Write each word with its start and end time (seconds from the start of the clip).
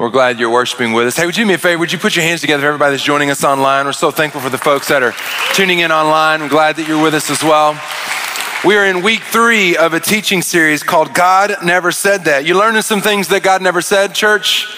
We're 0.00 0.08
glad 0.08 0.40
you're 0.40 0.48
worshiping 0.48 0.94
with 0.94 1.08
us. 1.08 1.16
Hey, 1.18 1.26
would 1.26 1.36
you 1.36 1.44
do 1.44 1.48
me 1.48 1.52
a 1.52 1.58
favor? 1.58 1.78
Would 1.78 1.92
you 1.92 1.98
put 1.98 2.16
your 2.16 2.24
hands 2.24 2.40
together 2.40 2.62
for 2.62 2.68
everybody 2.68 2.92
that's 2.92 3.04
joining 3.04 3.28
us 3.28 3.44
online? 3.44 3.84
We're 3.84 3.92
so 3.92 4.10
thankful 4.10 4.40
for 4.40 4.48
the 4.48 4.56
folks 4.56 4.88
that 4.88 5.02
are 5.02 5.12
tuning 5.52 5.80
in 5.80 5.92
online. 5.92 6.40
I'm 6.40 6.48
glad 6.48 6.76
that 6.76 6.88
you're 6.88 7.02
with 7.02 7.12
us 7.12 7.28
as 7.28 7.42
well. 7.42 7.78
We 8.64 8.76
are 8.76 8.86
in 8.86 9.02
week 9.02 9.20
three 9.20 9.76
of 9.76 9.92
a 9.92 10.00
teaching 10.00 10.40
series 10.40 10.82
called 10.82 11.12
God 11.12 11.54
Never 11.62 11.92
Said 11.92 12.24
That. 12.24 12.46
You're 12.46 12.56
learning 12.56 12.80
some 12.80 13.02
things 13.02 13.28
that 13.28 13.42
God 13.42 13.60
never 13.60 13.82
said, 13.82 14.14
church? 14.14 14.74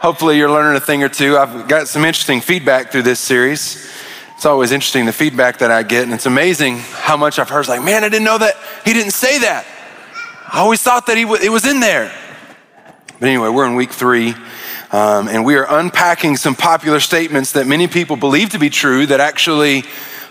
Hopefully, 0.00 0.38
you're 0.38 0.50
learning 0.50 0.76
a 0.76 0.84
thing 0.84 1.04
or 1.04 1.08
two. 1.08 1.36
I've 1.36 1.68
got 1.68 1.86
some 1.86 2.04
interesting 2.04 2.40
feedback 2.40 2.90
through 2.90 3.02
this 3.02 3.20
series. 3.20 3.88
It's 4.34 4.44
always 4.44 4.72
interesting 4.72 5.06
the 5.06 5.12
feedback 5.12 5.58
that 5.58 5.70
I 5.70 5.84
get, 5.84 6.02
and 6.02 6.12
it's 6.12 6.26
amazing 6.26 6.78
how 6.78 7.16
much 7.16 7.38
I've 7.38 7.48
heard. 7.48 7.60
It's 7.60 7.68
like, 7.68 7.84
man, 7.84 8.02
I 8.02 8.08
didn't 8.08 8.24
know 8.24 8.38
that 8.38 8.56
he 8.84 8.92
didn't 8.92 9.12
say 9.12 9.38
that. 9.38 9.64
I 10.52 10.58
always 10.58 10.82
thought 10.82 11.06
that 11.06 11.16
he 11.16 11.22
w- 11.22 11.40
it 11.40 11.50
was 11.50 11.64
in 11.64 11.78
there. 11.78 12.12
But 13.20 13.28
anyway, 13.28 13.48
we're 13.48 13.66
in 13.66 13.74
week 13.74 13.92
three. 13.92 14.34
Um, 14.90 15.28
and 15.28 15.44
we 15.44 15.56
are 15.56 15.66
unpacking 15.68 16.36
some 16.36 16.54
popular 16.54 17.00
statements 17.00 17.52
that 17.52 17.66
many 17.66 17.88
people 17.88 18.16
believe 18.16 18.50
to 18.50 18.58
be 18.58 18.70
true 18.70 19.04
that 19.06 19.20
actually, 19.20 19.82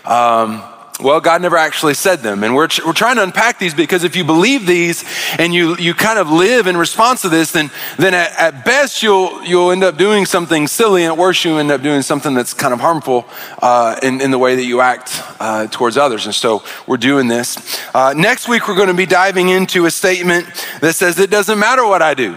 um, 0.04 0.64
well, 1.00 1.20
God 1.20 1.42
never 1.42 1.56
actually 1.56 1.94
said 1.94 2.20
them. 2.20 2.42
And 2.42 2.56
we're, 2.56 2.66
we're 2.84 2.92
trying 2.92 3.16
to 3.16 3.22
unpack 3.22 3.60
these 3.60 3.72
because 3.72 4.02
if 4.02 4.16
you 4.16 4.24
believe 4.24 4.66
these 4.66 5.04
and 5.38 5.54
you, 5.54 5.76
you 5.76 5.94
kind 5.94 6.18
of 6.18 6.28
live 6.28 6.66
in 6.66 6.76
response 6.76 7.22
to 7.22 7.28
this, 7.28 7.52
then, 7.52 7.70
then 7.98 8.14
at, 8.14 8.32
at 8.36 8.64
best 8.64 9.00
you'll, 9.00 9.44
you'll 9.44 9.70
end 9.70 9.84
up 9.84 9.96
doing 9.96 10.26
something 10.26 10.66
silly, 10.66 11.04
and 11.04 11.12
at 11.12 11.18
worst 11.18 11.44
you 11.44 11.56
end 11.58 11.70
up 11.70 11.82
doing 11.82 12.02
something 12.02 12.34
that's 12.34 12.52
kind 12.52 12.74
of 12.74 12.80
harmful 12.80 13.28
uh, 13.62 14.00
in, 14.02 14.20
in 14.20 14.32
the 14.32 14.38
way 14.38 14.56
that 14.56 14.64
you 14.64 14.80
act 14.80 15.22
uh, 15.38 15.68
towards 15.68 15.96
others. 15.96 16.26
And 16.26 16.34
so 16.34 16.64
we're 16.88 16.96
doing 16.96 17.28
this. 17.28 17.80
Uh, 17.94 18.12
next 18.16 18.48
week, 18.48 18.66
we're 18.66 18.74
going 18.74 18.88
to 18.88 18.94
be 18.94 19.06
diving 19.06 19.50
into 19.50 19.86
a 19.86 19.90
statement 19.90 20.46
that 20.80 20.94
says, 20.94 21.20
It 21.20 21.30
doesn't 21.30 21.60
matter 21.60 21.86
what 21.86 22.02
I 22.02 22.14
do. 22.14 22.36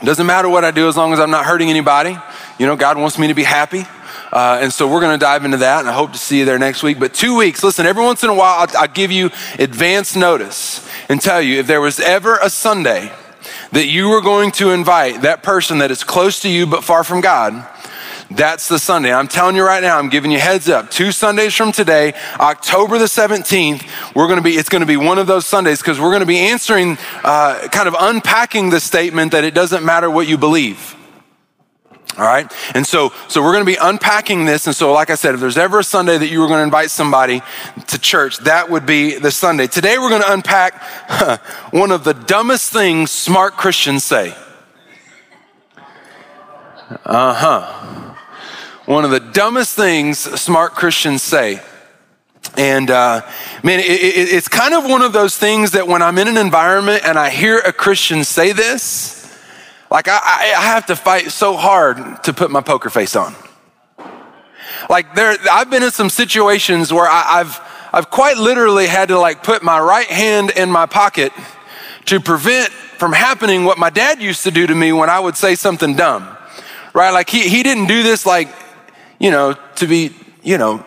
It 0.00 0.04
doesn't 0.04 0.26
matter 0.26 0.48
what 0.48 0.64
I 0.64 0.70
do 0.70 0.88
as 0.88 0.96
long 0.96 1.12
as 1.12 1.20
I'm 1.20 1.30
not 1.30 1.46
hurting 1.46 1.70
anybody. 1.70 2.18
You 2.58 2.66
know, 2.66 2.76
God 2.76 2.98
wants 2.98 3.18
me 3.18 3.28
to 3.28 3.34
be 3.34 3.44
happy. 3.44 3.84
Uh, 4.30 4.58
and 4.60 4.72
so 4.72 4.86
we're 4.86 5.00
going 5.00 5.18
to 5.18 5.24
dive 5.24 5.44
into 5.44 5.56
that, 5.58 5.80
and 5.80 5.88
I 5.88 5.92
hope 5.92 6.12
to 6.12 6.18
see 6.18 6.40
you 6.40 6.44
there 6.44 6.58
next 6.58 6.82
week. 6.82 6.98
But 6.98 7.14
two 7.14 7.36
weeks, 7.36 7.62
listen, 7.62 7.86
every 7.86 8.04
once 8.04 8.22
in 8.22 8.28
a 8.28 8.34
while, 8.34 8.60
I'll, 8.60 8.76
I'll 8.76 8.88
give 8.88 9.10
you 9.10 9.30
advance 9.58 10.14
notice 10.14 10.86
and 11.08 11.20
tell 11.20 11.40
you 11.40 11.60
if 11.60 11.66
there 11.66 11.80
was 11.80 12.00
ever 12.00 12.36
a 12.42 12.50
Sunday 12.50 13.12
that 13.72 13.86
you 13.86 14.08
were 14.08 14.20
going 14.20 14.50
to 14.52 14.70
invite 14.70 15.22
that 15.22 15.42
person 15.42 15.78
that 15.78 15.90
is 15.90 16.04
close 16.04 16.40
to 16.40 16.48
you 16.48 16.66
but 16.66 16.84
far 16.84 17.04
from 17.04 17.20
God 17.20 17.66
that's 18.30 18.68
the 18.68 18.78
Sunday. 18.78 19.12
I'm 19.12 19.28
telling 19.28 19.54
you 19.54 19.64
right 19.64 19.82
now, 19.82 19.98
I'm 19.98 20.08
giving 20.08 20.32
you 20.32 20.38
heads 20.38 20.68
up. 20.68 20.90
Two 20.90 21.12
Sundays 21.12 21.54
from 21.54 21.70
today, 21.70 22.12
October 22.40 22.98
the 22.98 23.04
17th, 23.04 23.86
we're 24.16 24.26
going 24.26 24.38
to 24.38 24.42
be, 24.42 24.52
it's 24.52 24.68
going 24.68 24.80
to 24.80 24.86
be 24.86 24.96
one 24.96 25.18
of 25.18 25.28
those 25.28 25.46
Sundays 25.46 25.78
because 25.78 26.00
we're 26.00 26.10
going 26.10 26.20
to 26.20 26.26
be 26.26 26.38
answering, 26.38 26.98
uh, 27.22 27.68
kind 27.70 27.86
of 27.86 27.94
unpacking 27.98 28.70
the 28.70 28.80
statement 28.80 29.30
that 29.32 29.44
it 29.44 29.54
doesn't 29.54 29.84
matter 29.84 30.10
what 30.10 30.26
you 30.26 30.36
believe. 30.36 30.96
All 32.18 32.24
right. 32.24 32.50
And 32.74 32.84
so, 32.84 33.12
so 33.28 33.42
we're 33.42 33.52
going 33.52 33.64
to 33.64 33.70
be 33.70 33.78
unpacking 33.80 34.44
this. 34.44 34.66
And 34.66 34.74
so, 34.74 34.92
like 34.92 35.10
I 35.10 35.14
said, 35.16 35.34
if 35.34 35.40
there's 35.40 35.58
ever 35.58 35.80
a 35.80 35.84
Sunday 35.84 36.18
that 36.18 36.28
you 36.28 36.40
were 36.40 36.48
going 36.48 36.60
to 36.60 36.64
invite 36.64 36.90
somebody 36.90 37.42
to 37.88 37.98
church, 37.98 38.38
that 38.38 38.70
would 38.70 38.86
be 38.86 39.18
the 39.18 39.30
Sunday. 39.30 39.66
Today, 39.66 39.98
we're 39.98 40.08
going 40.08 40.22
to 40.22 40.32
unpack 40.32 40.74
huh, 40.78 41.36
one 41.70 41.92
of 41.92 42.04
the 42.04 42.14
dumbest 42.14 42.72
things 42.72 43.12
smart 43.12 43.52
Christians 43.52 44.02
say. 44.02 44.34
Uh 47.04 47.34
huh 47.34 48.05
one 48.86 49.04
of 49.04 49.10
the 49.10 49.20
dumbest 49.20 49.74
things 49.74 50.18
smart 50.18 50.74
Christians 50.74 51.22
say. 51.22 51.60
And 52.56 52.90
uh, 52.90 53.22
man, 53.64 53.80
it, 53.80 53.86
it, 53.86 54.28
it's 54.32 54.48
kind 54.48 54.74
of 54.74 54.84
one 54.84 55.02
of 55.02 55.12
those 55.12 55.36
things 55.36 55.72
that 55.72 55.88
when 55.88 56.02
I'm 56.02 56.16
in 56.18 56.28
an 56.28 56.36
environment 56.36 57.02
and 57.04 57.18
I 57.18 57.28
hear 57.28 57.58
a 57.58 57.72
Christian 57.72 58.22
say 58.22 58.52
this, 58.52 59.36
like 59.90 60.08
I, 60.08 60.18
I 60.56 60.62
have 60.62 60.86
to 60.86 60.96
fight 60.96 61.30
so 61.32 61.56
hard 61.56 62.22
to 62.24 62.32
put 62.32 62.50
my 62.50 62.60
poker 62.60 62.88
face 62.88 63.16
on. 63.16 63.34
Like 64.88 65.14
there, 65.14 65.36
I've 65.50 65.68
been 65.68 65.82
in 65.82 65.90
some 65.90 66.08
situations 66.08 66.92
where 66.92 67.08
I, 67.08 67.40
I've, 67.40 67.60
I've 67.92 68.10
quite 68.10 68.36
literally 68.36 68.86
had 68.86 69.08
to 69.08 69.18
like 69.18 69.42
put 69.42 69.64
my 69.64 69.80
right 69.80 70.06
hand 70.06 70.50
in 70.50 70.70
my 70.70 70.86
pocket 70.86 71.32
to 72.06 72.20
prevent 72.20 72.68
from 72.70 73.12
happening 73.12 73.64
what 73.64 73.78
my 73.78 73.90
dad 73.90 74.22
used 74.22 74.44
to 74.44 74.52
do 74.52 74.66
to 74.66 74.74
me 74.74 74.92
when 74.92 75.10
I 75.10 75.18
would 75.18 75.36
say 75.36 75.56
something 75.56 75.96
dumb. 75.96 76.36
Right? 76.94 77.10
Like 77.10 77.28
he, 77.28 77.48
he 77.48 77.64
didn't 77.64 77.86
do 77.86 78.04
this 78.04 78.24
like 78.24 78.48
you 79.18 79.30
know, 79.30 79.54
to 79.76 79.86
be, 79.86 80.14
you 80.42 80.58
know, 80.58 80.84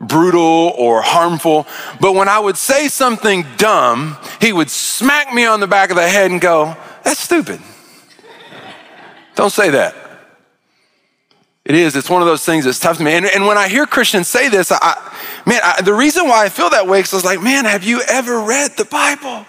brutal 0.00 0.72
or 0.76 1.02
harmful. 1.02 1.66
But 2.00 2.14
when 2.14 2.28
I 2.28 2.38
would 2.38 2.56
say 2.56 2.88
something 2.88 3.44
dumb, 3.56 4.16
he 4.40 4.52
would 4.52 4.70
smack 4.70 5.32
me 5.32 5.44
on 5.44 5.60
the 5.60 5.66
back 5.66 5.90
of 5.90 5.96
the 5.96 6.08
head 6.08 6.30
and 6.30 6.40
go, 6.40 6.76
That's 7.04 7.20
stupid. 7.20 7.60
Don't 9.34 9.50
say 9.50 9.70
that. 9.70 9.94
It 11.64 11.74
is. 11.74 11.94
It's 11.94 12.10
one 12.10 12.22
of 12.22 12.26
those 12.26 12.44
things 12.44 12.64
that's 12.64 12.80
tough 12.80 12.96
to 12.98 13.04
me. 13.04 13.12
And, 13.12 13.26
and 13.26 13.46
when 13.46 13.58
I 13.58 13.68
hear 13.68 13.86
Christians 13.86 14.28
say 14.28 14.48
this, 14.48 14.72
I, 14.72 15.12
man, 15.46 15.60
I, 15.62 15.82
the 15.82 15.94
reason 15.94 16.26
why 16.26 16.44
I 16.44 16.48
feel 16.48 16.70
that 16.70 16.86
way 16.86 17.00
is 17.00 17.12
I 17.12 17.16
was 17.16 17.24
like, 17.24 17.42
man, 17.42 17.64
have 17.64 17.84
you 17.84 18.00
ever 18.08 18.40
read 18.40 18.72
the 18.76 18.86
Bible? 18.86 19.46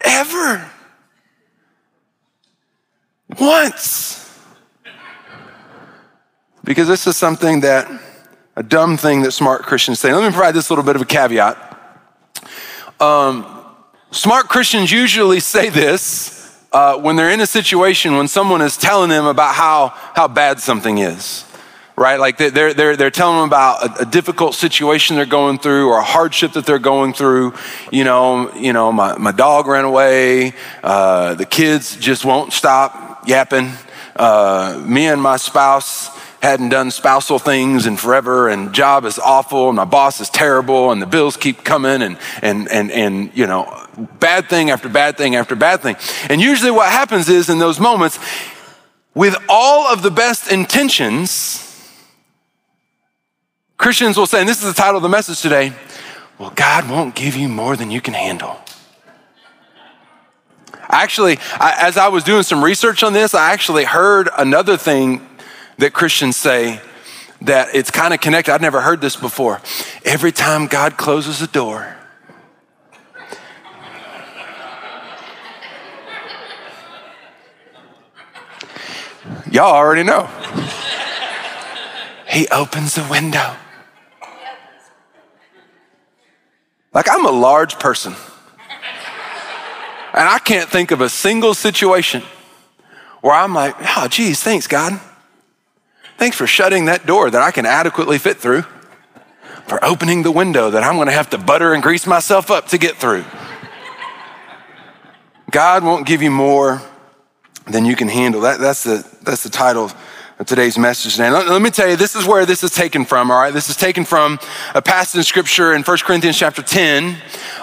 Ever? 0.00 0.70
Once. 3.38 4.27
Because 6.64 6.88
this 6.88 7.06
is 7.06 7.16
something 7.16 7.60
that, 7.60 7.90
a 8.56 8.62
dumb 8.62 8.96
thing 8.96 9.22
that 9.22 9.32
smart 9.32 9.62
Christians 9.62 10.00
say. 10.00 10.12
Let 10.12 10.24
me 10.24 10.34
provide 10.34 10.54
this 10.54 10.70
little 10.70 10.84
bit 10.84 10.96
of 10.96 11.02
a 11.02 11.06
caveat. 11.06 11.56
Um, 13.00 13.46
smart 14.10 14.48
Christians 14.48 14.90
usually 14.90 15.40
say 15.40 15.68
this 15.68 16.58
uh, 16.72 16.98
when 16.98 17.16
they're 17.16 17.30
in 17.30 17.40
a 17.40 17.46
situation 17.46 18.16
when 18.16 18.28
someone 18.28 18.60
is 18.60 18.76
telling 18.76 19.10
them 19.10 19.26
about 19.26 19.54
how, 19.54 19.88
how 20.14 20.28
bad 20.28 20.60
something 20.60 20.98
is 20.98 21.44
right? 21.98 22.20
Like 22.20 22.38
they're, 22.38 22.72
they're, 22.72 22.96
they're 22.96 23.10
telling 23.10 23.38
them 23.38 23.48
about 23.48 23.98
a, 23.98 24.02
a, 24.02 24.04
difficult 24.06 24.54
situation 24.54 25.16
they're 25.16 25.26
going 25.26 25.58
through 25.58 25.88
or 25.88 25.98
a 25.98 26.04
hardship 26.04 26.52
that 26.52 26.64
they're 26.64 26.78
going 26.78 27.12
through. 27.12 27.54
You 27.90 28.04
know, 28.04 28.54
you 28.54 28.72
know 28.72 28.92
my, 28.92 29.18
my 29.18 29.32
dog 29.32 29.66
ran 29.66 29.84
away. 29.84 30.54
Uh, 30.82 31.34
the 31.34 31.44
kids 31.44 31.96
just 31.96 32.24
won't 32.24 32.52
stop 32.52 33.26
yapping. 33.28 33.72
Uh, 34.14 34.80
me 34.86 35.08
and 35.08 35.20
my 35.20 35.36
spouse 35.36 36.16
hadn't 36.42 36.68
done 36.68 36.90
spousal 36.90 37.38
things 37.38 37.86
in 37.86 37.96
forever 37.96 38.48
and 38.48 38.72
job 38.72 39.04
is 39.04 39.18
awful 39.18 39.68
and 39.68 39.76
my 39.76 39.84
boss 39.84 40.20
is 40.20 40.30
terrible 40.30 40.92
and 40.92 41.02
the 41.02 41.06
bills 41.06 41.36
keep 41.36 41.64
coming 41.64 42.02
and 42.02 42.16
and 42.42 42.68
and 42.70 42.90
and 42.92 43.36
you 43.36 43.46
know 43.46 43.86
bad 44.20 44.48
thing 44.48 44.70
after 44.70 44.88
bad 44.88 45.16
thing 45.16 45.34
after 45.34 45.56
bad 45.56 45.80
thing. 45.80 45.96
And 46.30 46.40
usually 46.40 46.70
what 46.70 46.90
happens 46.90 47.28
is 47.28 47.48
in 47.48 47.58
those 47.58 47.80
moments 47.80 48.18
with 49.14 49.36
all 49.48 49.86
of 49.92 50.02
the 50.02 50.10
best 50.10 50.50
intentions 50.52 51.64
christians 53.76 54.16
will 54.16 54.26
say 54.26 54.40
and 54.40 54.48
this 54.48 54.62
is 54.62 54.68
the 54.68 54.80
title 54.80 54.96
of 54.96 55.02
the 55.02 55.08
message 55.08 55.40
today 55.40 55.72
well 56.38 56.50
god 56.54 56.88
won't 56.88 57.14
give 57.14 57.36
you 57.36 57.48
more 57.48 57.76
than 57.76 57.90
you 57.90 58.00
can 58.00 58.14
handle. 58.14 58.58
Actually, 60.90 61.38
I, 61.60 61.76
as 61.80 61.98
I 61.98 62.08
was 62.08 62.24
doing 62.24 62.42
some 62.42 62.64
research 62.64 63.02
on 63.02 63.12
this, 63.12 63.34
I 63.34 63.52
actually 63.52 63.84
heard 63.84 64.30
another 64.38 64.78
thing 64.78 65.27
that 65.78 65.92
Christians 65.92 66.36
say 66.36 66.80
that 67.40 67.74
it's 67.74 67.90
kind 67.90 68.12
of 68.12 68.20
connected. 68.20 68.52
I've 68.52 68.60
never 68.60 68.80
heard 68.80 69.00
this 69.00 69.16
before. 69.16 69.60
Every 70.04 70.32
time 70.32 70.66
God 70.66 70.96
closes 70.96 71.40
a 71.40 71.46
door, 71.46 71.96
y'all 79.50 79.74
already 79.74 80.02
know. 80.02 80.28
He 82.28 82.46
opens 82.48 82.94
the 82.94 83.06
window. 83.08 83.56
Like, 86.92 87.08
I'm 87.08 87.24
a 87.24 87.30
large 87.30 87.78
person. 87.78 88.14
And 90.12 90.28
I 90.28 90.38
can't 90.40 90.68
think 90.68 90.90
of 90.90 91.00
a 91.00 91.08
single 91.08 91.54
situation 91.54 92.22
where 93.20 93.34
I'm 93.34 93.54
like, 93.54 93.76
oh, 93.96 94.08
geez, 94.08 94.42
thanks, 94.42 94.66
God. 94.66 95.00
Thanks 96.18 96.36
for 96.36 96.48
shutting 96.48 96.86
that 96.86 97.06
door 97.06 97.30
that 97.30 97.40
I 97.40 97.52
can 97.52 97.64
adequately 97.64 98.18
fit 98.18 98.38
through, 98.38 98.62
for 99.68 99.82
opening 99.84 100.24
the 100.24 100.32
window 100.32 100.68
that 100.70 100.82
I'm 100.82 100.96
going 100.96 101.06
to 101.06 101.12
have 101.12 101.30
to 101.30 101.38
butter 101.38 101.74
and 101.74 101.82
grease 101.82 102.08
myself 102.08 102.50
up 102.50 102.66
to 102.68 102.78
get 102.78 102.96
through. 102.96 103.24
God 105.52 105.84
won't 105.84 106.06
give 106.06 106.20
you 106.20 106.32
more 106.32 106.82
than 107.66 107.84
you 107.84 107.94
can 107.94 108.08
handle. 108.08 108.40
That, 108.40 108.58
that's, 108.58 108.82
the, 108.82 109.08
that's 109.22 109.44
the 109.44 109.48
title 109.48 109.92
today's 110.46 110.78
message 110.78 111.12
today. 111.12 111.30
Let, 111.30 111.48
let, 111.48 111.60
me 111.60 111.70
tell 111.70 111.88
you, 111.88 111.96
this 111.96 112.14
is 112.14 112.24
where 112.24 112.46
this 112.46 112.62
is 112.62 112.70
taken 112.70 113.04
from, 113.04 113.30
all 113.30 113.38
right? 113.38 113.52
This 113.52 113.68
is 113.68 113.76
taken 113.76 114.04
from 114.04 114.38
a 114.74 114.80
passage 114.80 115.18
in 115.18 115.24
scripture 115.24 115.74
in 115.74 115.82
1 115.82 115.98
Corinthians 115.98 116.38
chapter 116.38 116.62
10, 116.62 117.16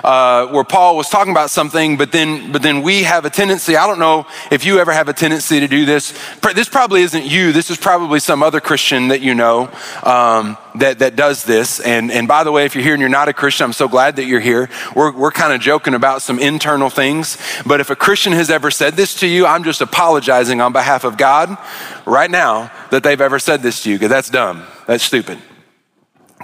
uh, 0.03 0.47
where 0.47 0.63
Paul 0.65 0.97
was 0.97 1.07
talking 1.09 1.31
about 1.31 1.49
something, 1.49 1.97
but 1.97 2.11
then, 2.11 2.51
but 2.51 2.61
then 2.61 2.81
we 2.81 3.03
have 3.03 3.23
a 3.23 3.29
tendency, 3.29 3.77
I 3.77 3.87
don't 3.87 3.99
know 3.99 4.25
if 4.51 4.65
you 4.65 4.79
ever 4.79 4.91
have 4.91 5.07
a 5.07 5.13
tendency 5.13 5.61
to 5.61 5.67
do 5.67 5.85
this. 5.85 6.13
This 6.53 6.67
probably 6.67 7.01
isn't 7.03 7.25
you. 7.25 7.53
This 7.53 7.69
is 7.69 7.77
probably 7.77 8.19
some 8.19 8.43
other 8.43 8.59
Christian 8.59 9.07
that 9.07 9.21
you 9.21 9.35
know. 9.35 9.71
Um, 10.03 10.57
that, 10.79 10.99
that 10.99 11.15
does 11.15 11.43
this. 11.43 11.79
And, 11.79 12.11
and 12.11 12.27
by 12.27 12.43
the 12.43 12.51
way, 12.51 12.65
if 12.65 12.75
you're 12.75 12.83
here 12.83 12.93
and 12.93 13.01
you're 13.01 13.09
not 13.09 13.27
a 13.27 13.33
Christian, 13.33 13.65
I'm 13.65 13.73
so 13.73 13.87
glad 13.87 14.15
that 14.17 14.25
you're 14.25 14.39
here. 14.39 14.69
We're, 14.95 15.11
we're 15.11 15.31
kind 15.31 15.53
of 15.53 15.61
joking 15.61 15.93
about 15.93 16.21
some 16.21 16.39
internal 16.39 16.89
things. 16.89 17.37
But 17.65 17.79
if 17.79 17.89
a 17.89 17.95
Christian 17.95 18.33
has 18.33 18.49
ever 18.49 18.71
said 18.71 18.93
this 18.93 19.15
to 19.21 19.27
you, 19.27 19.45
I'm 19.45 19.63
just 19.63 19.81
apologizing 19.81 20.61
on 20.61 20.73
behalf 20.73 21.03
of 21.03 21.17
God 21.17 21.57
right 22.05 22.29
now 22.29 22.71
that 22.91 23.03
they've 23.03 23.21
ever 23.21 23.39
said 23.39 23.61
this 23.61 23.83
to 23.83 23.89
you, 23.89 23.95
because 23.95 24.09
that's 24.09 24.29
dumb. 24.29 24.65
That's 24.87 25.03
stupid. 25.03 25.39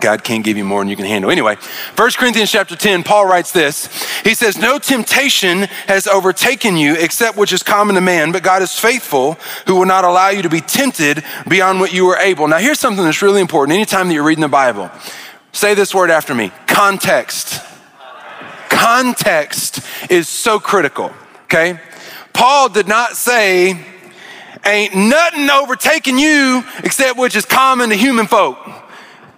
God 0.01 0.23
can't 0.23 0.43
give 0.43 0.57
you 0.57 0.65
more 0.65 0.81
than 0.81 0.89
you 0.89 0.95
can 0.95 1.05
handle. 1.05 1.31
Anyway, 1.31 1.55
1 1.95 2.11
Corinthians 2.17 2.51
chapter 2.51 2.75
10, 2.75 3.03
Paul 3.03 3.27
writes 3.27 3.51
this. 3.51 3.87
He 4.21 4.33
says, 4.33 4.57
No 4.57 4.79
temptation 4.79 5.59
has 5.87 6.07
overtaken 6.07 6.75
you 6.75 6.95
except 6.95 7.37
which 7.37 7.53
is 7.53 7.63
common 7.63 7.95
to 7.95 8.01
man, 8.01 8.31
but 8.31 8.43
God 8.43 8.61
is 8.61 8.77
faithful 8.77 9.33
who 9.67 9.75
will 9.75 9.85
not 9.85 10.03
allow 10.03 10.29
you 10.29 10.41
to 10.41 10.49
be 10.49 10.61
tempted 10.61 11.23
beyond 11.47 11.79
what 11.79 11.93
you 11.93 12.07
are 12.07 12.17
able. 12.17 12.47
Now, 12.47 12.57
here's 12.57 12.79
something 12.79 13.03
that's 13.03 13.21
really 13.21 13.41
important. 13.41 13.75
Anytime 13.75 14.07
that 14.07 14.13
you're 14.13 14.23
reading 14.23 14.41
the 14.41 14.49
Bible, 14.49 14.91
say 15.51 15.73
this 15.73 15.95
word 15.95 16.11
after 16.11 16.35
me 16.35 16.51
context. 16.67 17.61
Context 18.69 19.81
is 20.09 20.27
so 20.27 20.59
critical, 20.59 21.11
okay? 21.43 21.79
Paul 22.33 22.69
did 22.69 22.87
not 22.87 23.15
say, 23.15 23.85
Ain't 24.65 24.95
nothing 24.95 25.49
overtaking 25.49 26.19
you 26.19 26.63
except 26.83 27.17
which 27.17 27.35
is 27.35 27.45
common 27.45 27.89
to 27.89 27.95
human 27.95 28.27
folk. 28.27 28.57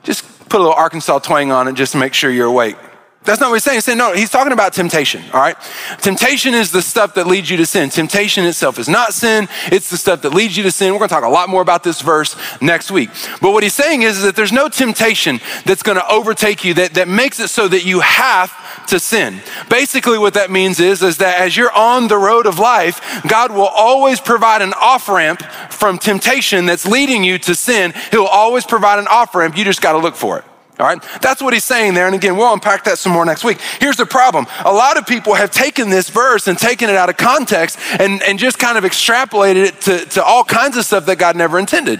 Just 0.03 0.32
put 0.53 0.59
a 0.59 0.65
little 0.65 0.77
Arkansas 0.77 1.17
twang 1.17 1.51
on 1.51 1.67
it 1.67 1.73
just 1.73 1.93
to 1.93 1.97
make 1.97 2.13
sure 2.13 2.29
you're 2.29 2.45
awake. 2.45 2.75
That's 3.23 3.39
not 3.39 3.49
what 3.49 3.55
he's 3.55 3.63
saying. 3.63 3.77
He's 3.77 3.85
saying, 3.85 3.97
no, 3.97 4.13
he's 4.13 4.29
talking 4.29 4.51
about 4.51 4.73
temptation, 4.73 5.23
all 5.33 5.39
right? 5.39 5.55
Temptation 5.99 6.53
is 6.53 6.71
the 6.71 6.81
stuff 6.81 7.15
that 7.15 7.25
leads 7.25 7.49
you 7.49 7.57
to 7.57 7.65
sin. 7.65 7.89
Temptation 7.89 8.45
itself 8.45 8.77
is 8.77 8.89
not 8.89 9.13
sin, 9.13 9.47
it's 9.71 9.89
the 9.89 9.97
stuff 9.97 10.21
that 10.23 10.33
leads 10.33 10.57
you 10.57 10.63
to 10.63 10.71
sin. 10.71 10.93
We're 10.93 10.99
gonna 10.99 11.09
talk 11.09 11.23
a 11.23 11.29
lot 11.29 11.49
more 11.49 11.61
about 11.61 11.83
this 11.83 12.01
verse 12.01 12.35
next 12.61 12.91
week. 12.91 13.09
But 13.41 13.51
what 13.51 13.63
he's 13.63 13.73
saying 13.73 14.01
is, 14.01 14.17
is 14.17 14.23
that 14.23 14.35
there's 14.35 14.51
no 14.51 14.67
temptation 14.69 15.39
that's 15.65 15.83
gonna 15.83 16.03
overtake 16.09 16.63
you 16.63 16.73
that, 16.75 16.95
that 16.95 17.07
makes 17.07 17.39
it 17.39 17.47
so 17.47 17.67
that 17.67 17.85
you 17.85 18.01
have 18.01 18.53
to 18.87 18.99
sin. 18.99 19.41
Basically, 19.69 20.17
what 20.17 20.33
that 20.33 20.51
means 20.51 20.79
is, 20.79 21.01
is 21.01 21.17
that 21.17 21.39
as 21.39 21.55
you're 21.55 21.71
on 21.71 22.09
the 22.09 22.17
road 22.17 22.45
of 22.45 22.59
life, 22.59 23.23
God 23.27 23.51
will 23.51 23.67
always 23.67 24.19
provide 24.19 24.61
an 24.61 24.73
off 24.73 25.07
ramp 25.07 25.41
from 25.83 25.97
temptation 25.97 26.65
that's 26.65 26.85
leading 26.85 27.25
you 27.25 27.37
to 27.37 27.53
sin. 27.53 27.93
He'll 28.09 28.23
always 28.23 28.65
provide 28.65 28.99
an 28.99 29.07
off 29.09 29.35
ramp. 29.35 29.57
You 29.57 29.65
just 29.65 29.81
gotta 29.81 29.97
look 29.97 30.15
for 30.15 30.39
it. 30.39 30.45
All 30.79 30.85
right, 30.85 31.03
that's 31.21 31.41
what 31.41 31.53
he's 31.53 31.65
saying 31.65 31.93
there. 31.93 32.05
And 32.05 32.15
again, 32.15 32.37
we'll 32.37 32.53
unpack 32.53 32.85
that 32.85 32.97
some 32.97 33.11
more 33.11 33.25
next 33.25 33.43
week. 33.43 33.59
Here's 33.81 33.97
the 33.97 34.05
problem 34.05 34.47
a 34.63 34.71
lot 34.71 34.95
of 34.95 35.05
people 35.05 35.33
have 35.33 35.51
taken 35.51 35.89
this 35.89 36.09
verse 36.09 36.47
and 36.47 36.57
taken 36.57 36.89
it 36.89 36.95
out 36.95 37.09
of 37.09 37.17
context 37.17 37.77
and, 37.99 38.23
and 38.23 38.39
just 38.39 38.59
kind 38.59 38.77
of 38.77 38.85
extrapolated 38.85 39.65
it 39.65 39.81
to, 39.81 40.05
to 40.11 40.23
all 40.23 40.45
kinds 40.45 40.77
of 40.77 40.85
stuff 40.85 41.05
that 41.07 41.17
God 41.17 41.35
never 41.35 41.59
intended. 41.59 41.99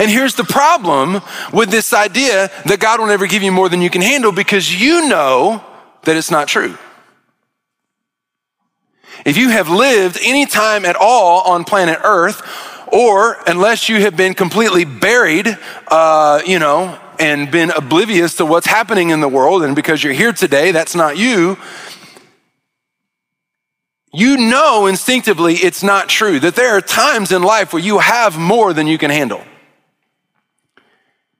And 0.00 0.10
here's 0.10 0.34
the 0.34 0.42
problem 0.42 1.22
with 1.52 1.70
this 1.70 1.92
idea 1.92 2.50
that 2.66 2.80
God 2.80 2.98
will 2.98 3.06
never 3.06 3.28
give 3.28 3.44
you 3.44 3.52
more 3.52 3.68
than 3.68 3.80
you 3.80 3.88
can 3.88 4.02
handle 4.02 4.32
because 4.32 4.82
you 4.82 5.08
know 5.08 5.64
that 6.02 6.16
it's 6.16 6.32
not 6.32 6.48
true. 6.48 6.76
If 9.24 9.36
you 9.36 9.50
have 9.50 9.68
lived 9.68 10.18
any 10.22 10.46
time 10.46 10.84
at 10.84 10.96
all 10.96 11.42
on 11.42 11.64
planet 11.64 11.98
Earth, 12.02 12.42
or 12.88 13.38
unless 13.46 13.88
you 13.88 14.00
have 14.00 14.16
been 14.16 14.34
completely 14.34 14.84
buried, 14.84 15.46
uh, 15.88 16.42
you 16.44 16.58
know, 16.58 16.98
and 17.18 17.50
been 17.50 17.70
oblivious 17.70 18.36
to 18.36 18.46
what's 18.46 18.66
happening 18.66 19.10
in 19.10 19.20
the 19.20 19.28
world, 19.28 19.62
and 19.62 19.76
because 19.76 20.02
you're 20.02 20.12
here 20.12 20.32
today, 20.32 20.72
that's 20.72 20.94
not 20.94 21.16
you. 21.16 21.56
You 24.12 24.36
know 24.36 24.86
instinctively 24.86 25.54
it's 25.54 25.82
not 25.82 26.08
true, 26.08 26.38
that 26.40 26.54
there 26.54 26.76
are 26.76 26.82
times 26.82 27.32
in 27.32 27.42
life 27.42 27.72
where 27.72 27.82
you 27.82 27.98
have 27.98 28.36
more 28.38 28.74
than 28.74 28.86
you 28.86 28.98
can 28.98 29.10
handle. 29.10 29.42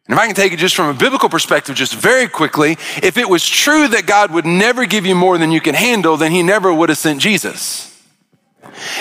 And 0.06 0.14
if 0.14 0.18
I 0.18 0.26
can 0.26 0.34
take 0.34 0.52
it 0.52 0.58
just 0.58 0.74
from 0.74 0.94
a 0.94 0.98
biblical 0.98 1.28
perspective, 1.28 1.76
just 1.76 1.94
very 1.94 2.26
quickly, 2.28 2.72
if 3.02 3.16
it 3.16 3.28
was 3.28 3.48
true 3.48 3.86
that 3.88 4.06
God 4.06 4.32
would 4.32 4.44
never 4.44 4.84
give 4.84 5.06
you 5.06 5.14
more 5.14 5.38
than 5.38 5.52
you 5.52 5.60
can 5.60 5.74
handle, 5.74 6.16
then 6.16 6.32
he 6.32 6.42
never 6.42 6.74
would 6.74 6.88
have 6.88 6.98
sent 6.98 7.20
Jesus. 7.20 7.88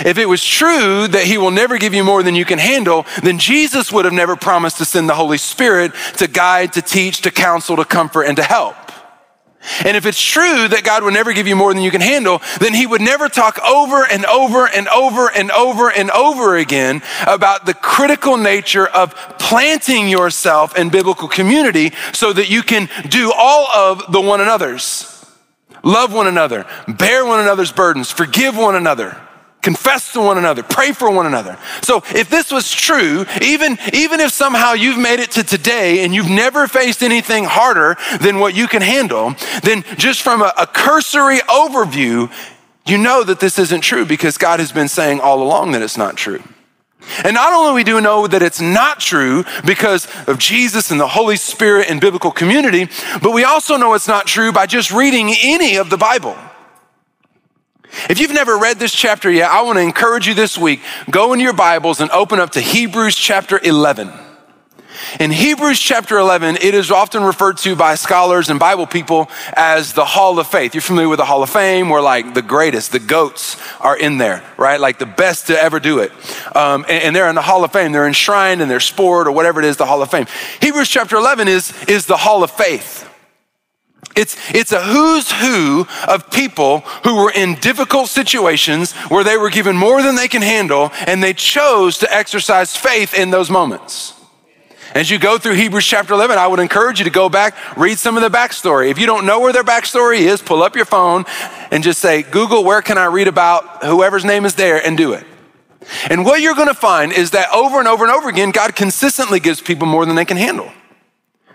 If 0.06 0.18
it 0.18 0.28
was 0.28 0.46
true 0.46 1.08
that 1.08 1.24
he 1.24 1.38
will 1.38 1.52
never 1.52 1.78
give 1.78 1.94
you 1.94 2.04
more 2.04 2.24
than 2.24 2.36
you 2.36 2.46
can 2.46 2.60
handle, 2.60 3.06
then 3.24 3.40
Jesus 3.40 3.92
would 3.92 4.06
have 4.06 4.14
never 4.14 4.36
promised 4.36 4.78
to 4.78 4.86
send 4.86 5.10
the 5.10 5.16
Holy 5.16 5.38
Spirit 5.38 5.92
to 6.18 6.28
guide, 6.28 6.74
to 6.74 6.82
teach, 6.82 7.22
to 7.22 7.32
counsel, 7.32 7.78
to 7.78 7.86
comfort, 7.86 8.24
and 8.24 8.38
to 8.38 8.44
help. 8.44 8.76
And 9.86 9.96
if 9.96 10.06
it's 10.06 10.22
true 10.22 10.68
that 10.68 10.84
God 10.84 11.04
would 11.04 11.14
never 11.14 11.34
give 11.34 11.48
you 11.48 11.56
more 11.56 11.74
than 11.74 11.84
you 11.84 11.92
can 11.92 12.02
handle, 12.02 12.42
then 12.60 12.74
he 12.74 12.88
would 12.88 13.02
never 13.02 13.30
talk 13.30 13.60
over 13.60 14.06
and 14.06 14.26
over 14.26 14.68
and 14.68 14.88
over 14.88 15.28
and 15.28 15.52
over 15.52 15.90
and 15.90 16.10
over 16.12 16.58
again 16.58 17.02
about 17.28 17.66
the 17.66 17.74
critical 17.74 18.38
nature 18.38 18.88
of 18.88 19.14
planting 19.38 20.08
yourself 20.10 20.78
in 20.78 20.90
biblical 20.90 21.28
community 21.28 21.92
so 22.14 22.34
that 22.34 22.50
you 22.50 22.64
can 22.64 22.90
do 23.10 23.32
all 23.36 23.68
of 23.68 24.12
the 24.12 24.22
one 24.22 24.42
another's. 24.42 25.08
Love 25.84 26.14
one 26.14 26.28
another, 26.28 26.66
bear 26.88 27.26
one 27.26 27.40
another's 27.40 27.72
burdens, 27.72 28.12
forgive 28.12 28.56
one 28.56 28.76
another 28.76 29.18
confess 29.62 30.14
to 30.14 30.22
one 30.22 30.38
another, 30.38 30.64
pray 30.64 30.92
for 30.92 31.10
one 31.12 31.26
another. 31.26 31.58
So 31.82 32.04
if 32.16 32.30
this 32.30 32.52
was 32.52 32.72
true, 32.72 33.26
even, 33.42 33.78
even 33.94 34.20
if 34.20 34.32
somehow 34.32 34.74
you've 34.74 34.98
made 34.98 35.20
it 35.20 35.32
to 35.32 35.44
today 35.44 36.04
and 36.04 36.14
you've 36.14 36.30
never 36.30 36.68
faced 36.68 37.04
anything 37.04 37.46
harder 37.46 37.98
than 38.20 38.40
what 38.40 38.56
you 38.56 38.68
can 38.68 38.82
handle, 38.82 39.36
then 39.64 39.84
just 39.98 40.22
from 40.22 40.42
a, 40.42 40.54
a 40.58 40.68
cursory 40.68 41.40
overview, 41.40 42.32
you 42.86 42.98
know 42.98 43.24
that 43.24 43.40
this 43.40 43.60
isn't 43.60 43.82
true 43.82 44.06
because 44.06 44.38
God 44.38 44.60
has 44.60 44.72
been 44.72 44.88
saying 44.88 45.20
all 45.20 45.44
along 45.44 45.72
that 45.74 45.82
it's 45.82 45.98
not 45.98 46.18
true. 46.18 46.42
And 47.24 47.34
not 47.34 47.54
only 47.54 47.74
we 47.74 47.84
do 47.84 48.00
know 48.00 48.28
that 48.28 48.42
it's 48.42 48.62
not 48.62 49.00
true 49.00 49.44
because 49.66 50.08
of 50.28 50.38
Jesus 50.38 50.92
and 50.92 51.00
the 51.00 51.08
Holy 51.08 51.36
Spirit 51.36 51.90
and 51.90 52.00
biblical 52.00 52.32
community, 52.32 52.88
but 53.22 53.32
we 53.32 53.44
also 53.44 53.76
know 53.76 53.94
it's 53.94 54.08
not 54.08 54.28
true 54.28 54.52
by 54.52 54.66
just 54.66 54.92
reading 54.92 55.34
any 55.42 55.78
of 55.78 55.90
the 55.90 55.98
Bible. 55.98 56.38
If 58.10 58.20
you've 58.20 58.34
never 58.34 58.58
read 58.58 58.80
this 58.80 58.94
chapter 58.94 59.30
yet, 59.30 59.50
I 59.50 59.62
want 59.64 59.78
to 59.78 59.82
encourage 59.82 60.28
you 60.28 60.34
this 60.34 60.58
week 60.58 60.82
go 61.10 61.34
into 61.34 61.44
your 61.44 61.54
Bibles 61.54 62.02
and 62.02 62.10
open 62.12 62.40
up 62.40 62.52
to 62.52 62.62
Hebrews 62.62 63.16
chapter 63.16 63.60
11. 63.62 64.12
In 65.20 65.32
Hebrews 65.32 65.80
chapter 65.80 66.18
11, 66.18 66.58
it 66.58 66.74
is 66.74 66.92
often 66.92 67.24
referred 67.24 67.58
to 67.60 67.76
by 67.76 67.96
scholars 67.96 68.50
and 68.50 68.60
Bible 68.60 68.88
people 68.88 69.30
as 69.54 69.94
the 69.94 70.06
Hall 70.06 70.40
of 70.40 70.48
Faith. 70.48 70.74
You're 70.74 70.82
familiar 70.82 71.10
with 71.10 71.20
the 71.20 71.26
Hall 71.26 71.44
of 71.44 71.50
Fame, 71.50 71.90
where 71.90 72.02
like 72.02 72.34
the 72.34 72.42
greatest, 72.42 72.92
the 72.92 73.00
goats 73.00 73.58
are 73.80 73.98
in 73.98 74.18
there, 74.18 74.44
right? 74.58 74.80
Like 74.80 75.00
the 75.00 75.06
best 75.06 75.48
to 75.48 75.60
ever 75.60 75.80
do 75.80 76.00
it. 76.00 76.12
Um, 76.56 76.86
and, 76.88 77.04
and, 77.04 77.16
they're 77.16 77.30
in 77.30 77.36
the 77.36 77.42
Hall 77.42 77.64
of 77.64 77.72
Fame. 77.72 77.92
They're 77.92 78.08
enshrined 78.08 78.62
in 78.62 78.68
their 78.68 78.80
sport 78.80 79.28
or 79.28 79.32
whatever 79.32 79.60
it 79.60 79.66
is, 79.66 79.78
the 79.78 79.86
Hall 79.86 80.02
of 80.02 80.12
Fame. 80.12 80.28
Hebrews 80.62 80.90
chapter 80.90 81.16
11 81.16 81.48
is, 81.48 81.74
is 81.86 82.06
the 82.06 82.18
Hall 82.18 82.44
of 82.44 82.52
Faith. 82.52 83.11
It's, 84.16 84.36
it's 84.54 84.72
a 84.72 84.82
who's 84.82 85.32
who 85.32 85.88
of 86.08 86.30
people 86.32 86.80
who 87.04 87.16
were 87.16 87.32
in 87.32 87.56
difficult 87.56 88.10
situations 88.10 88.92
where 89.10 89.24
they 89.24 89.38
were 89.38 89.50
given 89.50 89.78
more 89.78 90.02
than 90.02 90.16
they 90.16 90.28
can 90.28 90.42
handle, 90.42 90.92
and 91.08 91.24
they 91.24 91.34
chose 91.34 92.00
to 92.00 92.14
exercise 92.14 92.76
faith 92.76 93.14
in 93.14 93.30
those 93.30 93.50
moments. 93.50 94.14
As 94.94 95.10
you 95.10 95.18
go 95.18 95.38
through 95.38 95.54
Hebrews 95.54 95.86
chapter 95.86 96.14
11, 96.14 96.38
I 96.38 96.48
would 96.48 96.60
encourage 96.60 97.00
you 97.00 97.06
to 97.06 97.12
go 97.12 97.30
back, 97.30 97.56
read 97.78 97.98
some 97.98 98.18
of 98.18 98.24
the 98.24 98.30
backstory. 98.30 98.92
If 98.92 99.00
you 99.00 99.06
don't 99.06 99.26
know 99.26 99.40
where 99.40 99.54
their 99.54 99.64
backstory 99.64 100.20
is, 100.20 100.42
pull 100.42 100.62
up 100.62 100.76
your 100.76 100.84
phone 100.84 101.24
and 101.72 101.82
just 101.82 102.02
say, 102.02 102.24
Google, 102.24 102.66
where 102.66 102.82
can 102.82 102.98
I 102.98 103.06
read 103.06 103.30
about 103.30 103.86
whoever's 103.86 104.26
name 104.26 104.46
is 104.46 104.56
there, 104.56 104.86
and 104.86 104.98
do 104.98 105.14
it. 105.14 105.26
And 106.10 106.26
what 106.26 106.42
you're 106.42 106.56
gonna 106.56 106.74
find 106.74 107.14
is 107.14 107.32
that 107.32 107.50
over 107.54 107.80
and 107.80 107.88
over 107.88 108.04
and 108.04 108.14
over 108.14 108.28
again, 108.28 108.52
God 108.52 108.76
consistently 108.76 109.40
gives 109.40 109.62
people 109.62 109.88
more 109.88 110.06
than 110.06 110.16
they 110.16 110.26
can 110.26 110.38
handle. 110.38 110.72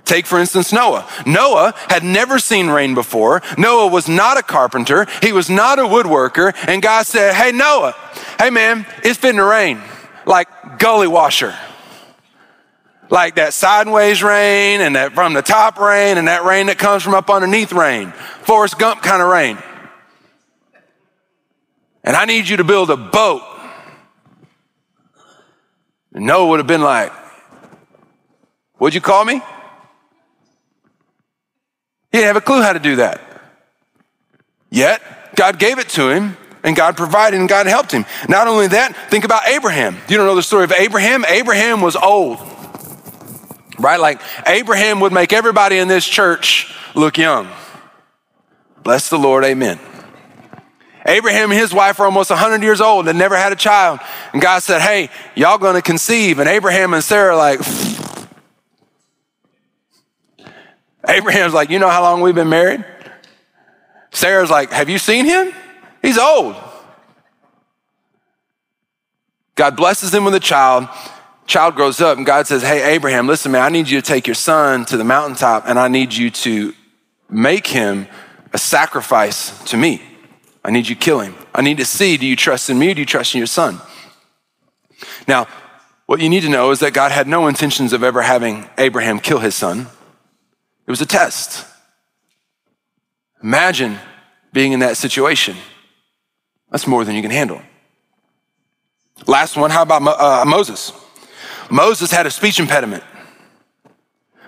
Take, 0.06 0.25
for 0.25 0.38
instance, 0.38 0.72
Noah. 0.72 1.06
Noah 1.26 1.75
had 1.90 2.04
never 2.04 2.38
seen 2.38 2.68
rain 2.68 2.94
before. 2.94 3.42
Noah 3.58 3.88
was 3.88 4.08
not 4.08 4.38
a 4.38 4.42
carpenter. 4.42 5.06
He 5.20 5.32
was 5.32 5.50
not 5.50 5.80
a 5.80 5.82
woodworker. 5.82 6.54
And 6.68 6.80
God 6.80 7.06
said, 7.06 7.34
Hey, 7.34 7.50
Noah, 7.50 7.94
hey, 8.38 8.50
man, 8.50 8.86
it's 9.02 9.18
fitting 9.18 9.38
to 9.38 9.44
rain 9.44 9.82
like 10.25 10.78
gully 10.78 11.08
washer. 11.08 11.54
Like 13.10 13.36
that 13.36 13.52
sideways 13.52 14.22
rain 14.22 14.80
and 14.80 14.94
that 14.96 15.12
from 15.12 15.32
the 15.32 15.42
top 15.42 15.78
rain 15.78 16.18
and 16.18 16.28
that 16.28 16.44
rain 16.44 16.66
that 16.66 16.78
comes 16.78 17.02
from 17.02 17.14
up 17.14 17.28
underneath 17.28 17.72
rain. 17.72 18.12
Forrest 18.42 18.78
Gump 18.78 19.02
kind 19.02 19.22
of 19.22 19.28
rain. 19.28 19.58
And 22.04 22.14
I 22.16 22.25
need 22.26 22.48
you 22.48 22.58
to 22.58 22.64
build 22.64 22.90
a 22.90 22.96
boat. 22.96 23.42
And 26.12 26.26
Noah 26.26 26.48
would 26.48 26.60
have 26.60 26.66
been 26.66 26.82
like, 26.82 27.12
What'd 28.78 28.94
you 28.94 29.00
call 29.00 29.25
me? 29.25 29.40
He 32.16 32.23
didn't 32.23 32.28
have 32.28 32.37
a 32.37 32.46
clue 32.46 32.62
how 32.62 32.73
to 32.73 32.78
do 32.78 32.96
that. 32.96 33.20
Yet, 34.70 35.02
God 35.37 35.58
gave 35.58 35.78
it 35.78 35.90
to 35.90 36.08
him, 36.08 36.38
and 36.64 36.75
God 36.75 36.96
provided, 36.96 37.38
and 37.38 37.46
God 37.46 37.66
helped 37.66 37.92
him. 37.92 38.06
Not 38.26 38.49
only 38.49 38.68
that, 38.68 38.96
think 39.11 39.25
about 39.25 39.46
Abraham. 39.46 39.99
You 40.08 40.16
don't 40.16 40.25
know 40.25 40.35
the 40.35 40.42
story 40.42 40.64
of 40.64 40.73
Abraham? 40.73 41.26
Abraham 41.26 41.82
was 41.82 41.94
old, 41.94 42.38
right? 43.78 44.00
Like, 44.00 44.23
Abraham 44.46 45.00
would 45.00 45.12
make 45.12 45.35
everybody 45.35 45.76
in 45.76 45.88
this 45.88 46.06
church 46.06 46.75
look 46.94 47.18
young. 47.18 47.50
Bless 48.82 49.11
the 49.11 49.18
Lord, 49.18 49.44
amen. 49.44 49.78
Abraham 51.04 51.50
and 51.50 51.61
his 51.61 51.75
wife 51.75 51.99
were 51.99 52.06
almost 52.06 52.30
100 52.30 52.62
years 52.62 52.80
old 52.80 53.08
and 53.08 53.18
never 53.18 53.37
had 53.37 53.52
a 53.52 53.56
child. 53.56 54.00
And 54.32 54.40
God 54.40 54.62
said, 54.62 54.80
Hey, 54.80 55.11
y'all 55.35 55.58
gonna 55.58 55.82
conceive. 55.82 56.38
And 56.38 56.49
Abraham 56.49 56.94
and 56.94 57.04
Sarah, 57.04 57.37
like, 57.37 57.61
Abraham's 61.08 61.54
like, 61.54 61.70
You 61.70 61.78
know 61.78 61.88
how 61.88 62.02
long 62.02 62.20
we've 62.20 62.34
been 62.34 62.48
married? 62.48 62.84
Sarah's 64.10 64.50
like, 64.50 64.70
Have 64.70 64.88
you 64.88 64.98
seen 64.98 65.25
him? 65.25 65.52
He's 66.02 66.18
old. 66.18 66.56
God 69.54 69.76
blesses 69.76 70.12
him 70.12 70.25
with 70.25 70.34
a 70.34 70.40
child. 70.40 70.88
Child 71.46 71.76
grows 71.76 72.00
up, 72.00 72.16
and 72.16 72.26
God 72.26 72.46
says, 72.46 72.62
Hey, 72.62 72.94
Abraham, 72.94 73.26
listen, 73.26 73.52
man, 73.52 73.62
I 73.62 73.68
need 73.68 73.88
you 73.88 74.00
to 74.00 74.06
take 74.06 74.26
your 74.26 74.34
son 74.34 74.84
to 74.86 74.96
the 74.96 75.04
mountaintop, 75.04 75.64
and 75.66 75.78
I 75.78 75.88
need 75.88 76.12
you 76.12 76.30
to 76.30 76.75
make 77.30 77.66
him 77.66 78.06
a 78.52 78.58
sacrifice 78.58 79.62
to 79.64 79.76
me. 79.76 80.02
I 80.64 80.70
need 80.70 80.88
you 80.88 80.94
to 80.94 81.00
kill 81.00 81.20
him. 81.20 81.34
I 81.54 81.62
need 81.62 81.76
to 81.78 81.84
see 81.84 82.16
do 82.16 82.26
you 82.26 82.36
trust 82.36 82.68
in 82.70 82.78
me 82.78 82.92
do 82.92 83.00
you 83.00 83.06
trust 83.06 83.34
in 83.34 83.38
your 83.38 83.46
son? 83.46 83.80
Now, 85.28 85.46
what 86.06 86.20
you 86.20 86.28
need 86.28 86.42
to 86.42 86.48
know 86.48 86.70
is 86.70 86.80
that 86.80 86.92
God 86.92 87.12
had 87.12 87.26
no 87.26 87.46
intentions 87.48 87.92
of 87.92 88.02
ever 88.02 88.22
having 88.22 88.68
Abraham 88.78 89.20
kill 89.20 89.38
his 89.38 89.54
son. 89.54 89.88
It 90.86 90.90
was 90.90 91.00
a 91.00 91.06
test. 91.06 91.66
Imagine 93.42 93.98
being 94.52 94.72
in 94.72 94.80
that 94.80 94.96
situation. 94.96 95.56
That's 96.70 96.86
more 96.86 97.04
than 97.04 97.16
you 97.16 97.22
can 97.22 97.30
handle. 97.30 97.60
Last 99.26 99.56
one, 99.56 99.70
how 99.70 99.82
about 99.82 100.02
uh, 100.02 100.44
Moses? 100.46 100.92
Moses 101.70 102.10
had 102.10 102.26
a 102.26 102.30
speech 102.30 102.60
impediment. 102.60 103.02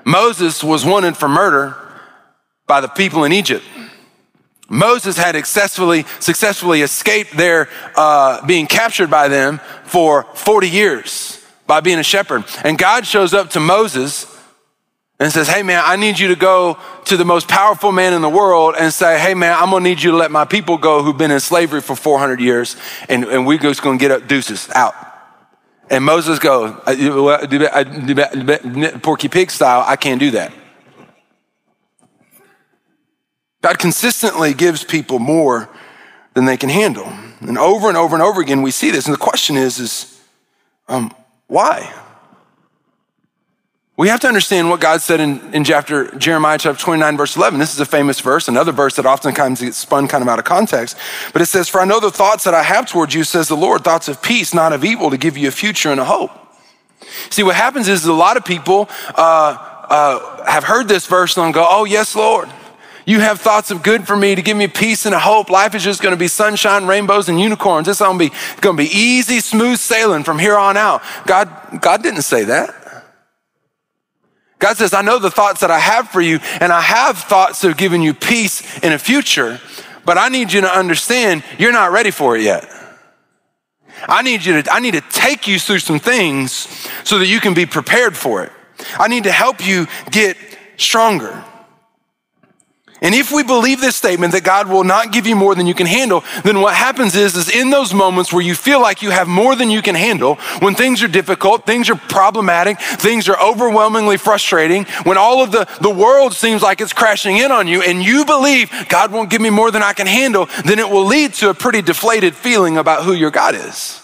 Moses 0.05 0.63
was 0.63 0.85
wanted 0.85 1.17
for 1.17 1.29
murder 1.29 1.77
by 2.67 2.81
the 2.81 2.89
people 2.89 3.25
in 3.25 3.33
Egypt. 3.33 3.65
Moses 4.69 5.17
had 5.17 5.35
successfully, 5.35 6.05
successfully 6.21 6.83
escaped 6.83 7.37
their 7.37 7.69
uh, 7.97 8.45
being 8.47 8.67
captured 8.67 9.11
by 9.11 9.29
them 9.29 9.61
for 9.85 10.25
40 10.35 10.69
years 10.69 11.45
by 11.67 11.81
being 11.81 11.99
a 11.99 12.03
shepherd. 12.03 12.45
And 12.65 12.79
God 12.79 13.07
shows 13.07 13.33
up 13.33 13.51
to 13.51 13.61
Moses 13.61 14.25
and 15.19 15.33
says, 15.33 15.49
Hey 15.49 15.63
man, 15.63 15.83
I 15.85 15.97
need 15.97 16.19
you 16.19 16.29
to 16.29 16.37
go 16.37 16.79
to 17.07 17.17
the 17.17 17.25
most 17.25 17.49
powerful 17.49 17.93
man 17.93 18.13
in 18.13 18.23
the 18.23 18.29
world 18.29 18.75
and 18.79 18.93
say, 18.93 19.19
Hey 19.19 19.35
man, 19.35 19.57
I'm 19.57 19.71
gonna 19.71 19.85
need 19.85 20.03
you 20.03 20.13
to 20.13 20.17
let 20.17 20.31
my 20.31 20.45
people 20.45 20.79
go 20.79 21.03
who've 21.03 21.19
been 21.19 21.31
in 21.31 21.41
slavery 21.41 21.81
for 21.81 21.97
400 21.97 22.41
years, 22.41 22.77
and, 23.09 23.25
and 23.25 23.47
we're 23.47 23.59
just 23.59 23.83
gonna 23.83 23.99
get 23.99 24.11
up 24.11 24.29
deuces 24.29 24.69
out. 24.75 24.95
And 25.91 26.05
Moses 26.05 26.39
goes, 26.39 26.73
Porky 29.03 29.29
Pig 29.29 29.51
style, 29.51 29.85
I 29.87 29.97
can't 29.97 30.21
do 30.21 30.33
that. 30.33 30.53
God 33.63 33.79
consistently 33.79 34.55
gives 34.55 34.85
people 34.85 35.19
more 35.19 35.69
than 36.35 36.45
they 36.45 36.57
can 36.57 36.69
handle. 36.69 37.11
And 37.41 37.59
over 37.59 37.89
and 37.89 37.97
over 37.97 38.15
and 38.15 38.23
over 38.23 38.41
again, 38.41 38.63
we 38.63 38.71
see 38.71 38.91
this. 38.91 39.07
And 39.07 39.15
the 39.15 39.19
question 39.19 39.57
is, 39.57 39.79
is 39.79 40.21
um, 40.89 41.13
why? 41.47 41.93
We 43.99 44.07
have 44.11 44.21
to 44.21 44.29
understand 44.29 44.71
what 44.71 44.79
God 44.79 45.03
said 45.03 45.19
in, 45.19 45.53
in 45.53 45.65
chapter 45.65 46.17
Jeremiah 46.17 46.57
chapter 46.57 46.81
29, 46.81 47.17
verse 47.17 47.37
11. 47.37 47.59
This 47.59 47.75
is 47.75 47.81
a 47.81 47.85
famous 47.85 48.21
verse, 48.21 48.47
another 48.47 48.71
verse 48.71 48.95
that 48.95 49.07
oftentimes 49.07 49.61
gets 49.61 49.77
spun 49.77 50.07
kind 50.07 50.23
of 50.23 50.29
out 50.29 50.39
of 50.39 50.45
context. 50.45 50.97
But 51.33 51.43
it 51.43 51.47
says, 51.47 51.69
For 51.69 51.81
I 51.81 51.85
know 51.85 51.99
the 51.99 52.13
thoughts 52.13 52.45
that 52.45 52.55
I 52.55 52.63
have 52.63 52.89
towards 52.89 53.13
you, 53.13 53.25
says 53.25 53.49
the 53.49 53.57
Lord, 53.57 53.83
thoughts 53.83 54.07
of 54.07 54.23
peace, 54.23 54.55
not 54.55 54.73
of 54.73 54.85
evil, 54.85 55.11
to 55.11 55.19
give 55.19 55.37
you 55.37 55.49
a 55.49 55.51
future 55.51 55.91
and 55.91 55.99
a 55.99 56.05
hope. 56.05 56.31
See, 57.29 57.43
what 57.43 57.57
happens 57.57 57.89
is 57.89 58.05
a 58.05 58.13
lot 58.13 58.37
of 58.37 58.45
people 58.45 58.89
uh, 59.17 59.87
uh, 59.91 60.45
have 60.45 60.63
heard 60.63 60.87
this 60.87 61.05
verse 61.09 61.37
and 61.37 61.53
go, 61.53 61.67
Oh, 61.69 61.85
yes, 61.85 62.15
Lord. 62.15 62.49
You 63.05 63.19
have 63.19 63.41
thoughts 63.41 63.73
of 63.73 63.83
good 63.83 64.07
for 64.07 64.17
me 64.17 64.37
to 64.37 64.43
give 64.43 64.57
me 64.57 64.69
peace 64.69 65.07
and 65.07 65.15
a 65.15 65.19
hope. 65.19 65.51
Life 65.51 65.75
is 65.75 65.83
just 65.83 66.03
going 66.03 66.13
to 66.13 66.19
be 66.19 66.29
sunshine, 66.29 66.87
rainbows, 66.87 67.29
and 67.29 67.41
unicorns. 67.41 67.89
It's 67.89 67.99
going 67.99 68.19
to 68.19 68.29
be, 68.31 68.37
going 68.61 68.77
to 68.77 68.83
be 68.83 68.91
easy, 68.91 69.41
smooth 69.41 69.79
sailing 69.79 70.23
from 70.23 70.39
here 70.39 70.57
on 70.57 70.77
out. 70.77 71.03
God, 71.27 71.51
God 71.81 72.03
didn't 72.03 72.23
say 72.23 72.45
that. 72.45 72.78
God 74.59 74.77
says, 74.77 74.93
I 74.93 75.03
know 75.03 75.19
the 75.19 75.31
thoughts 75.31 75.61
that 75.61 75.71
I 75.71 75.79
have 75.79 76.09
for 76.09 76.21
you, 76.21 76.41
and 76.61 76.73
I 76.73 76.81
have 76.81 77.19
thoughts 77.19 77.63
of 77.65 77.77
giving 77.77 78.03
you 78.03 78.13
peace 78.15 78.79
in 78.81 78.93
a 78.93 78.99
future, 78.99 79.61
but 80.05 80.19
I 80.19 80.29
need 80.29 80.53
you 80.53 80.63
to 80.63 80.71
understand 80.71 81.45
you're 81.59 81.73
not 81.73 81.93
ready 81.93 82.11
for 82.11 82.37
it 82.37 82.43
yet. 82.43 82.69
I 84.09 84.23
need 84.23 84.45
you 84.45 84.63
to, 84.63 84.73
I 84.73 84.81
need 84.81 84.95
to 84.95 85.01
take 85.01 85.47
you 85.47 85.59
through 85.59 85.81
some 85.81 85.99
things 85.99 86.53
so 87.05 87.19
that 87.19 87.27
you 87.27 87.41
can 87.41 87.55
be 87.55 87.67
prepared 87.67 88.17
for 88.17 88.45
it. 88.45 88.53
I 88.99 89.09
need 89.09 89.25
to 89.25 89.33
help 89.33 89.65
you 89.65 89.87
get 90.11 90.37
stronger. 90.77 91.45
And 93.01 93.15
if 93.15 93.31
we 93.31 93.45
believe 93.45 93.81
this 93.81 93.95
statement 93.95 94.33
that 94.33 94.43
God 94.43 94.69
will 94.69 94.83
not 94.83 95.13
give 95.13 95.27
you 95.27 95.37
more 95.37 95.55
than 95.55 95.67
you 95.67 95.75
can 95.75 95.87
handle, 95.87 96.25
then 96.43 96.61
what 96.61 96.75
happens 96.75 97.15
is, 97.15 97.37
is 97.37 97.49
in 97.49 97.71
those 97.71 97.95
moments 97.95 98.33
where 98.33 98.43
you 98.43 98.55
feel 98.55 98.81
like 98.81 99.03
you 99.03 99.11
have 99.11 99.29
more 99.29 99.55
than 99.55 99.71
you 99.71 99.83
can 99.83 99.95
handle, 99.95 100.35
when 100.61 100.75
things 100.75 101.03
are 101.03 101.09
difficult, 101.09 101.65
things 101.65 101.89
are 101.91 101.95
problematic, 101.95 102.81
things 102.81 103.29
are 103.29 103.41
overwhelmingly 103.41 104.17
frustrating, 104.17 104.85
when 105.05 105.17
all 105.17 105.43
of 105.43 105.53
the, 105.53 105.69
the 105.81 105.91
world 105.91 106.35
seems 106.35 106.61
like 106.61 106.81
it's 106.81 106.93
crashing 106.93 107.37
in 107.37 107.53
on 107.53 107.69
you 107.69 107.83
and 107.83 108.03
you 108.03 108.25
believe 108.25 108.71
God 108.89 109.13
won't 109.13 109.31
give 109.31 109.41
me 109.41 109.51
more 109.51 109.71
than 109.71 109.83
I 109.83 109.93
can 109.93 110.09
handle, 110.09 110.49
then 110.65 110.79
it 110.79 110.89
will 110.89 111.05
lead 111.05 111.35
to 111.35 111.51
a 111.51 111.55
pretty 111.55 111.83
deflated 111.83 112.35
feeling 112.35 112.79
about 112.79 113.05
who 113.05 113.13
your 113.13 113.31
God 113.31 113.55
is. 113.55 114.03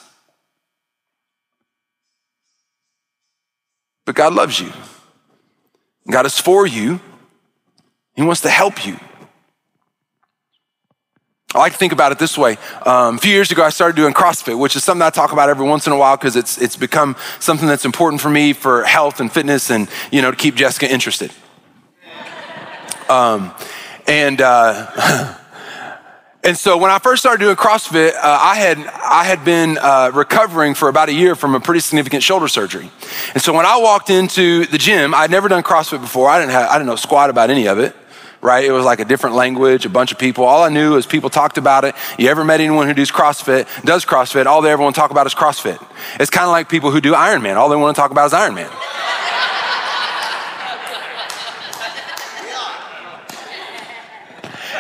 But 4.05 4.15
God 4.15 4.35
loves 4.35 4.61
you. 4.61 4.73
God 6.11 6.27
is 6.27 6.39
for 6.39 6.67
you. 6.67 7.01
He 8.15 8.23
wants 8.23 8.43
to 8.43 8.51
help 8.51 8.87
you. 8.87 8.99
I 11.55 11.59
like 11.59 11.73
to 11.73 11.79
think 11.79 11.93
about 11.93 12.11
it 12.11 12.19
this 12.19 12.37
way. 12.37 12.57
Um, 12.85 13.15
a 13.15 13.19
few 13.19 13.33
years 13.33 13.53
ago, 13.53 13.63
I 13.63 13.71
started 13.71 13.95
doing 13.95 14.13
CrossFit, 14.13 14.59
which 14.59 14.75
is 14.75 14.83
something 14.83 15.03
I 15.03 15.11
talk 15.11 15.33
about 15.33 15.49
every 15.49 15.67
once 15.67 15.87
in 15.87 15.93
a 15.93 15.97
while 15.97 16.17
because 16.17 16.35
it's, 16.35 16.61
it's 16.61 16.75
become 16.75 17.15
something 17.39 17.69
that's 17.69 17.85
important 17.85 18.21
for 18.21 18.29
me 18.29 18.53
for 18.53 18.83
health 18.83 19.21
and 19.21 19.33
fitness 19.33 19.71
and, 19.71 19.89
you 20.11 20.21
know, 20.21 20.33
to 20.33 20.37
keep 20.37 20.57
Jessica 20.57 20.93
interested. 20.93 21.31
Um, 23.09 23.55
and, 24.09 24.41
uh, 24.41 25.37
and 26.43 26.59
so 26.59 26.77
when 26.77 26.91
I 26.91 26.99
first 26.99 27.23
started 27.23 27.45
doing 27.45 27.55
CrossFit, 27.55 28.15
uh, 28.15 28.21
I 28.23 28.57
had 28.57 28.79
I 28.79 29.23
had 29.23 29.45
been 29.45 29.79
uh, 29.79 30.11
recovering 30.13 30.75
for 30.75 30.89
about 30.89 31.09
a 31.09 31.13
year 31.13 31.37
from 31.37 31.55
a 31.55 31.61
pretty 31.61 31.81
significant 31.81 32.25
shoulder 32.25 32.49
surgery. 32.49 32.91
And 33.35 33.43
so 33.43 33.53
when 33.53 33.67
I 33.67 33.77
walked 33.77 34.11
into 34.11 34.67
the 34.67 34.79
gym, 34.79 35.15
I'd 35.15 35.31
never 35.31 35.49
done 35.49 35.63
CrossFit 35.63 36.01
before. 36.01 36.29
I 36.29 36.41
didn't 36.41 36.53
have 36.53 36.71
I 36.71 36.75
didn't 36.75 36.87
know 36.87 36.97
squat 36.97 37.31
about 37.31 37.51
any 37.51 37.69
of 37.69 37.79
it 37.79 37.95
right? 38.45 38.63
It 38.63 38.73
was 38.73 38.85
like 38.85 39.01
a 39.01 39.07
different 39.07 39.37
language, 39.37 39.87
a 39.87 39.89
bunch 39.89 40.13
of 40.13 40.19
people. 40.19 40.45
All 40.45 40.63
I 40.63 40.69
knew 40.69 40.97
is 40.97 41.07
people 41.07 41.31
talked 41.31 41.57
about 41.57 41.85
it. 41.85 41.95
You 42.19 42.29
ever 42.29 42.45
met 42.45 42.61
anyone 42.61 42.87
who 42.87 42.93
does 42.93 43.11
CrossFit, 43.11 43.67
does 43.85 44.05
CrossFit, 44.05 44.45
all 44.45 44.61
they 44.61 44.71
ever 44.71 44.83
want 44.83 44.95
to 44.95 45.01
talk 45.01 45.11
about 45.11 45.27
is 45.27 45.35
CrossFit. 45.35 45.83
It's 46.21 46.29
kind 46.29 46.45
of 46.45 46.51
like 46.51 46.69
people 46.69 46.91
who 46.91 47.01
do 47.01 47.15
Ironman. 47.15 47.57
All 47.57 47.71
they 47.71 47.77
want 47.77 47.97
to 47.97 48.01
talk 48.01 48.11
about 48.11 48.27
is 48.27 48.33
Ironman. 48.35 48.71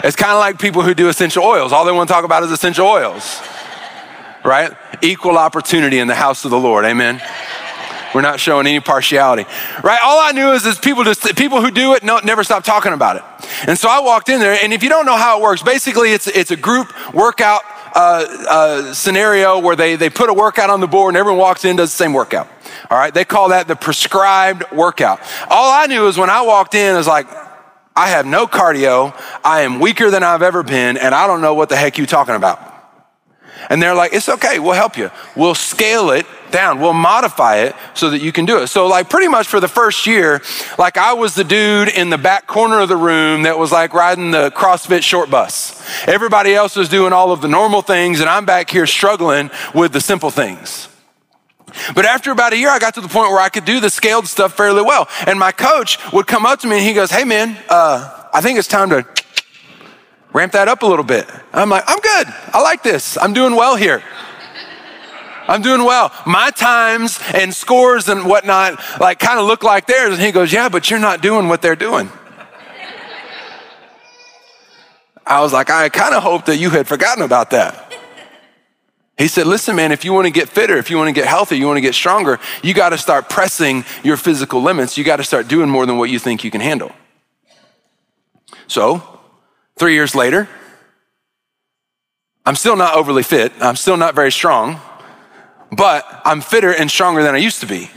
It's 0.04 0.16
kind 0.16 0.32
of 0.32 0.38
like 0.38 0.58
people 0.58 0.82
who 0.82 0.92
do 0.92 1.08
essential 1.08 1.42
oils. 1.42 1.72
All 1.72 1.86
they 1.86 1.92
want 1.92 2.08
to 2.08 2.12
talk 2.12 2.26
about 2.26 2.42
is 2.42 2.50
essential 2.50 2.86
oils, 2.86 3.40
right? 4.44 4.72
Equal 5.00 5.38
opportunity 5.38 6.00
in 6.00 6.06
the 6.06 6.14
house 6.14 6.44
of 6.44 6.50
the 6.50 6.58
Lord. 6.58 6.84
Amen. 6.84 7.22
We're 8.14 8.20
not 8.20 8.38
showing 8.38 8.66
any 8.66 8.80
partiality, 8.80 9.44
right? 9.82 9.98
All 10.04 10.20
I 10.20 10.32
knew 10.32 10.52
is, 10.52 10.66
is 10.66 10.78
people 10.78 11.02
just 11.02 11.34
people 11.36 11.62
who 11.62 11.70
do 11.70 11.94
it 11.94 12.04
no, 12.04 12.18
never 12.18 12.44
stop 12.44 12.62
talking 12.62 12.92
about 12.92 13.16
it. 13.16 13.22
And 13.66 13.78
so 13.78 13.88
I 13.88 14.00
walked 14.00 14.28
in 14.28 14.40
there, 14.40 14.58
and 14.62 14.72
if 14.72 14.82
you 14.82 14.88
don't 14.88 15.06
know 15.06 15.16
how 15.16 15.38
it 15.38 15.42
works, 15.42 15.62
basically 15.62 16.12
it's 16.12 16.26
it's 16.26 16.50
a 16.50 16.56
group 16.56 16.92
workout 17.14 17.62
uh, 17.94 18.26
uh, 18.48 18.92
scenario 18.92 19.58
where 19.58 19.76
they 19.76 19.96
they 19.96 20.10
put 20.10 20.30
a 20.30 20.34
workout 20.34 20.70
on 20.70 20.80
the 20.80 20.88
board, 20.88 21.10
and 21.10 21.16
everyone 21.16 21.40
walks 21.40 21.64
in 21.64 21.76
does 21.76 21.90
the 21.90 21.96
same 21.96 22.12
workout. 22.12 22.48
All 22.90 22.98
right, 22.98 23.14
they 23.14 23.24
call 23.24 23.48
that 23.50 23.68
the 23.68 23.76
prescribed 23.76 24.70
workout. 24.72 25.20
All 25.48 25.70
I 25.72 25.86
knew 25.86 26.06
is 26.08 26.18
when 26.18 26.30
I 26.30 26.42
walked 26.42 26.74
in, 26.74 26.96
is 26.96 27.06
like. 27.06 27.26
I 27.96 28.08
have 28.08 28.26
no 28.26 28.48
cardio. 28.48 29.14
I 29.44 29.60
am 29.60 29.78
weaker 29.78 30.10
than 30.10 30.24
I've 30.24 30.42
ever 30.42 30.64
been, 30.64 30.96
and 30.96 31.14
I 31.14 31.28
don't 31.28 31.40
know 31.40 31.54
what 31.54 31.68
the 31.68 31.76
heck 31.76 31.96
you're 31.96 32.08
talking 32.08 32.34
about. 32.34 32.58
And 33.70 33.80
they're 33.80 33.94
like, 33.94 34.12
it's 34.12 34.28
okay, 34.28 34.58
we'll 34.58 34.72
help 34.72 34.96
you. 34.96 35.12
We'll 35.36 35.54
scale 35.54 36.10
it 36.10 36.26
down. 36.50 36.80
We'll 36.80 36.92
modify 36.92 37.56
it 37.58 37.74
so 37.94 38.10
that 38.10 38.20
you 38.20 38.32
can 38.32 38.44
do 38.44 38.62
it. 38.62 38.68
So, 38.68 38.86
like, 38.86 39.08
pretty 39.08 39.28
much 39.28 39.46
for 39.46 39.60
the 39.60 39.68
first 39.68 40.06
year, 40.06 40.42
like, 40.78 40.96
I 40.96 41.12
was 41.12 41.34
the 41.34 41.44
dude 41.44 41.88
in 41.88 42.10
the 42.10 42.18
back 42.18 42.46
corner 42.46 42.80
of 42.80 42.88
the 42.88 42.96
room 42.96 43.42
that 43.42 43.58
was 43.58 43.72
like 43.72 43.94
riding 43.94 44.30
the 44.30 44.50
CrossFit 44.50 45.02
short 45.02 45.30
bus. 45.30 45.82
Everybody 46.06 46.54
else 46.54 46.76
was 46.76 46.88
doing 46.88 47.12
all 47.12 47.32
of 47.32 47.40
the 47.40 47.48
normal 47.48 47.82
things, 47.82 48.20
and 48.20 48.28
I'm 48.28 48.44
back 48.44 48.70
here 48.70 48.86
struggling 48.86 49.50
with 49.74 49.92
the 49.92 50.00
simple 50.00 50.30
things. 50.30 50.88
But 51.94 52.04
after 52.04 52.30
about 52.30 52.52
a 52.52 52.56
year, 52.56 52.70
I 52.70 52.78
got 52.78 52.94
to 52.94 53.00
the 53.00 53.08
point 53.08 53.30
where 53.30 53.40
I 53.40 53.48
could 53.48 53.64
do 53.64 53.80
the 53.80 53.90
scaled 53.90 54.26
stuff 54.26 54.56
fairly 54.56 54.82
well. 54.82 55.08
And 55.26 55.38
my 55.38 55.52
coach 55.52 55.98
would 56.12 56.26
come 56.26 56.46
up 56.46 56.60
to 56.60 56.68
me 56.68 56.76
and 56.76 56.84
he 56.84 56.94
goes, 56.94 57.10
Hey, 57.10 57.24
man, 57.24 57.56
uh, 57.68 58.28
I 58.32 58.40
think 58.40 58.58
it's 58.58 58.68
time 58.68 58.90
to 58.90 59.06
ramp 60.32 60.52
that 60.52 60.68
up 60.68 60.82
a 60.82 60.86
little 60.86 61.04
bit. 61.04 61.26
I'm 61.52 61.70
like, 61.70 61.84
I'm 61.86 62.00
good. 62.00 62.26
I 62.52 62.60
like 62.60 62.82
this. 62.82 63.16
I'm 63.16 63.32
doing 63.32 63.54
well 63.54 63.76
here. 63.76 64.02
I'm 65.46 65.62
doing 65.62 65.84
well. 65.84 66.12
My 66.26 66.50
times 66.50 67.20
and 67.34 67.52
scores 67.54 68.08
and 68.08 68.24
whatnot 68.24 68.80
like 69.00 69.18
kind 69.18 69.38
of 69.38 69.46
look 69.46 69.62
like 69.62 69.86
theirs. 69.86 70.14
And 70.14 70.22
he 70.22 70.32
goes, 70.32 70.52
Yeah, 70.52 70.68
but 70.68 70.90
you're 70.90 71.00
not 71.00 71.20
doing 71.20 71.48
what 71.48 71.62
they're 71.62 71.76
doing. 71.76 72.10
I 75.26 75.40
was 75.40 75.52
like, 75.52 75.70
I 75.70 75.88
kind 75.88 76.14
of 76.14 76.22
hoped 76.22 76.46
that 76.46 76.56
you 76.56 76.70
had 76.70 76.86
forgotten 76.86 77.22
about 77.22 77.50
that. 77.50 77.92
He 79.16 79.28
said, 79.28 79.46
Listen, 79.46 79.76
man, 79.76 79.92
if 79.92 80.04
you 80.04 80.12
want 80.12 80.26
to 80.26 80.30
get 80.30 80.48
fitter, 80.48 80.76
if 80.76 80.90
you 80.90 80.96
want 80.96 81.08
to 81.08 81.12
get 81.12 81.26
healthy, 81.26 81.56
you 81.56 81.66
want 81.66 81.76
to 81.76 81.82
get 81.82 81.94
stronger, 81.94 82.40
you 82.62 82.74
got 82.74 82.90
to 82.90 82.98
start 82.98 83.28
pressing 83.28 83.84
your 84.02 84.16
physical 84.16 84.62
limits. 84.62 84.98
You 84.98 85.04
got 85.04 85.16
to 85.16 85.24
start 85.24 85.48
doing 85.48 85.68
more 85.68 85.86
than 85.86 85.98
what 85.98 86.10
you 86.10 86.18
think 86.18 86.42
you 86.42 86.50
can 86.50 86.60
handle. 86.60 86.92
So, 88.66 89.02
three 89.76 89.94
years 89.94 90.14
later, 90.14 90.48
I'm 92.46 92.56
still 92.56 92.76
not 92.76 92.94
overly 92.96 93.22
fit. 93.22 93.52
I'm 93.60 93.76
still 93.76 93.96
not 93.96 94.14
very 94.14 94.32
strong, 94.32 94.80
but 95.76 96.22
I'm 96.24 96.40
fitter 96.40 96.72
and 96.72 96.90
stronger 96.90 97.22
than 97.22 97.34
I 97.34 97.38
used 97.38 97.60
to 97.60 97.66
be. 97.66 97.90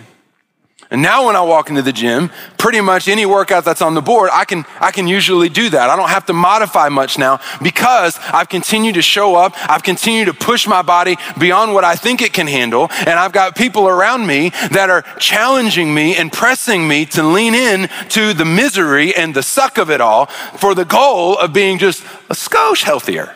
And 0.90 1.02
now 1.02 1.26
when 1.26 1.36
I 1.36 1.42
walk 1.42 1.70
into 1.70 1.82
the 1.82 1.92
gym, 1.92 2.32
pretty 2.58 2.80
much 2.80 3.10
any 3.10 3.26
workout 3.26 3.66
that's 3.66 3.82
on 3.82 3.94
the 3.94 4.02
board, 4.02 4.30
I 4.32 4.46
can, 4.46 4.66
I 4.80 4.92
can 4.92 5.06
usually 5.06 5.50
do 5.50 5.70
that. 5.70 5.90
I 5.90 5.98
don't 5.98 6.10
have 6.10 6.26
to 6.28 6.34
modify 6.34 6.88
much 6.88 7.18
now 7.18 7.42
because 7.62 8.18
I've 8.32 8.48
continued 8.48 8.96
to 8.96 9.02
show 9.02 9.36
up. 9.36 9.54
I've 9.70 9.84
continued 9.84 10.26
to 10.26 10.34
push 10.34 10.66
my 10.66 10.82
body 10.82 11.18
beyond 11.38 11.74
what 11.74 11.84
I 11.84 11.96
think 11.96 12.22
it 12.22 12.32
can 12.32 12.48
handle. 12.48 12.88
And 13.00 13.20
I've 13.20 13.34
got 13.34 13.58
people 13.58 13.90
around 13.90 14.28
me 14.28 14.50
that 14.72 14.90
are 14.90 15.02
challenging 15.20 15.94
me 15.94 16.16
and 16.16 16.32
pressing 16.32 16.88
me 16.88 17.06
to 17.08 17.24
lean 17.24 17.54
in 17.54 17.90
to 18.10 18.34
the 18.34 18.46
misery 18.46 19.14
and 19.14 19.36
the 19.36 19.44
suck 19.44 19.78
of 19.78 19.92
it 19.92 20.00
all 20.00 20.28
for 20.56 20.74
the 20.74 20.86
goal 20.86 21.38
of 21.38 21.52
being 21.52 21.80
just 21.80 22.02
a 22.30 22.34
skosh 22.34 22.84
healthier. 22.84 23.36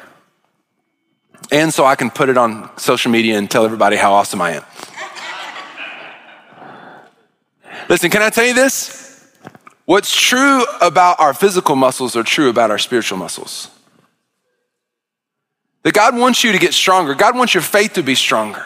And 1.52 1.74
so 1.74 1.86
I 1.86 1.96
can 1.96 2.10
put 2.10 2.30
it 2.30 2.38
on 2.38 2.70
social 2.78 3.12
media 3.12 3.38
and 3.38 3.52
tell 3.52 3.66
everybody 3.66 3.98
how 3.98 4.14
awesome 4.14 4.42
I 4.42 4.52
am. 4.52 4.64
Listen, 7.90 8.10
can 8.10 8.22
I 8.22 8.30
tell 8.30 8.46
you 8.46 8.54
this? 8.54 9.30
What's 9.84 10.16
true 10.16 10.64
about 10.80 11.20
our 11.20 11.34
physical 11.34 11.76
muscles 11.76 12.16
are 12.16 12.24
true 12.24 12.50
about 12.50 12.72
our 12.72 12.78
spiritual 12.78 13.18
muscles. 13.18 13.70
That 15.84 15.94
God 15.94 16.16
wants 16.16 16.44
you 16.44 16.54
to 16.54 16.58
get 16.58 16.74
stronger. 16.74 17.16
God 17.16 17.36
wants 17.36 17.54
your 17.54 17.64
faith 17.64 17.94
to 17.94 18.04
be 18.04 18.16
stronger. 18.16 18.66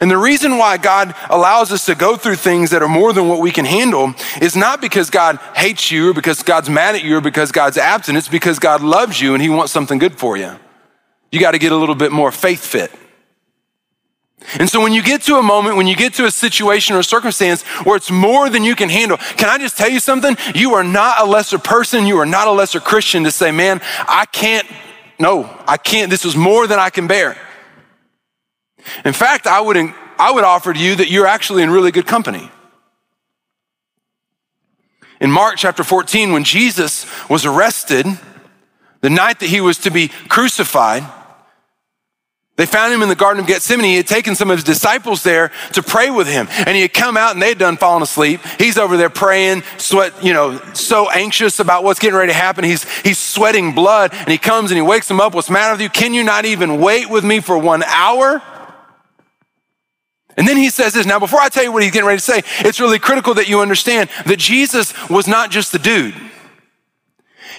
And 0.00 0.10
the 0.10 0.16
reason 0.16 0.56
why 0.56 0.76
God 0.76 1.14
allows 1.28 1.72
us 1.72 1.86
to 1.86 1.94
go 1.94 2.16
through 2.16 2.36
things 2.36 2.70
that 2.70 2.82
are 2.82 2.88
more 2.88 3.12
than 3.12 3.28
what 3.28 3.40
we 3.40 3.50
can 3.50 3.64
handle 3.64 4.14
is 4.40 4.54
not 4.54 4.80
because 4.80 5.10
God 5.10 5.38
hates 5.54 5.90
you 5.90 6.10
or 6.10 6.14
because 6.14 6.42
God's 6.42 6.70
mad 6.70 6.94
at 6.94 7.04
you 7.04 7.18
or 7.18 7.20
because 7.20 7.52
God's 7.52 7.76
absent. 7.76 8.16
It's 8.16 8.28
because 8.28 8.58
God 8.58 8.82
loves 8.82 9.20
you 9.20 9.34
and 9.34 9.42
He 9.42 9.48
wants 9.48 9.72
something 9.72 9.98
good 9.98 10.18
for 10.18 10.36
you. 10.36 10.56
You 11.36 11.40
got 11.40 11.50
to 11.50 11.58
get 11.58 11.70
a 11.70 11.76
little 11.76 11.94
bit 11.94 12.12
more 12.12 12.32
faith 12.32 12.64
fit. 12.64 12.90
And 14.58 14.70
so 14.70 14.80
when 14.80 14.94
you 14.94 15.02
get 15.02 15.20
to 15.24 15.36
a 15.36 15.42
moment, 15.42 15.76
when 15.76 15.86
you 15.86 15.94
get 15.94 16.14
to 16.14 16.24
a 16.24 16.30
situation 16.30 16.96
or 16.96 17.00
a 17.00 17.04
circumstance 17.04 17.60
where 17.84 17.94
it's 17.94 18.10
more 18.10 18.48
than 18.48 18.64
you 18.64 18.74
can 18.74 18.88
handle, 18.88 19.18
can 19.18 19.50
I 19.50 19.58
just 19.58 19.76
tell 19.76 19.90
you 19.90 20.00
something? 20.00 20.34
You 20.54 20.72
are 20.76 20.82
not 20.82 21.20
a 21.20 21.26
lesser 21.26 21.58
person. 21.58 22.06
You 22.06 22.16
are 22.20 22.24
not 22.24 22.48
a 22.48 22.52
lesser 22.52 22.80
Christian 22.80 23.24
to 23.24 23.30
say, 23.30 23.50
man, 23.50 23.82
I 24.08 24.24
can't, 24.32 24.66
no, 25.18 25.44
I 25.68 25.76
can't. 25.76 26.08
This 26.08 26.24
is 26.24 26.36
more 26.36 26.66
than 26.66 26.78
I 26.78 26.88
can 26.88 27.06
bear. 27.06 27.36
In 29.04 29.12
fact, 29.12 29.46
I 29.46 29.60
would, 29.60 29.76
I 30.18 30.32
would 30.32 30.44
offer 30.44 30.72
to 30.72 30.80
you 30.80 30.94
that 30.94 31.10
you're 31.10 31.26
actually 31.26 31.64
in 31.64 31.68
really 31.68 31.90
good 31.90 32.06
company. 32.06 32.50
In 35.20 35.30
Mark 35.30 35.56
chapter 35.58 35.84
14, 35.84 36.32
when 36.32 36.44
Jesus 36.44 37.04
was 37.28 37.44
arrested, 37.44 38.06
the 39.02 39.10
night 39.10 39.40
that 39.40 39.50
he 39.50 39.60
was 39.60 39.76
to 39.80 39.90
be 39.90 40.08
crucified, 40.08 41.04
they 42.56 42.64
found 42.64 42.92
him 42.92 43.02
in 43.02 43.10
the 43.10 43.14
Garden 43.14 43.42
of 43.42 43.46
Gethsemane. 43.46 43.84
He 43.84 43.96
had 43.96 44.06
taken 44.06 44.34
some 44.34 44.50
of 44.50 44.56
his 44.56 44.64
disciples 44.64 45.22
there 45.22 45.52
to 45.74 45.82
pray 45.82 46.08
with 46.08 46.26
him. 46.26 46.48
And 46.50 46.70
he 46.70 46.80
had 46.80 46.94
come 46.94 47.16
out 47.16 47.32
and 47.32 47.42
they 47.42 47.50
had 47.50 47.58
done 47.58 47.76
fallen 47.76 48.02
asleep. 48.02 48.40
He's 48.58 48.78
over 48.78 48.96
there 48.96 49.10
praying, 49.10 49.62
sweat, 49.76 50.24
you 50.24 50.32
know, 50.32 50.58
so 50.72 51.10
anxious 51.10 51.60
about 51.60 51.84
what's 51.84 52.00
getting 52.00 52.16
ready 52.16 52.32
to 52.32 52.38
happen. 52.38 52.64
He's, 52.64 52.84
he's 53.00 53.18
sweating 53.18 53.74
blood 53.74 54.12
and 54.14 54.28
he 54.28 54.38
comes 54.38 54.70
and 54.70 54.78
he 54.78 54.82
wakes 54.82 55.06
them 55.06 55.20
up. 55.20 55.34
What's 55.34 55.48
the 55.48 55.52
matter 55.52 55.74
with 55.74 55.82
you? 55.82 55.90
Can 55.90 56.14
you 56.14 56.24
not 56.24 56.46
even 56.46 56.80
wait 56.80 57.10
with 57.10 57.24
me 57.24 57.40
for 57.40 57.58
one 57.58 57.82
hour? 57.82 58.42
And 60.38 60.48
then 60.48 60.56
he 60.56 60.70
says 60.70 60.94
this. 60.94 61.06
Now, 61.06 61.18
before 61.18 61.40
I 61.40 61.50
tell 61.50 61.62
you 61.62 61.72
what 61.72 61.82
he's 61.82 61.92
getting 61.92 62.06
ready 62.06 62.18
to 62.18 62.24
say, 62.24 62.42
it's 62.60 62.80
really 62.80 62.98
critical 62.98 63.34
that 63.34 63.48
you 63.48 63.60
understand 63.60 64.08
that 64.24 64.38
Jesus 64.38 64.94
was 65.10 65.26
not 65.26 65.50
just 65.50 65.72
the 65.72 65.78
dude. 65.78 66.14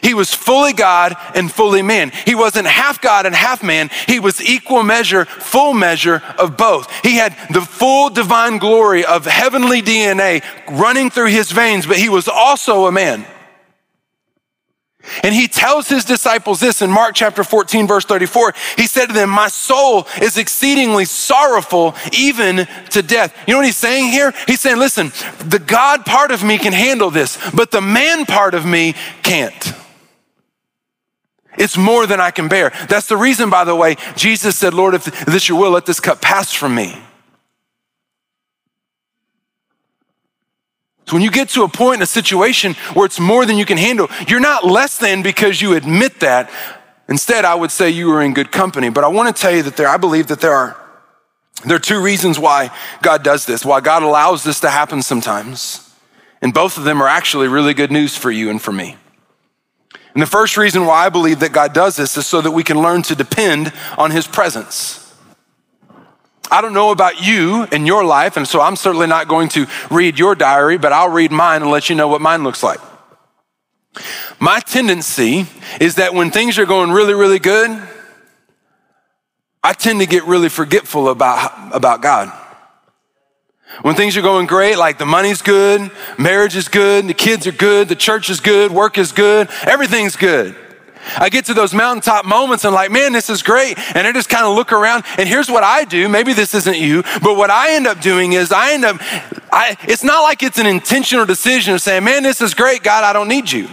He 0.02 0.14
was 0.14 0.34
fully 0.34 0.74
God 0.74 1.16
and 1.36 1.52
fully 1.52 1.82
man. 1.82 2.12
He 2.26 2.36
wasn't 2.36 2.68
half 2.68 3.02
God 3.02 3.26
and 3.26 3.36
half 3.36 3.64
man. 3.64 3.90
He 4.08 4.20
was 4.20 4.42
equal 4.42 4.84
measure, 4.84 5.26
full 5.26 5.74
measure 5.74 6.22
of 6.38 6.58
both. 6.58 6.92
He 7.04 7.16
had 7.16 7.36
the 7.52 7.62
full 7.62 8.10
divine 8.10 8.58
glory 8.58 9.06
of 9.06 9.26
heavenly 9.26 9.82
DNA 9.82 10.44
running 10.70 11.10
through 11.10 11.28
his 11.28 11.52
veins, 11.52 11.86
but 11.86 11.98
he 11.98 12.10
was 12.10 12.28
also 12.28 12.86
a 12.86 12.92
man. 12.92 13.26
And 15.24 15.34
he 15.34 15.48
tells 15.48 15.88
his 15.88 16.06
disciples 16.06 16.60
this 16.60 16.82
in 16.82 16.92
Mark 16.92 17.16
chapter 17.16 17.44
14, 17.44 17.88
verse 17.88 18.06
34. 18.06 18.54
He 18.76 18.88
said 18.88 19.08
to 19.08 19.14
them, 19.14 19.30
My 19.30 19.48
soul 19.48 20.08
is 20.22 20.38
exceedingly 20.38 21.06
sorrowful, 21.06 21.96
even 22.12 22.68
to 22.92 23.02
death. 23.02 23.36
You 23.48 23.54
know 23.54 23.60
what 23.60 23.66
he's 23.66 23.78
saying 23.78 24.12
here? 24.12 24.34
He's 24.48 24.60
saying, 24.60 24.78
Listen, 24.78 25.12
the 25.40 25.60
God 25.60 26.06
part 26.06 26.32
of 26.32 26.44
me 26.44 26.58
can 26.58 26.74
handle 26.74 27.10
this, 27.10 27.38
but 27.52 27.72
the 27.72 27.82
man 27.82 28.26
part 28.26 28.54
of 28.54 28.66
me 28.66 28.96
can't. 29.24 29.74
It's 31.58 31.78
more 31.78 32.06
than 32.06 32.20
I 32.20 32.32
can 32.32 32.48
bear. 32.48 32.72
That's 32.88 33.08
the 33.08 33.18
reason, 33.18 33.50
by 33.50 33.64
the 33.64 33.76
way, 33.76 33.96
Jesus 34.16 34.56
said, 34.56 34.74
Lord, 34.74 34.94
if 34.94 35.06
this 35.26 35.50
your 35.50 35.60
will, 35.60 35.72
let 35.72 35.86
this 35.86 36.00
cup 36.00 36.22
pass 36.22 36.54
from 36.54 36.76
me. 36.76 36.98
So 41.08 41.14
when 41.14 41.24
you 41.24 41.32
get 41.32 41.50
to 41.50 41.64
a 41.64 41.70
point 41.70 42.00
in 42.00 42.02
a 42.02 42.08
situation 42.08 42.74
where 42.94 43.06
it's 43.06 43.20
more 43.20 43.46
than 43.46 43.58
you 43.58 43.66
can 43.66 43.78
handle, 43.78 44.10
you're 44.28 44.42
not 44.42 44.66
less 44.66 44.98
than 44.98 45.24
because 45.24 45.62
you 45.62 45.74
admit 45.74 46.20
that. 46.20 46.52
Instead, 47.08 47.46
I 47.46 47.56
would 47.56 47.72
say 47.72 47.90
you 47.90 48.12
are 48.12 48.22
in 48.22 48.34
good 48.34 48.52
company. 48.52 48.90
But 48.90 49.06
I 49.06 49.08
want 49.08 49.34
to 49.34 49.42
tell 49.42 49.56
you 49.56 49.64
that 49.64 49.78
there, 49.78 49.88
I 49.88 49.96
believe 49.96 50.28
that 50.28 50.42
there 50.42 50.54
are, 50.54 50.76
there 51.66 51.78
are 51.78 51.80
two 51.80 52.04
reasons 52.04 52.38
why 52.38 52.72
God 53.02 53.24
does 53.24 53.46
this, 53.46 53.64
why 53.64 53.80
God 53.80 54.04
allows 54.04 54.44
this 54.44 54.60
to 54.60 54.70
happen 54.70 55.02
sometimes. 55.02 55.90
And 56.42 56.54
both 56.54 56.78
of 56.78 56.84
them 56.84 57.02
are 57.02 57.08
actually 57.08 57.48
really 57.48 57.74
good 57.74 57.92
news 57.92 58.18
for 58.18 58.30
you 58.30 58.50
and 58.50 58.62
for 58.62 58.74
me. 58.74 58.98
And 60.18 60.22
the 60.24 60.26
first 60.26 60.58
reason 60.58 60.88
why 60.88 61.06
I 61.06 61.10
believe 61.10 61.42
that 61.42 61.52
God 61.52 61.74
does 61.74 61.96
this 61.96 62.18
is 62.18 62.26
so 62.26 62.42
that 62.42 62.50
we 62.50 62.64
can 62.64 62.82
learn 62.82 63.04
to 63.04 63.14
depend 63.16 63.72
on 64.00 64.10
His 64.10 64.26
presence. 64.26 65.14
I 66.50 66.60
don't 66.60 66.74
know 66.74 66.90
about 66.90 67.22
you 67.24 67.68
and 67.72 67.86
your 67.86 68.04
life, 68.04 68.36
and 68.36 68.48
so 68.48 68.60
I'm 68.60 68.76
certainly 68.76 69.06
not 69.06 69.28
going 69.28 69.48
to 69.50 69.68
read 69.92 70.18
your 70.18 70.34
diary, 70.34 70.80
but 70.80 70.92
I'll 70.92 71.12
read 71.12 71.32
mine 71.32 71.62
and 71.62 71.70
let 71.70 71.88
you 71.88 71.96
know 71.96 72.08
what 72.08 72.20
mine 72.20 72.44
looks 72.44 72.64
like. 72.64 72.80
My 74.40 74.60
tendency 74.60 75.46
is 75.80 75.94
that 75.98 76.16
when 76.16 76.32
things 76.32 76.58
are 76.58 76.66
going 76.66 76.90
really, 76.90 77.14
really 77.14 77.38
good, 77.38 77.80
I 79.64 79.74
tend 79.74 80.00
to 80.00 80.08
get 80.08 80.24
really 80.24 80.50
forgetful 80.50 81.10
about, 81.10 81.76
about 81.76 82.02
God. 82.02 82.34
When 83.82 83.96
things 83.96 84.18
are 84.18 84.22
going 84.22 84.48
great, 84.48 84.78
like 84.78 84.98
the 84.98 85.06
money's 85.06 85.42
good, 85.42 85.92
marriage 86.18 86.56
is 86.56 86.68
good, 86.68 87.08
the 87.08 87.14
kids 87.14 87.46
are 87.46 87.52
good, 87.52 87.90
the 87.90 87.96
church 87.96 88.30
is 88.30 88.40
good, 88.40 88.72
work 88.72 88.98
is 88.98 89.12
good, 89.12 89.50
everything's 89.64 90.16
good. 90.16 90.56
I 91.18 91.30
get 91.30 91.46
to 91.46 91.54
those 91.54 91.74
mountaintop 91.74 92.26
moments 92.26 92.66
and 92.66 92.74
like, 92.74 92.92
man, 92.92 93.14
this 93.14 93.30
is 93.30 93.42
great. 93.42 93.78
And 93.96 94.08
I 94.08 94.12
just 94.12 94.30
kind 94.30 94.46
of 94.46 94.56
look 94.56 94.72
around 94.72 95.04
and 95.18 95.28
here's 95.28 95.50
what 95.50 95.64
I 95.64 95.86
do. 95.86 96.10
Maybe 96.10 96.34
this 96.34 96.54
isn't 96.54 96.78
you, 96.78 97.04
but 97.22 97.38
what 97.38 97.50
I 97.50 97.76
end 97.76 97.88
up 97.88 98.02
doing 98.02 98.34
is 98.34 98.52
I 98.52 98.74
end 98.74 98.86
up, 98.86 98.98
I, 99.52 99.78
it's 99.84 100.04
not 100.04 100.22
like 100.24 100.44
it's 100.44 100.58
an 100.58 100.66
intentional 100.66 101.26
decision 101.26 101.74
of 101.74 101.82
saying, 101.82 102.04
man, 102.04 102.24
this 102.24 102.42
is 102.42 102.54
great. 102.54 102.84
God, 102.84 103.04
I 103.04 103.14
don't 103.14 103.28
need 103.28 103.52
you. 103.52 103.70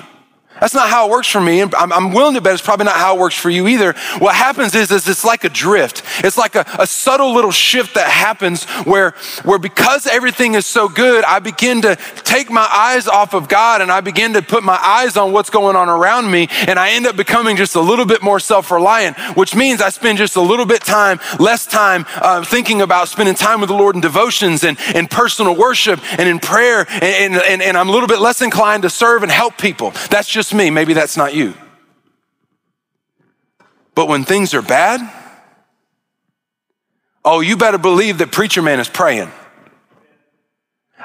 That's 0.60 0.74
not 0.74 0.88
how 0.88 1.08
it 1.08 1.10
works 1.10 1.28
for 1.28 1.40
me. 1.40 1.60
And 1.60 1.74
I'm, 1.74 1.92
I'm, 1.92 2.12
willing 2.12 2.34
to 2.34 2.40
bet 2.40 2.52
it's 2.52 2.62
probably 2.62 2.84
not 2.84 2.94
how 2.94 3.16
it 3.16 3.20
works 3.20 3.34
for 3.34 3.50
you 3.50 3.66
either. 3.66 3.92
What 4.18 4.36
happens 4.36 4.74
is, 4.74 4.92
is 4.92 5.08
it's 5.08 5.24
like 5.24 5.42
a 5.42 5.48
drift. 5.48 6.02
It's 6.24 6.38
like 6.38 6.54
a, 6.54 6.64
a 6.78 6.86
subtle 6.86 7.34
little 7.34 7.50
shift 7.50 7.94
that 7.94 8.08
happens 8.08 8.64
where, 8.84 9.14
where 9.42 9.58
because 9.58 10.06
everything 10.06 10.54
is 10.54 10.64
so 10.64 10.88
good, 10.88 11.24
I 11.24 11.40
begin 11.40 11.82
to 11.82 11.96
take 12.22 12.50
my 12.50 12.68
eyes 12.70 13.08
off 13.08 13.34
of 13.34 13.48
God 13.48 13.80
and 13.80 13.90
I 13.90 14.00
begin 14.00 14.34
to 14.34 14.42
put 14.42 14.62
my 14.62 14.76
eyes 14.76 15.16
on 15.16 15.32
what's 15.32 15.50
going 15.50 15.74
on 15.74 15.88
around 15.88 16.30
me. 16.30 16.46
And 16.68 16.78
I 16.78 16.90
end 16.90 17.06
up 17.08 17.16
becoming 17.16 17.56
just 17.56 17.74
a 17.74 17.80
little 17.80 18.06
bit 18.06 18.22
more 18.22 18.38
self-reliant, 18.38 19.18
which 19.36 19.56
means 19.56 19.82
I 19.82 19.88
spend 19.88 20.18
just 20.18 20.36
a 20.36 20.40
little 20.40 20.66
bit 20.66 20.82
time, 20.82 21.18
less 21.40 21.66
time 21.66 22.06
uh, 22.14 22.44
thinking 22.44 22.80
about 22.80 23.08
spending 23.08 23.34
time 23.34 23.60
with 23.60 23.70
the 23.70 23.76
Lord 23.76 23.96
in 23.96 24.00
devotions 24.00 24.62
and, 24.62 24.78
and 24.94 25.10
personal 25.10 25.56
worship 25.56 26.00
and 26.16 26.28
in 26.28 26.38
prayer. 26.38 26.86
And, 26.88 27.34
and, 27.34 27.60
and 27.60 27.76
I'm 27.76 27.88
a 27.88 27.92
little 27.92 28.08
bit 28.08 28.20
less 28.20 28.40
inclined 28.40 28.84
to 28.84 28.90
serve 28.90 29.24
and 29.24 29.32
help 29.32 29.58
people. 29.58 29.90
That's 30.10 30.28
just 30.28 30.43
just 30.44 30.54
me. 30.54 30.68
Maybe 30.68 30.92
that's 30.92 31.16
not 31.16 31.34
you. 31.34 31.54
But 33.94 34.08
when 34.08 34.24
things 34.24 34.52
are 34.52 34.60
bad, 34.60 35.00
oh, 37.24 37.40
you 37.40 37.56
better 37.56 37.78
believe 37.78 38.18
that 38.18 38.30
Preacher 38.30 38.60
Man 38.60 38.78
is 38.78 38.88
praying. 38.88 39.30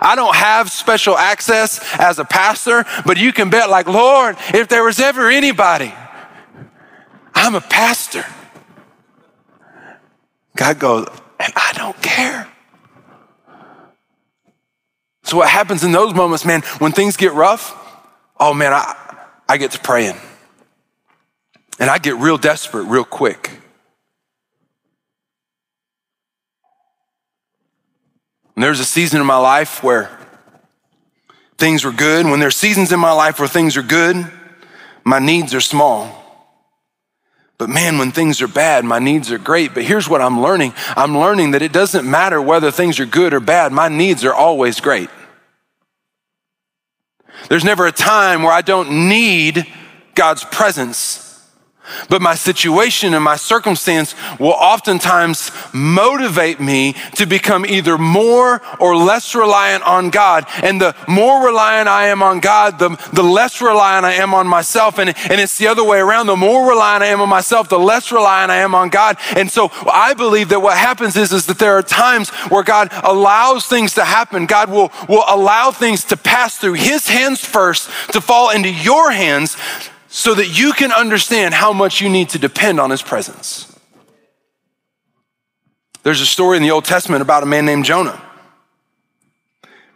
I 0.02 0.16
don't 0.16 0.36
have 0.36 0.72
special 0.72 1.18
access 1.18 1.80
as 1.98 2.20
a 2.20 2.26
pastor, 2.26 2.86
but 3.06 3.18
you 3.18 3.32
can 3.32 3.50
bet, 3.50 3.70
like, 3.70 3.88
Lord, 3.88 4.36
if 4.54 4.68
there 4.68 4.84
was 4.84 5.00
ever 5.00 5.30
anybody, 5.30 5.94
I'm 7.34 7.56
a 7.56 7.62
pastor. 7.62 8.26
God 10.56 10.80
goes, 10.80 11.08
and 11.40 11.54
I 11.56 11.74
don't 11.76 12.02
care. 12.02 12.48
So, 15.24 15.38
what 15.38 15.50
happens 15.50 15.84
in 15.84 15.92
those 15.92 16.14
moments, 16.14 16.44
man, 16.44 16.62
when 16.80 16.92
things 16.92 17.16
get 17.16 17.34
rough? 17.34 17.76
Oh, 18.40 18.54
man, 18.54 18.74
I, 18.74 19.09
I 19.50 19.58
get 19.58 19.72
to 19.72 19.80
praying. 19.80 20.16
And 21.80 21.90
I 21.90 21.98
get 21.98 22.16
real 22.18 22.38
desperate 22.38 22.84
real 22.84 23.04
quick. 23.04 23.50
And 28.56 28.64
there's 28.64 28.80
a 28.80 28.86
season 28.86 29.20
in 29.20 29.26
my 29.26 29.38
life 29.38 29.82
where 29.82 30.16
things 31.58 31.84
were 31.84 31.92
good. 31.92 32.28
When 32.28 32.40
there's 32.40 32.56
seasons 32.56 32.92
in 32.92 33.00
my 33.00 33.12
life 33.12 33.40
where 33.40 33.48
things 33.48 33.76
are 33.76 33.82
good, 33.82 34.32
my 35.04 35.18
needs 35.18 35.56
are 35.56 35.62
small. 35.62 36.16
But 37.58 37.70
man, 37.70 37.98
when 37.98 38.12
things 38.12 38.42
are 38.42 38.48
bad, 38.48 38.86
my 38.86 39.00
needs 39.00 39.32
are 39.32 39.38
great. 39.40 39.74
But 39.74 39.84
here's 39.84 40.08
what 40.08 40.22
I'm 40.22 40.42
learning 40.42 40.74
I'm 40.96 41.18
learning 41.18 41.52
that 41.52 41.64
it 41.64 41.74
doesn't 41.74 42.10
matter 42.10 42.40
whether 42.40 42.70
things 42.70 43.00
are 43.00 43.06
good 43.06 43.34
or 43.34 43.40
bad, 43.40 43.72
my 43.72 43.88
needs 43.88 44.24
are 44.24 44.34
always 44.34 44.80
great. 44.80 45.10
There's 47.48 47.64
never 47.64 47.88
a 47.88 47.92
time 47.92 48.44
where 48.44 48.52
I 48.52 48.62
don't 48.62 49.08
need 49.08 49.66
God's 50.16 50.44
presence. 50.44 51.29
But 52.10 52.22
my 52.22 52.36
situation 52.36 53.14
and 53.14 53.24
my 53.24 53.36
circumstance 53.36 54.16
will 54.40 54.54
oftentimes 54.54 55.52
motivate 55.74 56.60
me 56.60 56.96
to 57.16 57.26
become 57.26 57.66
either 57.66 57.98
more 57.98 58.62
or 58.80 58.96
less 58.96 59.36
reliant 59.36 59.84
on 59.84 60.10
God. 60.10 60.46
And 60.64 60.80
the 60.82 60.96
more 61.08 61.46
reliant 61.46 61.88
I 61.88 62.08
am 62.08 62.22
on 62.24 62.40
God, 62.40 62.80
the, 62.80 62.90
the 63.14 63.24
less 63.24 63.62
reliant 63.62 64.06
I 64.06 64.14
am 64.14 64.34
on 64.34 64.48
myself. 64.48 64.98
And, 64.98 65.10
and 65.10 65.40
it's 65.40 65.58
the 65.58 65.68
other 65.68 65.84
way 65.84 66.00
around. 66.00 66.28
The 66.28 66.36
more 66.36 66.70
reliant 66.70 67.04
I 67.04 67.08
am 67.08 67.22
on 67.22 67.30
myself, 67.30 67.70
the 67.70 67.80
less 67.80 68.12
reliant 68.12 68.52
I 68.52 68.58
am 68.58 68.76
on 68.76 68.90
God. 68.90 69.18
And 69.36 69.50
so 69.50 69.70
I 69.92 70.14
believe 70.14 70.50
that 70.50 70.60
what 70.60 70.78
happens 70.78 71.16
is, 71.16 71.32
is 71.32 71.46
that 71.48 71.60
there 71.60 71.74
are 71.74 71.84
times 71.84 72.30
where 72.50 72.64
God 72.64 72.90
allows 73.04 73.66
things 73.66 73.94
to 73.96 74.06
happen. 74.06 74.46
God 74.46 74.70
will, 74.70 74.92
will 75.08 75.24
allow 75.28 75.72
things 75.72 76.04
to 76.06 76.18
pass 76.18 76.58
through 76.58 76.74
His 76.74 77.08
hands 77.08 77.44
first 77.44 77.90
to 78.12 78.22
fall 78.22 78.50
into 78.52 78.72
your 78.72 79.12
hands 79.12 79.58
so 80.10 80.34
that 80.34 80.48
you 80.48 80.74
can 80.74 80.92
understand 80.92 81.54
how 81.54 81.72
much 81.72 82.02
you 82.02 82.10
need 82.10 82.30
to 82.30 82.40
depend 82.40 82.80
on 82.80 82.90
his 82.90 83.02
presence. 83.02 83.66
There's 86.04 86.22
a 86.22 86.26
story 86.26 86.58
in 86.58 86.64
the 86.64 86.72
Old 86.72 86.86
Testament 86.86 87.22
about 87.22 87.44
a 87.44 87.46
man 87.46 87.66
named 87.66 87.86
Jonah. 87.86 88.22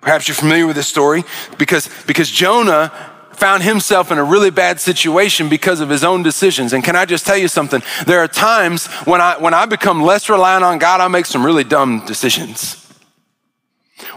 Perhaps 0.02 0.28
you're 0.28 0.36
familiar 0.36 0.68
with 0.68 0.76
this 0.76 0.88
story 0.88 1.24
because, 1.58 1.90
because 2.06 2.30
Jonah 2.30 2.92
found 3.32 3.64
himself 3.64 4.12
in 4.12 4.18
a 4.18 4.24
really 4.24 4.52
bad 4.52 4.80
situation 4.80 5.50
because 5.50 5.80
of 5.80 5.90
his 5.90 6.04
own 6.04 6.22
decisions. 6.22 6.74
And 6.74 6.84
can 6.84 6.96
I 6.96 7.06
just 7.06 7.26
tell 7.26 7.38
you 7.38 7.48
something? 7.48 7.82
There 8.06 8.20
are 8.20 8.28
times 8.28 8.88
when 9.06 9.22
I, 9.22 9.38
when 9.38 9.54
I 9.54 9.66
become 9.66 10.04
less 10.04 10.30
reliant 10.30 10.64
on 10.64 10.78
God, 10.78 11.02
I 11.02 11.08
make 11.08 11.26
some 11.26 11.46
really 11.46 11.64
dumb 11.64 12.06
decisions. 12.06 12.80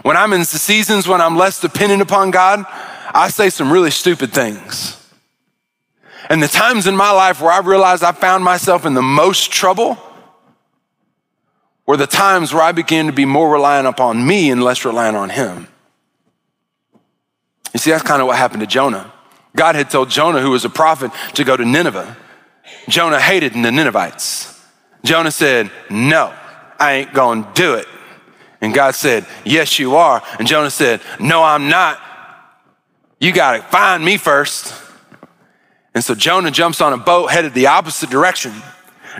When 0.03 0.17
I'm 0.17 0.33
in 0.33 0.45
seasons 0.45 1.07
when 1.07 1.21
I'm 1.21 1.37
less 1.37 1.59
dependent 1.59 2.01
upon 2.01 2.31
God, 2.31 2.65
I 3.13 3.29
say 3.29 3.49
some 3.49 3.71
really 3.71 3.91
stupid 3.91 4.33
things. 4.33 5.06
And 6.29 6.43
the 6.43 6.47
times 6.47 6.87
in 6.87 6.95
my 6.95 7.11
life 7.11 7.41
where 7.41 7.51
I 7.51 7.59
realized 7.59 8.03
I 8.03 8.11
found 8.11 8.43
myself 8.43 8.85
in 8.85 8.93
the 8.93 9.01
most 9.01 9.51
trouble 9.51 9.97
were 11.85 11.97
the 11.97 12.07
times 12.07 12.53
where 12.53 12.63
I 12.63 12.73
began 12.73 13.05
to 13.05 13.13
be 13.13 13.25
more 13.25 13.49
reliant 13.49 13.87
upon 13.87 14.25
me 14.25 14.51
and 14.51 14.61
less 14.61 14.83
reliant 14.83 15.15
on 15.15 15.29
him. 15.29 15.67
You 17.73 17.79
see, 17.79 17.91
that's 17.91 18.03
kind 18.03 18.21
of 18.21 18.27
what 18.27 18.37
happened 18.37 18.61
to 18.61 18.67
Jonah. 18.67 19.11
God 19.55 19.75
had 19.75 19.89
told 19.89 20.09
Jonah, 20.09 20.41
who 20.41 20.51
was 20.51 20.65
a 20.65 20.69
prophet, 20.69 21.11
to 21.35 21.43
go 21.43 21.55
to 21.55 21.63
Nineveh. 21.63 22.17
Jonah 22.89 23.19
hated 23.19 23.53
the 23.53 23.71
Ninevites. 23.71 24.53
Jonah 25.03 25.31
said, 25.31 25.71
No, 25.89 26.33
I 26.79 26.93
ain't 26.93 27.13
gonna 27.13 27.49
do 27.53 27.75
it. 27.75 27.87
And 28.59 28.73
God 28.73 28.95
said, 28.95 29.25
Yes, 29.45 29.79
you 29.79 29.95
are. 29.95 30.21
And 30.39 30.47
Jonah 30.47 30.69
said, 30.69 31.01
No, 31.19 31.43
I'm 31.43 31.69
not. 31.69 32.01
You 33.19 33.31
gotta 33.31 33.63
find 33.63 34.03
me 34.03 34.17
first. 34.17 34.73
And 35.97 36.03
so 36.03 36.13
Jonah 36.13 36.51
jumps 36.51 36.79
on 36.79 36.93
a 36.93 36.97
boat 36.97 37.31
headed 37.31 37.55
the 37.55 37.65
opposite 37.65 38.11
direction. 38.11 38.53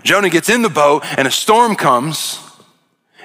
Jonah 0.03 0.29
gets 0.29 0.47
in 0.47 0.61
the 0.61 0.69
boat 0.69 1.03
and 1.17 1.27
a 1.27 1.31
storm 1.31 1.75
comes. 1.75 2.39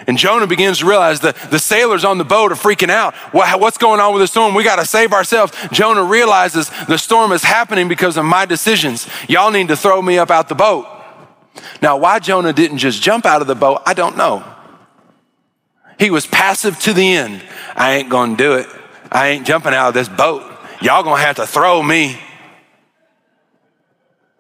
And 0.07 0.17
Jonah 0.17 0.47
begins 0.47 0.79
to 0.79 0.87
realize 0.87 1.21
that 1.21 1.37
the 1.51 1.59
sailors 1.59 2.03
on 2.03 2.17
the 2.17 2.25
boat 2.25 2.51
are 2.51 2.55
freaking 2.55 2.89
out. 2.89 3.15
What's 3.35 3.77
going 3.77 4.01
on 4.01 4.15
with 4.15 4.23
the 4.23 4.27
storm? 4.27 4.55
We 4.55 4.65
got 4.65 4.77
to 4.77 4.87
save 4.87 5.13
ourselves. 5.13 5.53
Jonah 5.71 6.03
realizes 6.03 6.71
the 6.87 6.97
storm 6.97 7.31
is 7.31 7.43
happening 7.43 7.89
because 7.89 8.17
of 8.17 8.25
my 8.25 8.47
decisions. 8.47 9.07
Y'all 9.29 9.51
need 9.51 9.69
to 9.69 9.77
throw 9.77 10.01
me 10.01 10.17
up 10.17 10.31
out 10.31 10.49
the 10.49 10.55
boat. 10.55 10.87
Now, 11.83 11.99
why 11.99 12.21
Jonah 12.21 12.55
didn't 12.55 12.79
just 12.79 13.03
jump 13.03 13.27
out 13.27 13.43
of 13.43 13.49
the 13.49 13.55
boat, 13.55 13.83
I 13.85 13.93
don't 13.93 14.17
know. 14.17 14.43
He 15.99 16.11
was 16.11 16.27
passive 16.27 16.81
to 16.81 16.95
the 16.95 17.17
end. 17.17 17.43
I 17.77 17.97
ain't 17.97 18.09
going 18.09 18.35
to 18.39 18.43
do 18.43 18.55
it. 18.55 18.67
I 19.11 19.29
ain't 19.29 19.47
jumping 19.47 19.75
out 19.75 19.89
of 19.89 19.95
this 19.95 20.09
boat. 20.09 20.43
Y'all 20.81 21.03
going 21.03 21.21
to 21.21 21.27
have 21.27 21.37
to 21.37 21.47
throw 21.47 21.83
me. 21.83 22.19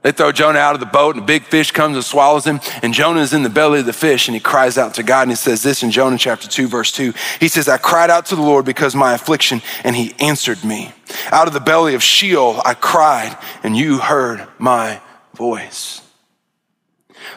They 0.02 0.10
throw 0.10 0.32
Jonah 0.32 0.58
out 0.58 0.74
of 0.74 0.80
the 0.80 0.86
boat, 0.86 1.14
and 1.14 1.22
a 1.22 1.26
big 1.26 1.44
fish 1.44 1.70
comes 1.70 1.94
and 1.94 2.04
swallows 2.04 2.44
him. 2.44 2.60
And 2.82 2.92
Jonah 2.92 3.20
is 3.20 3.32
in 3.32 3.44
the 3.44 3.48
belly 3.48 3.80
of 3.80 3.86
the 3.86 3.92
fish, 3.92 4.26
and 4.26 4.34
he 4.34 4.40
cries 4.40 4.76
out 4.76 4.94
to 4.94 5.04
God. 5.04 5.22
And 5.22 5.30
he 5.30 5.36
says 5.36 5.62
this 5.62 5.84
in 5.84 5.92
Jonah 5.92 6.18
chapter 6.18 6.48
2, 6.48 6.66
verse 6.66 6.90
2. 6.90 7.14
He 7.38 7.46
says, 7.46 7.68
I 7.68 7.78
cried 7.78 8.10
out 8.10 8.26
to 8.26 8.36
the 8.36 8.42
Lord 8.42 8.64
because 8.64 8.96
my 8.96 9.14
affliction, 9.14 9.62
and 9.84 9.94
he 9.94 10.14
answered 10.18 10.64
me. 10.64 10.92
Out 11.30 11.46
of 11.46 11.54
the 11.54 11.60
belly 11.60 11.94
of 11.94 12.02
Sheol, 12.02 12.60
I 12.64 12.74
cried, 12.74 13.38
and 13.62 13.76
you 13.76 13.98
heard 13.98 14.46
my 14.58 15.00
voice. 15.34 16.02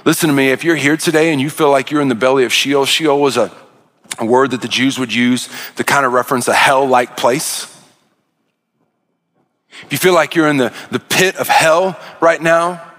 Listen 0.04 0.30
to 0.30 0.36
me, 0.36 0.50
if 0.50 0.64
you're 0.64 0.76
here 0.76 0.98
today 0.98 1.32
and 1.32 1.40
you 1.40 1.52
feel 1.52 1.70
like 1.70 1.92
you're 1.92 2.02
in 2.02 2.10
the 2.10 2.16
belly 2.16 2.46
of 2.46 2.54
Sheol, 2.54 2.86
Sheol 2.86 3.22
was 3.22 3.38
a, 3.38 3.52
a 4.18 4.26
word 4.26 4.52
that 4.52 4.62
the 4.62 4.68
Jews 4.68 4.98
would 4.98 5.14
use 5.14 5.50
to 5.76 5.84
kind 5.84 6.06
of 6.06 6.14
reference 6.14 6.48
a 6.48 6.54
hell 6.54 6.88
like 6.88 7.16
place. 7.16 7.75
If 9.84 9.92
you 9.92 9.98
feel 9.98 10.14
like 10.14 10.36
you're 10.36 10.48
in 10.48 10.58
the, 10.58 10.74
the 10.92 11.00
pit 11.00 11.36
of 11.36 11.48
hell 11.48 12.00
right 12.22 12.42
now, 12.42 12.94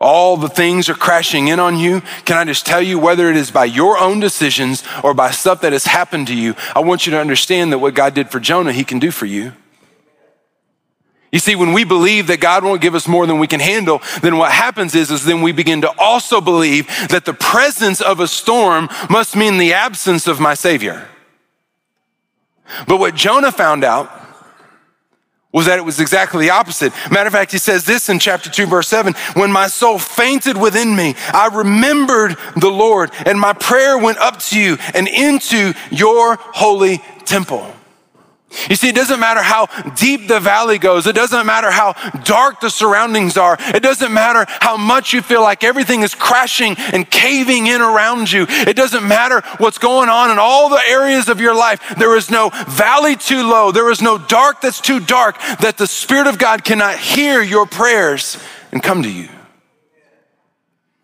all 0.00 0.38
the 0.38 0.48
things 0.48 0.88
are 0.88 0.94
crashing 0.94 1.48
in 1.48 1.60
on 1.60 1.76
you. 1.76 2.00
Can 2.24 2.38
I 2.38 2.44
just 2.44 2.64
tell 2.64 2.80
you, 2.80 2.98
whether 2.98 3.28
it 3.28 3.36
is 3.36 3.50
by 3.50 3.66
your 3.66 3.98
own 3.98 4.18
decisions 4.18 4.82
or 5.04 5.12
by 5.12 5.30
stuff 5.30 5.60
that 5.60 5.72
has 5.72 5.84
happened 5.84 6.26
to 6.28 6.34
you, 6.34 6.54
I 6.74 6.80
want 6.80 7.06
you 7.06 7.12
to 7.12 7.20
understand 7.20 7.70
that 7.72 7.78
what 7.78 7.94
God 7.94 8.14
did 8.14 8.30
for 8.30 8.40
Jonah, 8.40 8.72
he 8.72 8.82
can 8.82 8.98
do 8.98 9.10
for 9.10 9.26
you. 9.26 9.52
You 11.32 11.38
see, 11.38 11.54
when 11.54 11.72
we 11.72 11.84
believe 11.84 12.26
that 12.26 12.40
God 12.40 12.64
won't 12.64 12.80
give 12.80 12.94
us 12.94 13.06
more 13.06 13.26
than 13.26 13.38
we 13.38 13.46
can 13.46 13.60
handle, 13.60 14.02
then 14.20 14.36
what 14.36 14.50
happens 14.50 14.94
is, 14.94 15.10
is 15.10 15.24
then 15.24 15.42
we 15.42 15.52
begin 15.52 15.82
to 15.82 15.92
also 15.98 16.40
believe 16.40 16.86
that 17.08 17.24
the 17.24 17.34
presence 17.34 18.00
of 18.00 18.18
a 18.18 18.26
storm 18.26 18.88
must 19.08 19.36
mean 19.36 19.58
the 19.58 19.74
absence 19.74 20.26
of 20.26 20.40
my 20.40 20.54
Savior. 20.54 21.06
But 22.88 22.98
what 22.98 23.14
Jonah 23.14 23.52
found 23.52 23.84
out 23.84 24.19
was 25.52 25.66
that 25.66 25.78
it 25.78 25.84
was 25.84 25.98
exactly 25.98 26.46
the 26.46 26.50
opposite. 26.50 26.92
Matter 27.10 27.26
of 27.26 27.32
fact, 27.32 27.52
he 27.52 27.58
says 27.58 27.84
this 27.84 28.08
in 28.08 28.18
chapter 28.18 28.48
2, 28.48 28.66
verse 28.66 28.88
7 28.88 29.14
When 29.34 29.50
my 29.50 29.66
soul 29.66 29.98
fainted 29.98 30.56
within 30.56 30.94
me, 30.94 31.14
I 31.32 31.50
remembered 31.52 32.36
the 32.56 32.70
Lord, 32.70 33.10
and 33.26 33.38
my 33.38 33.52
prayer 33.52 33.98
went 33.98 34.18
up 34.18 34.38
to 34.50 34.60
you 34.60 34.76
and 34.94 35.08
into 35.08 35.72
your 35.90 36.36
holy 36.36 36.98
temple. 37.24 37.74
You 38.68 38.74
see, 38.74 38.88
it 38.88 38.96
doesn't 38.96 39.20
matter 39.20 39.42
how 39.42 39.66
deep 39.94 40.26
the 40.26 40.40
valley 40.40 40.78
goes. 40.78 41.06
It 41.06 41.14
doesn't 41.14 41.46
matter 41.46 41.70
how 41.70 41.92
dark 42.24 42.60
the 42.60 42.68
surroundings 42.68 43.36
are. 43.36 43.56
It 43.60 43.82
doesn't 43.82 44.12
matter 44.12 44.44
how 44.48 44.76
much 44.76 45.12
you 45.12 45.22
feel 45.22 45.42
like 45.42 45.62
everything 45.62 46.02
is 46.02 46.14
crashing 46.14 46.74
and 46.92 47.08
caving 47.08 47.68
in 47.68 47.80
around 47.80 48.30
you. 48.30 48.46
It 48.48 48.74
doesn't 48.74 49.06
matter 49.06 49.42
what's 49.58 49.78
going 49.78 50.08
on 50.08 50.32
in 50.32 50.38
all 50.38 50.68
the 50.68 50.82
areas 50.88 51.28
of 51.28 51.40
your 51.40 51.54
life. 51.54 51.80
There 51.96 52.16
is 52.16 52.30
no 52.30 52.50
valley 52.68 53.14
too 53.14 53.42
low. 53.42 53.70
There 53.70 53.90
is 53.90 54.02
no 54.02 54.18
dark 54.18 54.60
that's 54.60 54.80
too 54.80 54.98
dark 54.98 55.38
that 55.60 55.76
the 55.78 55.86
Spirit 55.86 56.26
of 56.26 56.38
God 56.38 56.64
cannot 56.64 56.98
hear 56.98 57.42
your 57.42 57.66
prayers 57.66 58.36
and 58.72 58.82
come 58.82 59.04
to 59.04 59.10
you. 59.10 59.28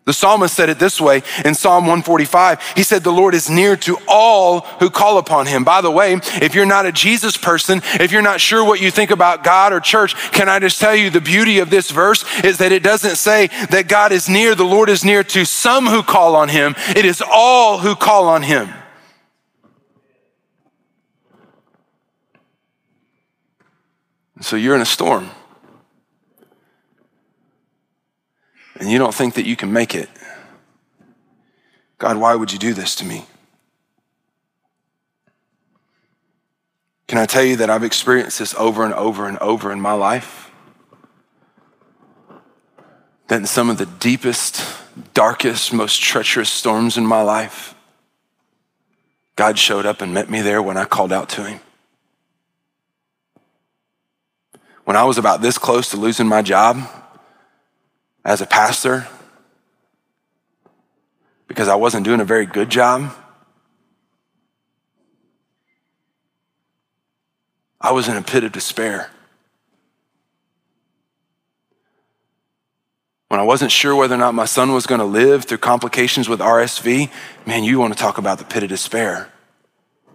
The 0.07 0.13
psalmist 0.13 0.55
said 0.55 0.69
it 0.69 0.79
this 0.79 1.01
way 1.01 1.21
in 1.43 1.53
Psalm 1.53 1.83
145. 1.83 2.61
He 2.77 2.83
said, 2.83 3.03
The 3.03 3.11
Lord 3.11 3.35
is 3.35 3.49
near 3.49 3.75
to 3.75 3.97
all 4.07 4.61
who 4.79 4.89
call 4.89 5.17
upon 5.17 5.47
him. 5.47 5.65
By 5.65 5.81
the 5.81 5.91
way, 5.91 6.13
if 6.13 6.55
you're 6.55 6.65
not 6.65 6.85
a 6.85 6.93
Jesus 6.93 7.35
person, 7.35 7.81
if 7.99 8.13
you're 8.13 8.21
not 8.21 8.39
sure 8.39 8.63
what 8.63 8.79
you 8.79 8.89
think 8.89 9.11
about 9.11 9.43
God 9.43 9.73
or 9.73 9.81
church, 9.81 10.15
can 10.31 10.47
I 10.47 10.59
just 10.59 10.79
tell 10.79 10.95
you 10.95 11.09
the 11.09 11.19
beauty 11.19 11.59
of 11.59 11.69
this 11.69 11.91
verse 11.91 12.23
is 12.41 12.59
that 12.59 12.71
it 12.71 12.83
doesn't 12.83 13.17
say 13.17 13.47
that 13.69 13.89
God 13.89 14.13
is 14.13 14.29
near, 14.29 14.55
the 14.55 14.63
Lord 14.63 14.87
is 14.87 15.03
near 15.03 15.23
to 15.25 15.43
some 15.43 15.87
who 15.87 16.01
call 16.01 16.37
on 16.37 16.47
him. 16.47 16.73
It 16.95 17.03
is 17.03 17.21
all 17.29 17.79
who 17.79 17.93
call 17.93 18.29
on 18.29 18.43
him. 18.43 18.69
So 24.39 24.55
you're 24.55 24.75
in 24.75 24.81
a 24.81 24.85
storm. 24.85 25.31
And 28.79 28.89
you 28.91 28.97
don't 28.97 29.13
think 29.13 29.35
that 29.35 29.45
you 29.45 29.55
can 29.55 29.71
make 29.71 29.95
it, 29.95 30.09
God, 31.97 32.17
why 32.17 32.35
would 32.35 32.51
you 32.51 32.59
do 32.59 32.73
this 32.73 32.95
to 32.97 33.05
me? 33.05 33.25
Can 37.07 37.17
I 37.17 37.25
tell 37.25 37.43
you 37.43 37.55
that 37.57 37.69
I've 37.69 37.83
experienced 37.83 38.39
this 38.39 38.53
over 38.55 38.83
and 38.83 38.93
over 38.93 39.27
and 39.27 39.37
over 39.39 39.71
in 39.71 39.79
my 39.79 39.93
life? 39.93 40.51
That 43.29 43.37
in 43.37 43.45
some 43.47 43.69
of 43.69 43.77
the 43.77 43.85
deepest, 43.85 44.61
darkest, 45.13 45.73
most 45.73 46.01
treacherous 46.01 46.49
storms 46.49 46.97
in 46.97 47.05
my 47.05 47.21
life, 47.21 47.75
God 49.35 49.57
showed 49.57 49.85
up 49.85 50.01
and 50.01 50.13
met 50.13 50.29
me 50.29 50.41
there 50.41 50.61
when 50.61 50.77
I 50.77 50.85
called 50.85 51.13
out 51.13 51.29
to 51.29 51.45
Him. 51.45 51.59
When 54.83 54.95
I 54.95 55.03
was 55.03 55.17
about 55.17 55.41
this 55.41 55.57
close 55.57 55.89
to 55.91 55.97
losing 55.97 56.27
my 56.27 56.41
job, 56.41 56.77
as 58.27 58.41
a 58.41 58.45
pastor 58.45 59.07
because 61.47 61.67
I 61.67 61.75
wasn't 61.75 62.05
doing 62.05 62.19
a 62.19 62.25
very 62.25 62.45
good 62.45 62.69
job. 62.69 63.11
I 67.81 67.93
was 67.93 68.07
in 68.07 68.17
a 68.17 68.21
pit 68.21 68.43
of 68.43 68.51
despair. 68.51 69.09
when 73.27 73.39
I 73.41 73.43
wasn't 73.43 73.71
sure 73.71 73.93
whether 73.93 74.15
or 74.15 74.17
not 74.17 74.33
my 74.33 74.45
son 74.45 74.71
was 74.71 74.87
going 74.87 74.99
to 74.99 75.05
live 75.05 75.43
through 75.45 75.57
complications 75.57 76.29
with 76.29 76.39
RSV, 76.39 77.11
man, 77.45 77.63
you 77.63 77.79
want 77.79 77.93
to 77.93 77.99
talk 77.99 78.17
about 78.17 78.39
the 78.39 78.45
pit 78.45 78.63
of 78.63 78.69
despair. 78.69 79.29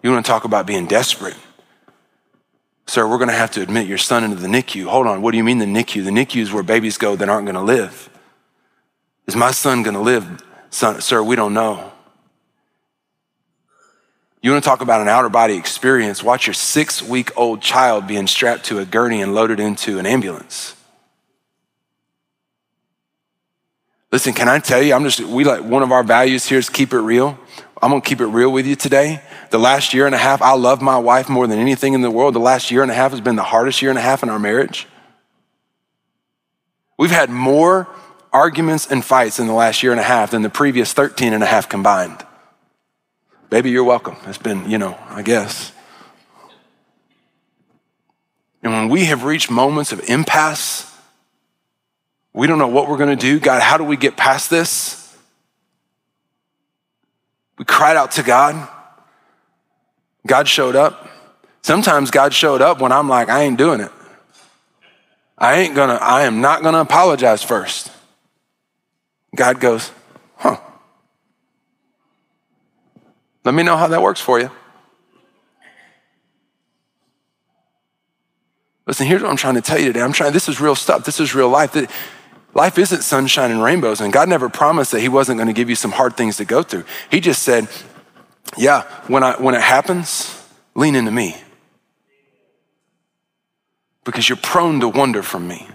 You 0.02 0.10
want 0.10 0.24
to 0.24 0.30
talk 0.30 0.44
about 0.44 0.66
being 0.66 0.86
desperate. 0.86 1.36
Sir, 2.86 3.08
we're 3.08 3.18
going 3.18 3.28
to 3.28 3.34
have 3.34 3.50
to 3.52 3.62
admit 3.62 3.86
your 3.86 3.98
son 3.98 4.24
into 4.24 4.36
the 4.36 4.48
NICU. 4.48 4.86
Hold 4.86 5.06
on, 5.06 5.22
what 5.22 5.30
do 5.30 5.36
you 5.36 5.44
mean 5.44 5.58
the 5.58 5.64
NICU? 5.64 6.04
The 6.04 6.10
NICU 6.10 6.42
is 6.42 6.52
where 6.52 6.62
babies 6.62 6.98
go 6.98 7.16
that 7.16 7.28
aren't 7.28 7.46
going 7.46 7.54
to 7.54 7.62
live. 7.62 8.10
Is 9.26 9.36
my 9.36 9.52
son 9.52 9.82
going 9.82 9.94
to 9.94 10.00
live? 10.00 10.42
Son, 10.70 11.00
sir, 11.00 11.22
we 11.22 11.36
don't 11.36 11.54
know. 11.54 11.92
You 14.42 14.50
want 14.50 14.64
to 14.64 14.68
talk 14.68 14.80
about 14.80 15.00
an 15.00 15.08
outer 15.08 15.28
body 15.28 15.54
experience? 15.54 16.22
Watch 16.22 16.48
your 16.48 16.54
six 16.54 17.00
week 17.00 17.30
old 17.36 17.62
child 17.62 18.08
being 18.08 18.26
strapped 18.26 18.64
to 18.64 18.80
a 18.80 18.84
gurney 18.84 19.22
and 19.22 19.34
loaded 19.34 19.60
into 19.60 20.00
an 20.00 20.06
ambulance. 20.06 20.74
Listen, 24.10 24.32
can 24.32 24.48
I 24.48 24.58
tell 24.58 24.82
you, 24.82 24.92
I'm 24.92 25.04
just, 25.04 25.20
we 25.20 25.44
like, 25.44 25.62
one 25.62 25.82
of 25.82 25.92
our 25.92 26.02
values 26.02 26.44
here 26.46 26.58
is 26.58 26.68
keep 26.68 26.92
it 26.92 26.98
real. 26.98 27.38
I'm 27.82 27.90
gonna 27.90 28.00
keep 28.00 28.20
it 28.20 28.26
real 28.26 28.52
with 28.52 28.64
you 28.64 28.76
today. 28.76 29.20
The 29.50 29.58
last 29.58 29.92
year 29.92 30.06
and 30.06 30.14
a 30.14 30.18
half, 30.18 30.40
I 30.40 30.54
love 30.54 30.80
my 30.80 30.98
wife 30.98 31.28
more 31.28 31.48
than 31.48 31.58
anything 31.58 31.94
in 31.94 32.00
the 32.00 32.12
world. 32.12 32.34
The 32.34 32.38
last 32.38 32.70
year 32.70 32.82
and 32.82 32.90
a 32.90 32.94
half 32.94 33.10
has 33.10 33.20
been 33.20 33.34
the 33.34 33.42
hardest 33.42 33.82
year 33.82 33.90
and 33.90 33.98
a 33.98 34.02
half 34.02 34.22
in 34.22 34.30
our 34.30 34.38
marriage. 34.38 34.86
We've 36.96 37.10
had 37.10 37.28
more 37.28 37.88
arguments 38.32 38.86
and 38.86 39.04
fights 39.04 39.40
in 39.40 39.48
the 39.48 39.52
last 39.52 39.82
year 39.82 39.90
and 39.90 40.00
a 40.00 40.04
half 40.04 40.30
than 40.30 40.42
the 40.42 40.48
previous 40.48 40.92
13 40.92 41.32
and 41.32 41.42
a 41.42 41.46
half 41.46 41.68
combined. 41.68 42.24
Baby, 43.50 43.70
you're 43.70 43.84
welcome. 43.84 44.16
It's 44.26 44.38
been, 44.38 44.70
you 44.70 44.78
know, 44.78 44.96
I 45.10 45.22
guess. 45.22 45.72
And 48.62 48.72
when 48.72 48.88
we 48.88 49.06
have 49.06 49.24
reached 49.24 49.50
moments 49.50 49.90
of 49.92 50.08
impasse, 50.08 50.88
we 52.32 52.46
don't 52.46 52.58
know 52.58 52.68
what 52.68 52.88
we're 52.88 52.96
to 52.98 53.16
do. 53.16 53.40
God, 53.40 53.60
how 53.60 53.76
do 53.76 53.84
we 53.84 53.96
get 53.96 54.16
past 54.16 54.48
this? 54.48 55.01
We 57.62 57.66
cried 57.66 57.96
out 57.96 58.10
to 58.12 58.24
God. 58.24 58.68
God 60.26 60.48
showed 60.48 60.74
up. 60.74 61.08
Sometimes 61.62 62.10
God 62.10 62.34
showed 62.34 62.60
up 62.60 62.80
when 62.80 62.90
I'm 62.90 63.08
like, 63.08 63.28
I 63.28 63.42
ain't 63.44 63.56
doing 63.56 63.78
it. 63.78 63.92
I 65.38 65.60
ain't 65.60 65.76
gonna, 65.76 65.94
I 65.94 66.22
am 66.22 66.40
not 66.40 66.64
gonna 66.64 66.80
apologize 66.80 67.40
first. 67.44 67.92
God 69.36 69.60
goes, 69.60 69.92
huh. 70.38 70.56
Let 73.44 73.54
me 73.54 73.62
know 73.62 73.76
how 73.76 73.86
that 73.86 74.02
works 74.02 74.20
for 74.20 74.40
you. 74.40 74.50
Listen, 78.88 79.06
here's 79.06 79.22
what 79.22 79.30
I'm 79.30 79.36
trying 79.36 79.54
to 79.54 79.62
tell 79.62 79.78
you 79.78 79.86
today. 79.86 80.02
I'm 80.02 80.12
trying, 80.12 80.32
this 80.32 80.48
is 80.48 80.60
real 80.60 80.74
stuff. 80.74 81.04
This 81.04 81.20
is 81.20 81.32
real 81.32 81.48
life. 81.48 81.76
Life 82.54 82.78
isn't 82.78 83.02
sunshine 83.02 83.50
and 83.50 83.62
rainbows, 83.62 84.00
and 84.00 84.12
God 84.12 84.28
never 84.28 84.48
promised 84.48 84.92
that 84.92 85.00
He 85.00 85.08
wasn't 85.08 85.38
going 85.38 85.46
to 85.46 85.54
give 85.54 85.70
you 85.70 85.76
some 85.76 85.92
hard 85.92 86.16
things 86.16 86.36
to 86.36 86.44
go 86.44 86.62
through. 86.62 86.84
He 87.10 87.20
just 87.20 87.42
said, 87.42 87.68
Yeah, 88.56 88.82
when, 89.06 89.22
I, 89.22 89.40
when 89.40 89.54
it 89.54 89.62
happens, 89.62 90.46
lean 90.74 90.94
into 90.94 91.10
me. 91.10 91.36
Because 94.04 94.28
you're 94.28 94.36
prone 94.36 94.80
to 94.80 94.88
wander 94.88 95.22
from 95.22 95.48
me. 95.48 95.68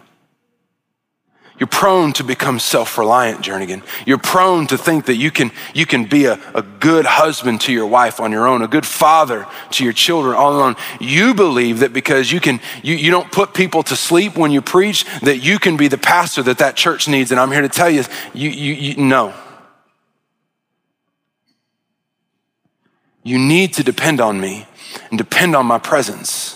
You're 1.60 1.68
prone 1.68 2.14
to 2.14 2.24
become 2.24 2.60
self-reliant, 2.60 3.42
Jernigan. 3.42 3.82
You're 4.06 4.20
prone 4.20 4.68
to 4.68 4.78
think 4.78 5.06
that 5.06 5.16
you 5.16 5.32
can, 5.32 5.52
you 5.74 5.88
can 5.88 6.06
be 6.06 6.26
a, 6.26 6.40
a 6.54 6.62
good 6.62 7.06
husband 7.06 7.62
to 7.62 7.74
your 7.74 7.88
wife 7.88 8.20
on 8.20 8.32
your 8.32 8.48
own, 8.48 8.62
a 8.62 8.68
good 8.68 8.86
father 8.86 9.48
to 9.72 9.84
your 9.84 9.94
children 9.94 10.36
all 10.36 10.56
alone. 10.56 10.76
You 11.00 11.34
believe 11.34 11.80
that 11.80 11.94
because 11.94 12.32
you 12.32 12.40
can, 12.40 12.60
you, 12.84 12.94
you 12.94 13.10
don't 13.10 13.32
put 13.32 13.56
people 13.56 13.82
to 13.84 13.96
sleep 13.96 14.38
when 14.38 14.52
you 14.52 14.62
preach, 14.62 15.06
that 15.22 15.40
you 15.40 15.58
can 15.58 15.78
be 15.78 15.88
the 15.88 15.98
pastor 15.98 16.44
that 16.44 16.60
that 16.60 16.76
church 16.76 17.08
needs. 17.08 17.32
And 17.32 17.40
I'm 17.40 17.52
here 17.52 17.64
to 17.64 17.70
tell 17.70 17.90
you, 17.90 18.04
you, 18.36 18.50
you, 18.50 18.74
you 18.74 18.98
no. 18.98 19.34
You 23.24 23.40
need 23.40 23.74
to 23.74 23.84
depend 23.84 24.22
on 24.22 24.40
me 24.40 24.68
and 25.10 25.18
depend 25.18 25.56
on 25.56 25.66
my 25.66 25.80
presence. 25.80 26.54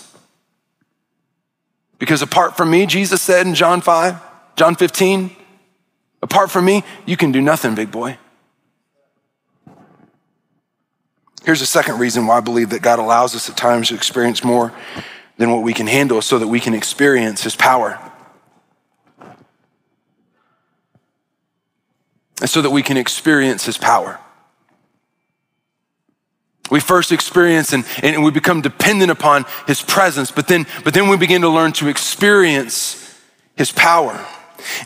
Because 1.98 2.22
apart 2.22 2.56
from 2.56 2.70
me, 2.70 2.86
Jesus 2.86 3.20
said 3.20 3.46
in 3.46 3.54
John 3.54 3.80
5, 3.80 4.31
John 4.56 4.74
15, 4.74 5.34
apart 6.22 6.50
from 6.50 6.64
me, 6.64 6.84
you 7.06 7.16
can 7.16 7.32
do 7.32 7.40
nothing, 7.40 7.74
big 7.74 7.90
boy. 7.90 8.18
Here's 11.44 11.60
a 11.60 11.66
second 11.66 11.98
reason 11.98 12.26
why 12.26 12.36
I 12.36 12.40
believe 12.40 12.70
that 12.70 12.82
God 12.82 12.98
allows 12.98 13.34
us 13.34 13.48
at 13.48 13.56
times 13.56 13.88
to 13.88 13.94
experience 13.94 14.44
more 14.44 14.72
than 15.38 15.50
what 15.50 15.62
we 15.62 15.72
can 15.72 15.88
handle 15.88 16.22
so 16.22 16.38
that 16.38 16.46
we 16.46 16.60
can 16.60 16.74
experience 16.74 17.42
His 17.42 17.56
power. 17.56 17.98
And 22.40 22.48
so 22.48 22.62
that 22.62 22.70
we 22.70 22.82
can 22.82 22.96
experience 22.96 23.64
His 23.64 23.76
power. 23.76 24.20
We 26.70 26.80
first 26.80 27.10
experience 27.10 27.72
and, 27.72 27.84
and 28.02 28.22
we 28.22 28.30
become 28.30 28.62
dependent 28.62 29.10
upon 29.10 29.44
His 29.66 29.82
presence, 29.82 30.30
but 30.30 30.46
then, 30.46 30.66
but 30.84 30.94
then 30.94 31.08
we 31.08 31.16
begin 31.16 31.40
to 31.42 31.48
learn 31.48 31.72
to 31.72 31.88
experience 31.88 33.20
His 33.56 33.72
power. 33.72 34.24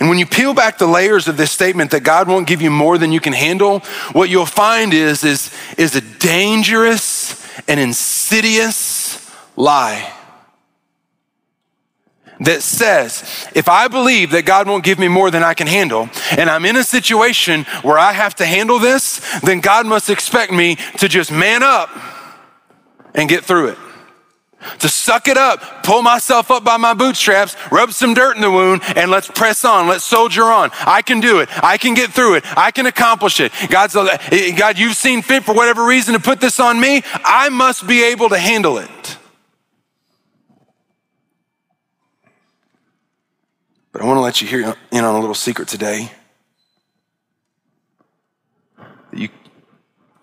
And 0.01 0.09
when 0.09 0.19
you 0.19 0.27
peel 0.27 0.55
back 0.55 0.79
the 0.79 0.87
layers 0.87 1.29
of 1.29 1.37
this 1.37 1.53
statement 1.53 1.91
that 1.91 2.03
God 2.03 2.29
won't 2.29 2.47
give 2.47 2.63
you 2.63 2.71
more 2.71 2.99
than 2.99 3.13
you 3.13 3.21
can 3.21 3.33
handle, 3.33 3.81
what 4.13 4.29
you'll 4.29 4.47
find 4.47 4.93
is, 4.95 5.25
is, 5.25 5.51
is 5.77 5.97
a 5.97 6.01
dangerous 6.01 7.45
and 7.69 7.81
insidious 7.81 9.31
lie 9.57 10.13
that 12.41 12.63
says, 12.63 13.49
if 13.55 13.69
I 13.69 13.89
believe 13.89 14.33
that 14.33 14.45
God 14.45 14.69
won't 14.69 14.85
give 14.85 14.99
me 14.99 15.09
more 15.09 15.31
than 15.31 15.43
I 15.43 15.55
can 15.55 15.67
handle, 15.67 16.11
and 16.37 16.51
I'm 16.51 16.67
in 16.67 16.77
a 16.77 16.85
situation 16.85 17.65
where 17.83 17.99
I 17.99 18.13
have 18.13 18.35
to 18.37 18.47
handle 18.47 18.79
this, 18.79 19.41
then 19.41 19.61
God 19.61 19.87
must 19.87 20.11
expect 20.11 20.53
me 20.53 20.77
to 20.99 21.09
just 21.09 21.33
man 21.33 21.63
up 21.63 21.89
and 23.15 23.29
get 23.29 23.45
through 23.45 23.69
it 23.69 23.79
to 24.79 24.89
suck 24.89 25.29
it 25.29 25.37
up, 25.37 25.83
pull 25.83 26.03
myself 26.03 26.51
up 26.51 26.65
by 26.65 26.77
my 26.77 26.95
bootstraps, 26.95 27.57
rub 27.71 27.93
some 27.93 28.15
dirt 28.15 28.37
in 28.37 28.43
the 28.43 28.51
wound, 28.51 28.83
and 28.97 29.11
let's 29.11 29.29
press 29.29 29.65
on. 29.65 29.89
Let's 29.89 30.05
soldier 30.05 30.45
on. 30.45 30.71
I 30.81 31.03
can 31.03 31.21
do 31.21 31.41
it. 31.41 31.49
I 31.63 31.79
can 31.79 31.95
get 31.95 32.11
through 32.11 32.35
it. 32.35 32.45
I 32.57 32.71
can 32.71 32.87
accomplish 32.87 33.41
it. 33.41 33.53
God's, 33.69 33.97
uh, 33.97 34.17
God, 34.57 34.79
you've 34.79 34.97
seen 34.97 35.23
fit 35.23 35.45
for 35.45 35.55
whatever 35.55 35.85
reason 35.85 36.15
to 36.15 36.21
put 36.21 36.41
this 36.41 36.61
on 36.61 36.81
me. 36.81 37.03
I 37.25 37.49
must 37.49 37.87
be 37.87 38.05
able 38.05 38.29
to 38.31 38.39
handle 38.39 38.79
it. 38.79 39.19
But 43.93 44.03
I 44.03 44.05
want 44.05 44.19
to 44.19 44.23
let 44.23 44.43
you 44.43 44.47
hear 44.47 44.77
in 44.93 45.05
on 45.05 45.15
a 45.15 45.19
little 45.19 45.35
secret 45.35 45.69
today. 45.69 46.11
You, 49.11 49.31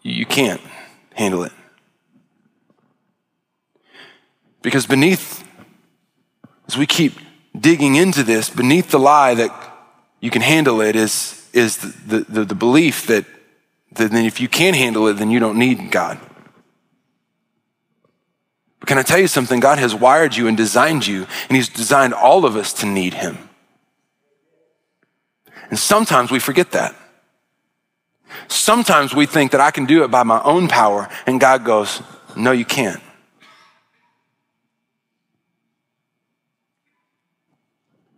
you 0.03 0.27
can't 0.27 0.61
handle 1.15 1.43
it. 1.43 1.51
Because 4.63 4.87
beneath, 4.87 5.43
as 6.67 6.75
we 6.75 6.87
keep 6.87 7.13
digging 7.55 7.95
into 7.95 8.23
this, 8.23 8.49
beneath 8.49 8.89
the 8.89 8.97
lie 8.97 9.35
that 9.35 9.51
you 10.21 10.31
can 10.31 10.41
handle 10.41 10.81
it 10.81 10.95
is, 10.95 11.47
is 11.53 11.77
the, 11.77 12.21
the, 12.21 12.45
the 12.45 12.55
belief 12.55 13.05
that, 13.07 13.25
that 13.91 14.09
then 14.09 14.25
if 14.25 14.39
you 14.39 14.47
can't 14.47 14.75
handle 14.75 15.07
it, 15.07 15.13
then 15.13 15.29
you 15.29 15.39
don't 15.39 15.59
need 15.59 15.91
God. 15.91 16.17
But 18.79 18.87
can 18.87 18.97
I 18.97 19.03
tell 19.03 19.19
you 19.19 19.27
something? 19.27 19.59
God 19.59 19.79
has 19.79 19.93
wired 19.93 20.35
you 20.35 20.47
and 20.47 20.57
designed 20.57 21.05
you, 21.05 21.27
and 21.49 21.55
He's 21.57 21.69
designed 21.69 22.13
all 22.13 22.45
of 22.45 22.55
us 22.55 22.73
to 22.75 22.85
need 22.85 23.13
Him. 23.13 23.37
And 25.69 25.77
sometimes 25.77 26.31
we 26.31 26.39
forget 26.39 26.71
that. 26.71 26.95
Sometimes 28.47 29.13
we 29.13 29.25
think 29.25 29.51
that 29.51 29.61
I 29.61 29.71
can 29.71 29.85
do 29.85 30.03
it 30.03 30.09
by 30.09 30.23
my 30.23 30.41
own 30.43 30.69
power, 30.69 31.09
and 31.27 31.39
God 31.39 31.65
goes, 31.65 32.01
No, 32.37 32.51
you 32.51 32.65
can't. 32.65 33.01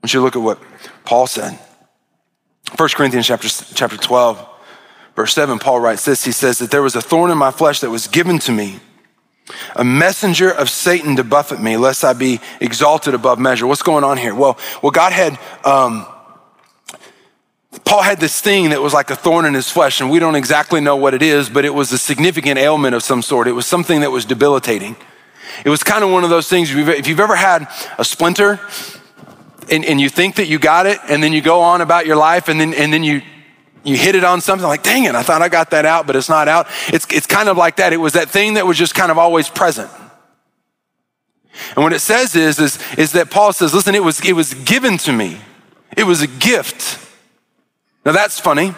Want 0.06 0.14
you 0.14 0.20
to 0.20 0.24
look 0.24 0.36
at 0.36 0.42
what 0.44 0.60
Paul 1.04 1.26
said. 1.26 1.58
1 2.78 2.90
Corinthians 2.90 3.26
chapter, 3.26 3.48
chapter 3.74 3.98
12, 3.98 4.48
verse 5.16 5.34
7, 5.34 5.58
Paul 5.58 5.80
writes 5.80 6.06
this. 6.06 6.24
He 6.24 6.32
says 6.32 6.60
that 6.60 6.70
there 6.70 6.84
was 6.84 6.96
a 6.96 7.02
thorn 7.02 7.32
in 7.32 7.40
my 7.40 7.50
flesh 7.50 7.80
that 7.80 7.90
was 7.90 8.06
given 8.06 8.38
to 8.40 8.52
me, 8.52 8.80
a 9.76 9.84
messenger 9.84 10.52
of 10.52 10.70
Satan 10.70 11.16
to 11.16 11.24
buffet 11.24 11.60
me, 11.60 11.76
lest 11.76 12.04
I 12.04 12.14
be 12.14 12.40
exalted 12.62 13.16
above 13.16 13.40
measure. 13.40 13.66
What's 13.66 13.82
going 13.82 14.04
on 14.04 14.18
here? 14.18 14.36
Well, 14.36 14.60
well, 14.84 14.92
God 14.92 15.12
had, 15.12 15.40
um, 15.66 16.06
Paul 17.84 18.04
had 18.04 18.20
this 18.20 18.40
thing 18.40 18.70
that 18.70 18.84
was 18.84 18.94
like 18.94 19.10
a 19.10 19.16
thorn 19.16 19.46
in 19.46 19.56
his 19.56 19.72
flesh, 19.72 20.02
and 20.02 20.12
we 20.12 20.20
don't 20.20 20.36
exactly 20.36 20.82
know 20.82 20.98
what 20.98 21.16
it 21.16 21.24
is, 21.24 21.50
but 21.50 21.66
it 21.66 21.74
was 21.74 21.92
a 21.94 21.98
significant 21.98 22.60
ailment 22.60 22.94
of 22.94 23.02
some 23.02 23.24
sort. 23.24 23.48
It 23.48 23.54
was 23.54 23.66
something 23.66 24.02
that 24.02 24.12
was 24.12 24.24
debilitating. 24.24 24.98
It 25.66 25.70
was 25.70 25.82
kind 25.82 26.04
of 26.04 26.12
one 26.12 26.24
of 26.24 26.30
those 26.30 26.48
things, 26.48 26.70
if 26.70 27.08
you've 27.08 27.20
ever 27.20 27.36
had 27.36 27.68
a 27.98 28.06
splinter 28.06 28.60
and, 29.72 29.86
and 29.86 30.00
you 30.00 30.10
think 30.10 30.36
that 30.36 30.48
you 30.48 30.60
got 30.60 30.86
it, 30.86 31.00
and 31.10 31.24
then 31.24 31.34
you 31.34 31.42
go 31.42 31.62
on 31.62 31.82
about 31.82 32.06
your 32.06 32.16
life, 32.16 32.48
and 32.48 32.60
then, 32.60 32.74
and 32.74 32.92
then 32.92 33.04
you, 33.04 33.22
you 33.84 33.96
hit 33.96 34.16
it 34.16 34.24
on 34.24 34.42
something 34.42 34.68
like, 34.68 34.84
dang 34.84 35.06
it, 35.06 35.16
I 35.16 35.24
thought 35.24 35.42
I 35.42 35.50
got 35.50 35.72
that 35.72 35.86
out, 35.86 36.08
but 36.08 36.16
it's 36.16 36.30
not 36.30 36.48
out. 36.48 36.68
It's, 36.88 37.06
it's 37.12 37.28
kind 37.28 37.50
of 37.50 37.58
like 37.58 37.78
that. 37.78 37.94
It 37.94 37.98
was 37.98 38.14
that 38.14 38.30
thing 38.30 38.56
that 38.56 38.66
was 38.66 38.78
just 38.78 38.96
kind 38.96 39.12
of 39.12 39.18
always 39.18 39.50
present. 39.50 39.92
And 41.76 41.84
what 41.84 41.94
it 41.94 42.00
says 42.00 42.36
is, 42.36 42.60
is, 42.60 42.80
is 42.98 43.14
that 43.14 43.30
Paul 43.30 43.54
says, 43.54 43.74
listen, 43.74 43.96
it 43.96 44.04
was, 44.04 44.24
it 44.26 44.34
was 44.34 44.54
given 44.54 44.98
to 45.00 45.14
me. 45.14 45.40
It 45.96 46.04
was 46.04 46.22
a 46.22 46.28
gift. 46.28 47.00
Now 48.06 48.12
that's 48.12 48.40
funny. 48.40 48.74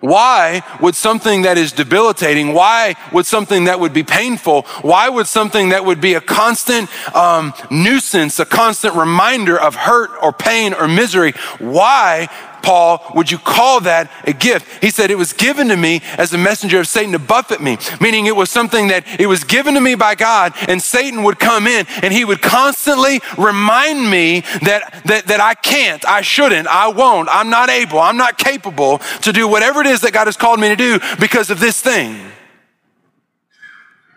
Why 0.00 0.62
would 0.80 0.96
something 0.96 1.42
that 1.42 1.58
is 1.58 1.72
debilitating, 1.72 2.54
why 2.54 2.94
would 3.12 3.26
something 3.26 3.64
that 3.64 3.80
would 3.80 3.92
be 3.92 4.02
painful, 4.02 4.62
why 4.82 5.08
would 5.08 5.26
something 5.26 5.68
that 5.70 5.84
would 5.84 6.00
be 6.00 6.14
a 6.14 6.20
constant 6.20 6.88
um, 7.14 7.52
nuisance, 7.70 8.38
a 8.38 8.46
constant 8.46 8.94
reminder 8.94 9.60
of 9.60 9.74
hurt 9.74 10.10
or 10.22 10.32
pain 10.32 10.72
or 10.72 10.88
misery, 10.88 11.32
why 11.58 12.28
Paul, 12.62 13.04
would 13.14 13.30
you 13.30 13.38
call 13.38 13.80
that 13.80 14.10
a 14.24 14.32
gift? 14.32 14.82
He 14.82 14.90
said, 14.90 15.10
It 15.10 15.18
was 15.18 15.32
given 15.32 15.68
to 15.68 15.76
me 15.76 16.00
as 16.18 16.32
a 16.32 16.38
messenger 16.38 16.80
of 16.80 16.88
Satan 16.88 17.12
to 17.12 17.18
buffet 17.18 17.60
me, 17.60 17.78
meaning 18.00 18.26
it 18.26 18.36
was 18.36 18.50
something 18.50 18.88
that 18.88 19.04
it 19.20 19.26
was 19.26 19.44
given 19.44 19.74
to 19.74 19.80
me 19.80 19.94
by 19.94 20.14
God, 20.14 20.54
and 20.68 20.80
Satan 20.82 21.22
would 21.22 21.38
come 21.38 21.66
in 21.66 21.86
and 22.02 22.12
he 22.12 22.24
would 22.24 22.42
constantly 22.42 23.20
remind 23.38 24.10
me 24.10 24.40
that, 24.62 25.02
that, 25.06 25.26
that 25.26 25.40
I 25.40 25.54
can't, 25.54 26.04
I 26.06 26.20
shouldn't, 26.20 26.66
I 26.68 26.88
won't, 26.88 27.28
I'm 27.30 27.50
not 27.50 27.70
able, 27.70 27.98
I'm 27.98 28.16
not 28.16 28.38
capable 28.38 28.98
to 29.22 29.32
do 29.32 29.48
whatever 29.48 29.80
it 29.80 29.86
is 29.86 30.00
that 30.02 30.12
God 30.12 30.26
has 30.26 30.36
called 30.36 30.60
me 30.60 30.68
to 30.68 30.76
do 30.76 30.98
because 31.18 31.50
of 31.50 31.60
this 31.60 31.80
thing. 31.80 32.30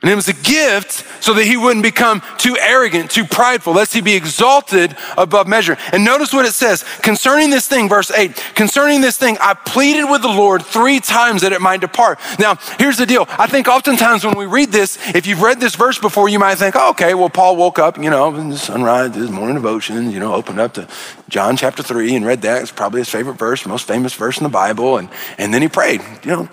And 0.04 0.12
it 0.12 0.16
was 0.16 0.28
a 0.28 0.34
gift 0.34 1.06
so 1.24 1.34
that 1.34 1.46
he 1.46 1.56
wouldn't 1.56 1.82
become 1.82 2.22
too 2.38 2.58
arrogant, 2.60 3.10
too 3.10 3.24
prideful, 3.24 3.74
lest 3.74 3.94
he 3.94 4.02
be 4.02 4.16
exalted 4.16 4.98
above 5.18 5.48
measure. 5.48 5.78
And 5.94 6.04
notice 6.04 6.34
what 6.34 6.46
it 6.46 6.52
says 6.52 6.84
concerning 7.02 7.50
this 7.50 7.70
thing, 7.70 7.88
verse 7.88 8.12
8 8.12 8.36
concerning 8.54 9.00
this 9.00 9.18
thing, 9.18 9.38
I 9.40 9.54
pleaded 9.54 10.04
with 10.04 10.22
the 10.22 10.28
Lord 10.28 10.66
three 10.66 11.00
times 11.00 11.42
that 11.42 11.54
it 11.54 11.62
might 11.62 11.80
depart. 11.80 12.20
Now, 12.38 12.56
here's 12.78 12.98
the 12.98 13.06
deal. 13.06 13.26
I 13.30 13.48
think 13.48 13.70
oftentimes 13.70 14.26
when 14.26 14.38
we 14.38 14.46
read 14.46 14.74
this, 14.74 14.98
if 15.16 15.26
you've 15.26 15.42
read 15.42 15.62
this 15.62 15.76
verse 15.76 15.98
before, 15.98 16.28
you 16.28 16.38
might 16.38 16.56
think, 16.56 16.76
oh, 16.78 16.90
okay, 16.90 17.14
well, 17.14 17.30
Paul 17.30 17.56
woke 17.56 17.80
up, 17.80 17.98
you 17.98 18.10
know, 18.10 18.54
sunrise, 18.58 19.16
his 19.16 19.32
morning 19.32 19.56
devotion, 19.56 20.12
you 20.12 20.20
know, 20.20 20.34
opened 20.34 20.60
up 20.60 20.74
to 20.74 20.88
John 21.30 21.56
chapter 21.56 21.82
3 21.82 22.16
and 22.16 22.26
read 22.26 22.42
that. 22.42 22.62
It's 22.62 22.72
probably 22.72 23.00
his 23.00 23.10
favorite 23.10 23.36
verse, 23.36 23.66
most 23.66 23.88
famous 23.88 24.14
verse 24.14 24.38
in 24.38 24.44
the 24.44 24.50
Bible. 24.50 24.98
And, 24.98 25.08
and 25.38 25.54
then 25.54 25.62
he 25.62 25.70
prayed, 25.70 26.02
you 26.24 26.32
know, 26.32 26.50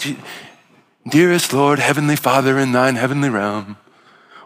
Dearest 1.09 1.53
Lord, 1.53 1.79
Heavenly 1.79 2.17
Father, 2.17 2.59
in 2.59 2.73
thine 2.73 2.97
heavenly 2.97 3.31
realm, 3.31 3.79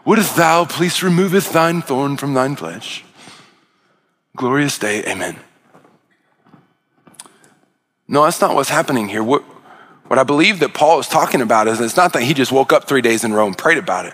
wouldst 0.05 0.37
thou 0.37 0.65
please 0.65 1.03
removeth 1.03 1.51
thine 1.51 1.81
thorn 1.81 2.15
from 2.15 2.33
thine 2.33 2.55
flesh? 2.55 3.03
Glorious 4.35 4.77
day, 4.77 5.03
amen. 5.05 5.37
No, 8.07 8.23
that's 8.23 8.39
not 8.39 8.55
what's 8.55 8.69
happening 8.69 9.09
here. 9.09 9.23
What, 9.23 9.41
what 10.07 10.19
I 10.19 10.23
believe 10.23 10.59
that 10.59 10.73
Paul 10.73 10.99
is 10.99 11.07
talking 11.07 11.41
about 11.41 11.67
is 11.67 11.81
it's 11.81 11.97
not 11.97 12.13
that 12.13 12.23
he 12.23 12.33
just 12.33 12.51
woke 12.51 12.71
up 12.71 12.87
three 12.87 13.01
days 13.01 13.23
in 13.23 13.33
row 13.33 13.47
and 13.47 13.57
prayed 13.57 13.77
about 13.77 14.05
it. 14.05 14.13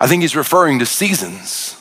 I 0.00 0.06
think 0.06 0.22
he's 0.22 0.36
referring 0.36 0.78
to 0.80 0.86
seasons. 0.86 1.76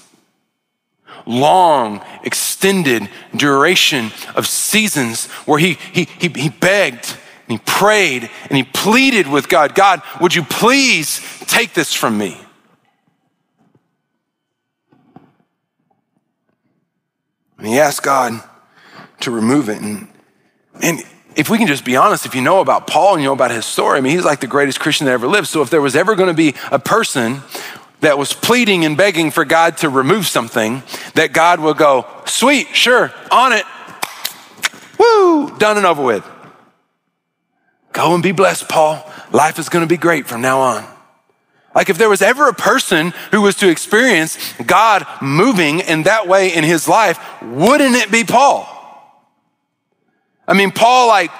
Long, 1.25 2.03
extended 2.23 3.09
duration 3.35 4.11
of 4.35 4.47
seasons 4.47 5.27
where 5.45 5.59
he, 5.59 5.73
he, 5.93 6.07
he, 6.19 6.27
he 6.27 6.49
begged 6.49 7.17
and 7.49 7.57
he 7.57 7.63
prayed 7.65 8.29
and 8.49 8.57
he 8.57 8.63
pleaded 8.63 9.27
with 9.27 9.49
God 9.49 9.73
God, 9.73 10.01
would 10.21 10.35
you 10.35 10.43
please 10.43 11.19
take 11.47 11.73
this 11.73 11.93
from 11.93 12.17
me? 12.17 12.39
And 17.57 17.67
he 17.67 17.79
asked 17.79 18.03
God 18.03 18.41
to 19.21 19.31
remove 19.31 19.67
it. 19.67 19.81
And, 19.81 20.07
and 20.81 20.99
if 21.35 21.49
we 21.49 21.57
can 21.57 21.67
just 21.67 21.83
be 21.83 21.97
honest, 21.97 22.25
if 22.25 22.35
you 22.35 22.41
know 22.41 22.61
about 22.61 22.87
Paul 22.87 23.15
and 23.15 23.21
you 23.21 23.27
know 23.27 23.33
about 23.33 23.51
his 23.51 23.65
story, 23.65 23.97
I 23.97 24.01
mean, 24.01 24.13
he's 24.13 24.23
like 24.23 24.39
the 24.39 24.47
greatest 24.47 24.79
Christian 24.79 25.05
that 25.07 25.11
ever 25.11 25.27
lived. 25.27 25.47
So 25.47 25.61
if 25.61 25.69
there 25.69 25.81
was 25.81 25.95
ever 25.95 26.15
going 26.15 26.29
to 26.29 26.33
be 26.33 26.55
a 26.71 26.79
person 26.79 27.41
that 27.99 28.17
was 28.17 28.31
pleading 28.31 28.85
and 28.85 28.95
begging 28.95 29.29
for 29.29 29.43
God 29.43 29.77
to 29.77 29.89
remove 29.89 30.25
something, 30.27 30.83
that 31.15 31.33
God 31.33 31.59
will 31.59 31.73
go, 31.73 32.05
sweet, 32.25 32.67
sure, 32.73 33.11
on 33.29 33.51
it, 33.51 33.65
woo, 34.97 35.57
done 35.57 35.75
and 35.75 35.85
over 35.85 36.01
with. 36.01 36.38
Go 37.91 38.13
and 38.13 38.23
be 38.23 38.31
blessed, 38.31 38.69
Paul. 38.69 39.03
Life 39.31 39.59
is 39.59 39.69
going 39.69 39.83
to 39.83 39.87
be 39.87 39.97
great 39.97 40.27
from 40.27 40.41
now 40.41 40.59
on. 40.59 40.85
Like 41.75 41.89
if 41.89 41.97
there 41.97 42.09
was 42.09 42.21
ever 42.21 42.47
a 42.47 42.53
person 42.53 43.13
who 43.31 43.41
was 43.41 43.55
to 43.57 43.69
experience 43.69 44.37
God 44.65 45.05
moving 45.21 45.79
in 45.79 46.03
that 46.03 46.27
way 46.27 46.53
in 46.53 46.63
his 46.63 46.87
life, 46.87 47.19
wouldn't 47.41 47.95
it 47.95 48.11
be 48.11 48.23
Paul? 48.23 48.67
I 50.47 50.53
mean, 50.53 50.71
Paul, 50.71 51.07
like, 51.07 51.31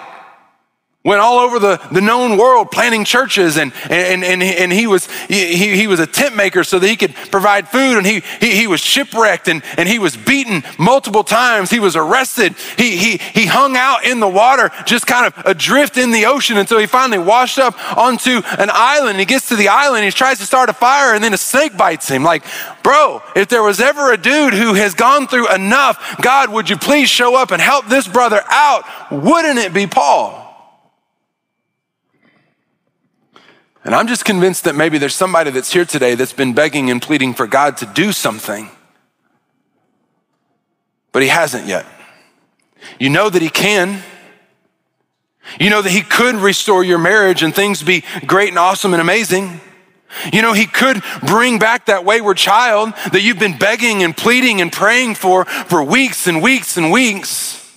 went 1.09 1.21
all 1.21 1.39
over 1.39 1.57
the, 1.57 1.81
the 1.91 2.01
known 2.01 2.37
world 2.37 2.69
planting 2.69 3.03
churches 3.03 3.57
and, 3.57 3.73
and, 3.89 4.23
and, 4.23 4.43
and 4.43 4.71
he, 4.71 4.85
was, 4.85 5.09
he, 5.23 5.75
he 5.75 5.87
was 5.87 5.99
a 5.99 6.05
tent 6.05 6.35
maker 6.35 6.63
so 6.63 6.77
that 6.77 6.87
he 6.87 6.95
could 6.95 7.15
provide 7.31 7.67
food 7.67 7.97
and 7.97 8.05
he, 8.05 8.21
he, 8.39 8.55
he 8.55 8.67
was 8.67 8.79
shipwrecked 8.79 9.47
and, 9.47 9.63
and 9.75 9.89
he 9.89 9.97
was 9.97 10.15
beaten 10.15 10.63
multiple 10.77 11.23
times. 11.23 11.71
He 11.71 11.79
was 11.79 11.95
arrested. 11.95 12.55
He, 12.77 12.95
he, 12.95 13.17
he 13.17 13.47
hung 13.47 13.75
out 13.75 14.05
in 14.05 14.19
the 14.19 14.27
water, 14.27 14.69
just 14.85 15.07
kind 15.07 15.25
of 15.25 15.45
adrift 15.47 15.97
in 15.97 16.11
the 16.11 16.27
ocean 16.27 16.57
until 16.57 16.77
he 16.77 16.85
finally 16.85 17.17
washed 17.17 17.57
up 17.57 17.73
onto 17.97 18.43
an 18.59 18.69
island. 18.71 19.17
He 19.17 19.25
gets 19.25 19.49
to 19.49 19.55
the 19.55 19.69
island, 19.69 20.05
he 20.05 20.11
tries 20.11 20.37
to 20.37 20.45
start 20.45 20.69
a 20.69 20.73
fire 20.73 21.15
and 21.15 21.23
then 21.23 21.33
a 21.33 21.37
snake 21.37 21.75
bites 21.75 22.07
him. 22.07 22.21
Like, 22.21 22.43
bro, 22.83 23.23
if 23.35 23.47
there 23.47 23.63
was 23.63 23.79
ever 23.79 24.13
a 24.13 24.17
dude 24.17 24.53
who 24.53 24.75
has 24.75 24.93
gone 24.93 25.27
through 25.27 25.51
enough, 25.51 26.21
God, 26.21 26.51
would 26.51 26.69
you 26.69 26.77
please 26.77 27.09
show 27.09 27.35
up 27.35 27.49
and 27.49 27.59
help 27.59 27.87
this 27.87 28.07
brother 28.07 28.43
out? 28.47 28.83
Wouldn't 29.09 29.57
it 29.57 29.73
be 29.73 29.87
Paul? 29.87 30.48
And 33.89 33.95
I'm 33.95 34.05
just 34.05 34.23
convinced 34.23 34.65
that 34.65 34.75
maybe 34.75 34.99
there's 34.99 35.15
somebody 35.15 35.49
that's 35.49 35.73
here 35.73 35.83
today 35.83 36.13
that's 36.13 36.31
been 36.31 36.53
begging 36.53 36.91
and 36.91 37.01
pleading 37.01 37.33
for 37.33 37.47
God 37.47 37.77
to 37.77 37.87
do 37.87 38.11
something, 38.11 38.69
but 41.11 41.23
He 41.23 41.27
hasn't 41.27 41.65
yet. 41.65 41.87
You 42.99 43.09
know 43.09 43.31
that 43.31 43.41
He 43.41 43.49
can. 43.49 44.03
You 45.59 45.71
know 45.71 45.81
that 45.81 45.89
He 45.89 46.01
could 46.01 46.35
restore 46.35 46.83
your 46.83 46.99
marriage 46.99 47.41
and 47.41 47.51
things 47.55 47.81
be 47.81 48.03
great 48.27 48.49
and 48.49 48.59
awesome 48.59 48.93
and 48.93 49.01
amazing. 49.01 49.59
You 50.31 50.43
know, 50.43 50.53
He 50.53 50.67
could 50.67 51.01
bring 51.25 51.57
back 51.57 51.87
that 51.87 52.05
wayward 52.05 52.37
child 52.37 52.93
that 53.11 53.23
you've 53.23 53.39
been 53.39 53.57
begging 53.57 54.03
and 54.03 54.15
pleading 54.15 54.61
and 54.61 54.71
praying 54.71 55.15
for 55.15 55.45
for 55.45 55.83
weeks 55.83 56.27
and 56.27 56.43
weeks 56.43 56.77
and 56.77 56.91
weeks. 56.91 57.68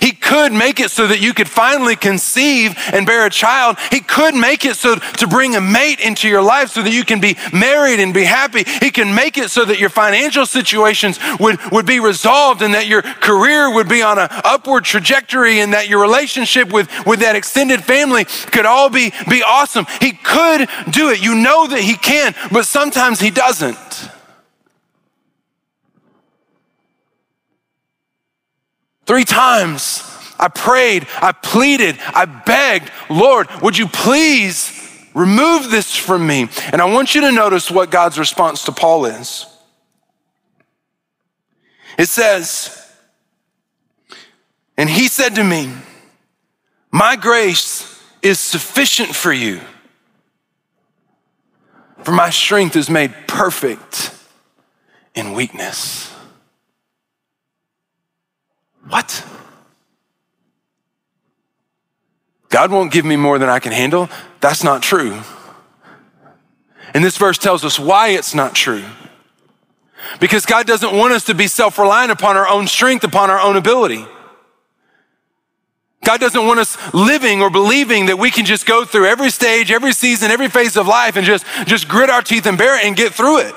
He 0.00 0.12
could 0.12 0.52
make 0.52 0.80
it 0.80 0.90
so 0.90 1.06
that 1.06 1.20
you 1.20 1.34
could 1.34 1.48
finally 1.48 1.96
conceive 1.96 2.74
and 2.92 3.06
bear 3.06 3.26
a 3.26 3.30
child. 3.30 3.76
He 3.90 4.00
could 4.00 4.34
make 4.34 4.64
it 4.64 4.76
so 4.76 4.96
to 4.96 5.26
bring 5.26 5.56
a 5.56 5.60
mate 5.60 6.00
into 6.00 6.28
your 6.28 6.42
life 6.42 6.70
so 6.70 6.82
that 6.82 6.92
you 6.92 7.04
can 7.04 7.20
be 7.20 7.36
married 7.52 8.00
and 8.00 8.12
be 8.12 8.24
happy. 8.24 8.64
He 8.64 8.90
can 8.90 9.14
make 9.14 9.38
it 9.38 9.50
so 9.50 9.64
that 9.64 9.78
your 9.78 9.90
financial 9.90 10.46
situations 10.46 11.18
would, 11.38 11.58
would 11.72 11.86
be 11.86 12.00
resolved 12.00 12.62
and 12.62 12.74
that 12.74 12.86
your 12.86 13.02
career 13.02 13.72
would 13.72 13.88
be 13.88 14.02
on 14.02 14.18
an 14.18 14.28
upward 14.30 14.84
trajectory 14.84 15.60
and 15.60 15.72
that 15.72 15.88
your 15.88 16.00
relationship 16.00 16.72
with, 16.72 16.88
with 17.06 17.20
that 17.20 17.36
extended 17.36 17.82
family 17.82 18.24
could 18.24 18.66
all 18.66 18.90
be, 18.90 19.12
be 19.28 19.42
awesome. 19.42 19.86
He 20.00 20.12
could 20.12 20.68
do 20.90 21.10
it. 21.10 21.22
You 21.22 21.34
know 21.34 21.66
that 21.66 21.80
he 21.80 21.94
can, 21.94 22.34
but 22.50 22.66
sometimes 22.66 23.20
he 23.20 23.30
doesn't. 23.30 24.13
Three 29.06 29.24
times 29.24 30.02
I 30.38 30.48
prayed, 30.48 31.06
I 31.20 31.32
pleaded, 31.32 31.98
I 32.00 32.24
begged, 32.24 32.90
Lord, 33.08 33.48
would 33.62 33.76
you 33.76 33.86
please 33.86 34.80
remove 35.14 35.70
this 35.70 35.94
from 35.94 36.26
me? 36.26 36.48
And 36.72 36.80
I 36.80 36.86
want 36.86 37.14
you 37.14 37.20
to 37.22 37.32
notice 37.32 37.70
what 37.70 37.90
God's 37.90 38.18
response 38.18 38.64
to 38.64 38.72
Paul 38.72 39.06
is. 39.06 39.46
It 41.98 42.08
says, 42.08 42.80
and 44.76 44.90
he 44.90 45.08
said 45.08 45.36
to 45.36 45.44
me, 45.44 45.72
My 46.90 47.16
grace 47.16 48.02
is 48.22 48.40
sufficient 48.40 49.14
for 49.14 49.32
you, 49.32 49.60
for 52.02 52.12
my 52.12 52.30
strength 52.30 52.74
is 52.74 52.90
made 52.90 53.14
perfect 53.28 54.12
in 55.14 55.32
weakness. 55.32 56.13
What? 58.88 59.24
God 62.48 62.70
won't 62.70 62.92
give 62.92 63.04
me 63.04 63.16
more 63.16 63.38
than 63.38 63.48
I 63.48 63.58
can 63.58 63.72
handle? 63.72 64.08
That's 64.40 64.62
not 64.62 64.82
true. 64.82 65.20
And 66.92 67.02
this 67.02 67.18
verse 67.18 67.38
tells 67.38 67.64
us 67.64 67.78
why 67.78 68.10
it's 68.10 68.34
not 68.34 68.54
true. 68.54 68.84
Because 70.20 70.46
God 70.46 70.66
doesn't 70.66 70.94
want 70.94 71.12
us 71.12 71.24
to 71.24 71.34
be 71.34 71.48
self 71.48 71.78
reliant 71.78 72.12
upon 72.12 72.36
our 72.36 72.46
own 72.46 72.66
strength, 72.66 73.04
upon 73.04 73.30
our 73.30 73.40
own 73.40 73.56
ability. 73.56 74.06
God 76.04 76.20
doesn't 76.20 76.46
want 76.46 76.60
us 76.60 76.76
living 76.92 77.40
or 77.40 77.48
believing 77.50 78.06
that 78.06 78.18
we 78.18 78.30
can 78.30 78.44
just 78.44 78.66
go 78.66 78.84
through 78.84 79.06
every 79.06 79.30
stage, 79.30 79.72
every 79.72 79.92
season, 79.92 80.30
every 80.30 80.48
phase 80.48 80.76
of 80.76 80.86
life 80.86 81.16
and 81.16 81.24
just, 81.24 81.46
just 81.66 81.88
grit 81.88 82.10
our 82.10 82.20
teeth 82.20 82.44
and 82.46 82.58
bear 82.58 82.78
it 82.78 82.84
and 82.84 82.94
get 82.94 83.14
through 83.14 83.38
it. 83.38 83.54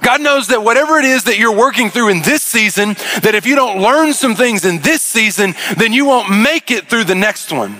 God 0.00 0.20
knows 0.20 0.48
that 0.48 0.62
whatever 0.62 0.98
it 0.98 1.04
is 1.04 1.24
that 1.24 1.38
you're 1.38 1.56
working 1.56 1.90
through 1.90 2.10
in 2.10 2.22
this 2.22 2.42
season, 2.42 2.94
that 3.22 3.34
if 3.34 3.46
you 3.46 3.54
don't 3.54 3.80
learn 3.80 4.12
some 4.12 4.34
things 4.34 4.64
in 4.64 4.80
this 4.80 5.02
season, 5.02 5.54
then 5.76 5.92
you 5.92 6.04
won't 6.04 6.30
make 6.30 6.70
it 6.70 6.88
through 6.88 7.04
the 7.04 7.14
next 7.14 7.52
one. 7.52 7.76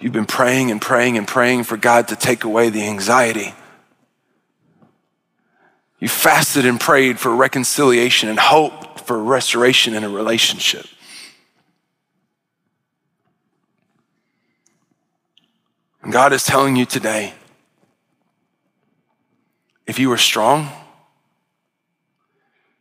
You've 0.00 0.12
been 0.12 0.26
praying 0.26 0.72
and 0.72 0.82
praying 0.82 1.16
and 1.16 1.28
praying 1.28 1.62
for 1.64 1.76
God 1.76 2.08
to 2.08 2.16
take 2.16 2.42
away 2.42 2.70
the 2.70 2.82
anxiety. 2.82 3.54
You 6.00 6.08
fasted 6.08 6.66
and 6.66 6.80
prayed 6.80 7.20
for 7.20 7.32
reconciliation 7.32 8.28
and 8.28 8.36
hope 8.36 8.98
for 9.06 9.22
restoration 9.22 9.94
in 9.94 10.02
a 10.02 10.08
relationship. 10.08 10.86
And 16.02 16.12
God 16.12 16.32
is 16.32 16.44
telling 16.44 16.76
you 16.76 16.84
today 16.84 17.34
if 19.86 19.98
you 19.98 20.10
are 20.12 20.18
strong, 20.18 20.68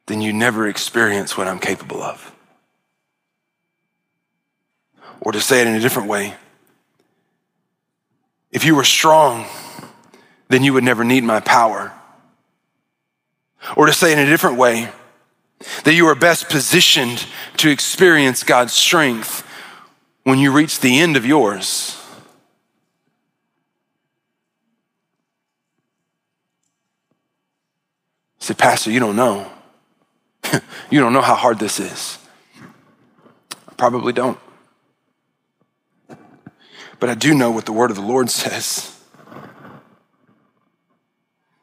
then 0.05 0.21
you 0.21 0.33
never 0.33 0.67
experience 0.67 1.37
what 1.37 1.47
I'm 1.47 1.59
capable 1.59 2.01
of. 2.01 2.33
Or 5.19 5.31
to 5.31 5.39
say 5.39 5.61
it 5.61 5.67
in 5.67 5.75
a 5.75 5.79
different 5.79 6.09
way, 6.09 6.35
if 8.51 8.65
you 8.65 8.75
were 8.75 8.83
strong, 8.83 9.45
then 10.49 10.63
you 10.63 10.73
would 10.73 10.83
never 10.83 11.03
need 11.03 11.23
my 11.23 11.39
power. 11.39 11.93
Or 13.77 13.85
to 13.85 13.93
say 13.93 14.11
it 14.11 14.17
in 14.17 14.27
a 14.27 14.29
different 14.29 14.57
way, 14.57 14.89
that 15.83 15.93
you 15.93 16.07
are 16.07 16.15
best 16.15 16.49
positioned 16.49 17.25
to 17.57 17.69
experience 17.69 18.43
God's 18.43 18.73
strength 18.73 19.47
when 20.23 20.39
you 20.39 20.51
reach 20.51 20.79
the 20.79 20.99
end 20.99 21.15
of 21.15 21.25
yours. 21.25 22.00
Say, 28.41 28.55
Pastor, 28.55 28.89
you 28.89 28.99
don't 28.99 29.15
know. 29.15 29.49
you 30.89 30.99
don't 30.99 31.13
know 31.13 31.21
how 31.21 31.35
hard 31.35 31.59
this 31.59 31.79
is. 31.79 32.17
I 33.69 33.73
probably 33.77 34.13
don't. 34.13 34.39
But 36.99 37.09
I 37.09 37.13
do 37.13 37.35
know 37.35 37.51
what 37.51 37.67
the 37.67 37.71
word 37.71 37.91
of 37.91 37.97
the 37.97 38.01
Lord 38.01 38.29
says. 38.41 38.99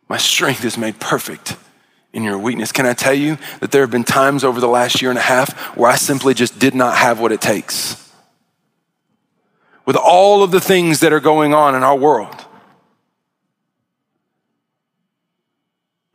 My 0.09 0.19
strength 0.19 0.65
is 0.65 0.79
made 0.79 1.01
perfect 1.01 1.57
in 2.13 2.23
your 2.23 2.39
weakness. 2.39 2.71
Can 2.71 2.87
I 2.87 2.95
tell 2.95 3.13
you 3.13 3.39
that 3.59 3.73
there 3.73 3.83
have 3.83 3.91
been 3.91 4.05
times 4.05 4.45
over 4.45 4.61
the 4.61 4.69
last 4.69 5.03
year 5.03 5.11
and 5.11 5.19
a 5.19 5.23
half 5.23 5.77
where 5.77 5.91
I 5.91 5.97
simply 5.97 6.33
just 6.33 6.61
did 6.61 6.77
not 6.77 6.97
have 6.97 7.19
what 7.19 7.33
it 7.33 7.41
takes? 7.41 8.09
With 9.85 9.97
all 9.97 10.45
of 10.45 10.53
the 10.53 10.61
things 10.61 11.01
that 11.01 11.13
are 11.13 11.21
going 11.21 11.55
on 11.55 11.75
in 11.75 11.83
our 11.83 11.97
world. 11.97 12.47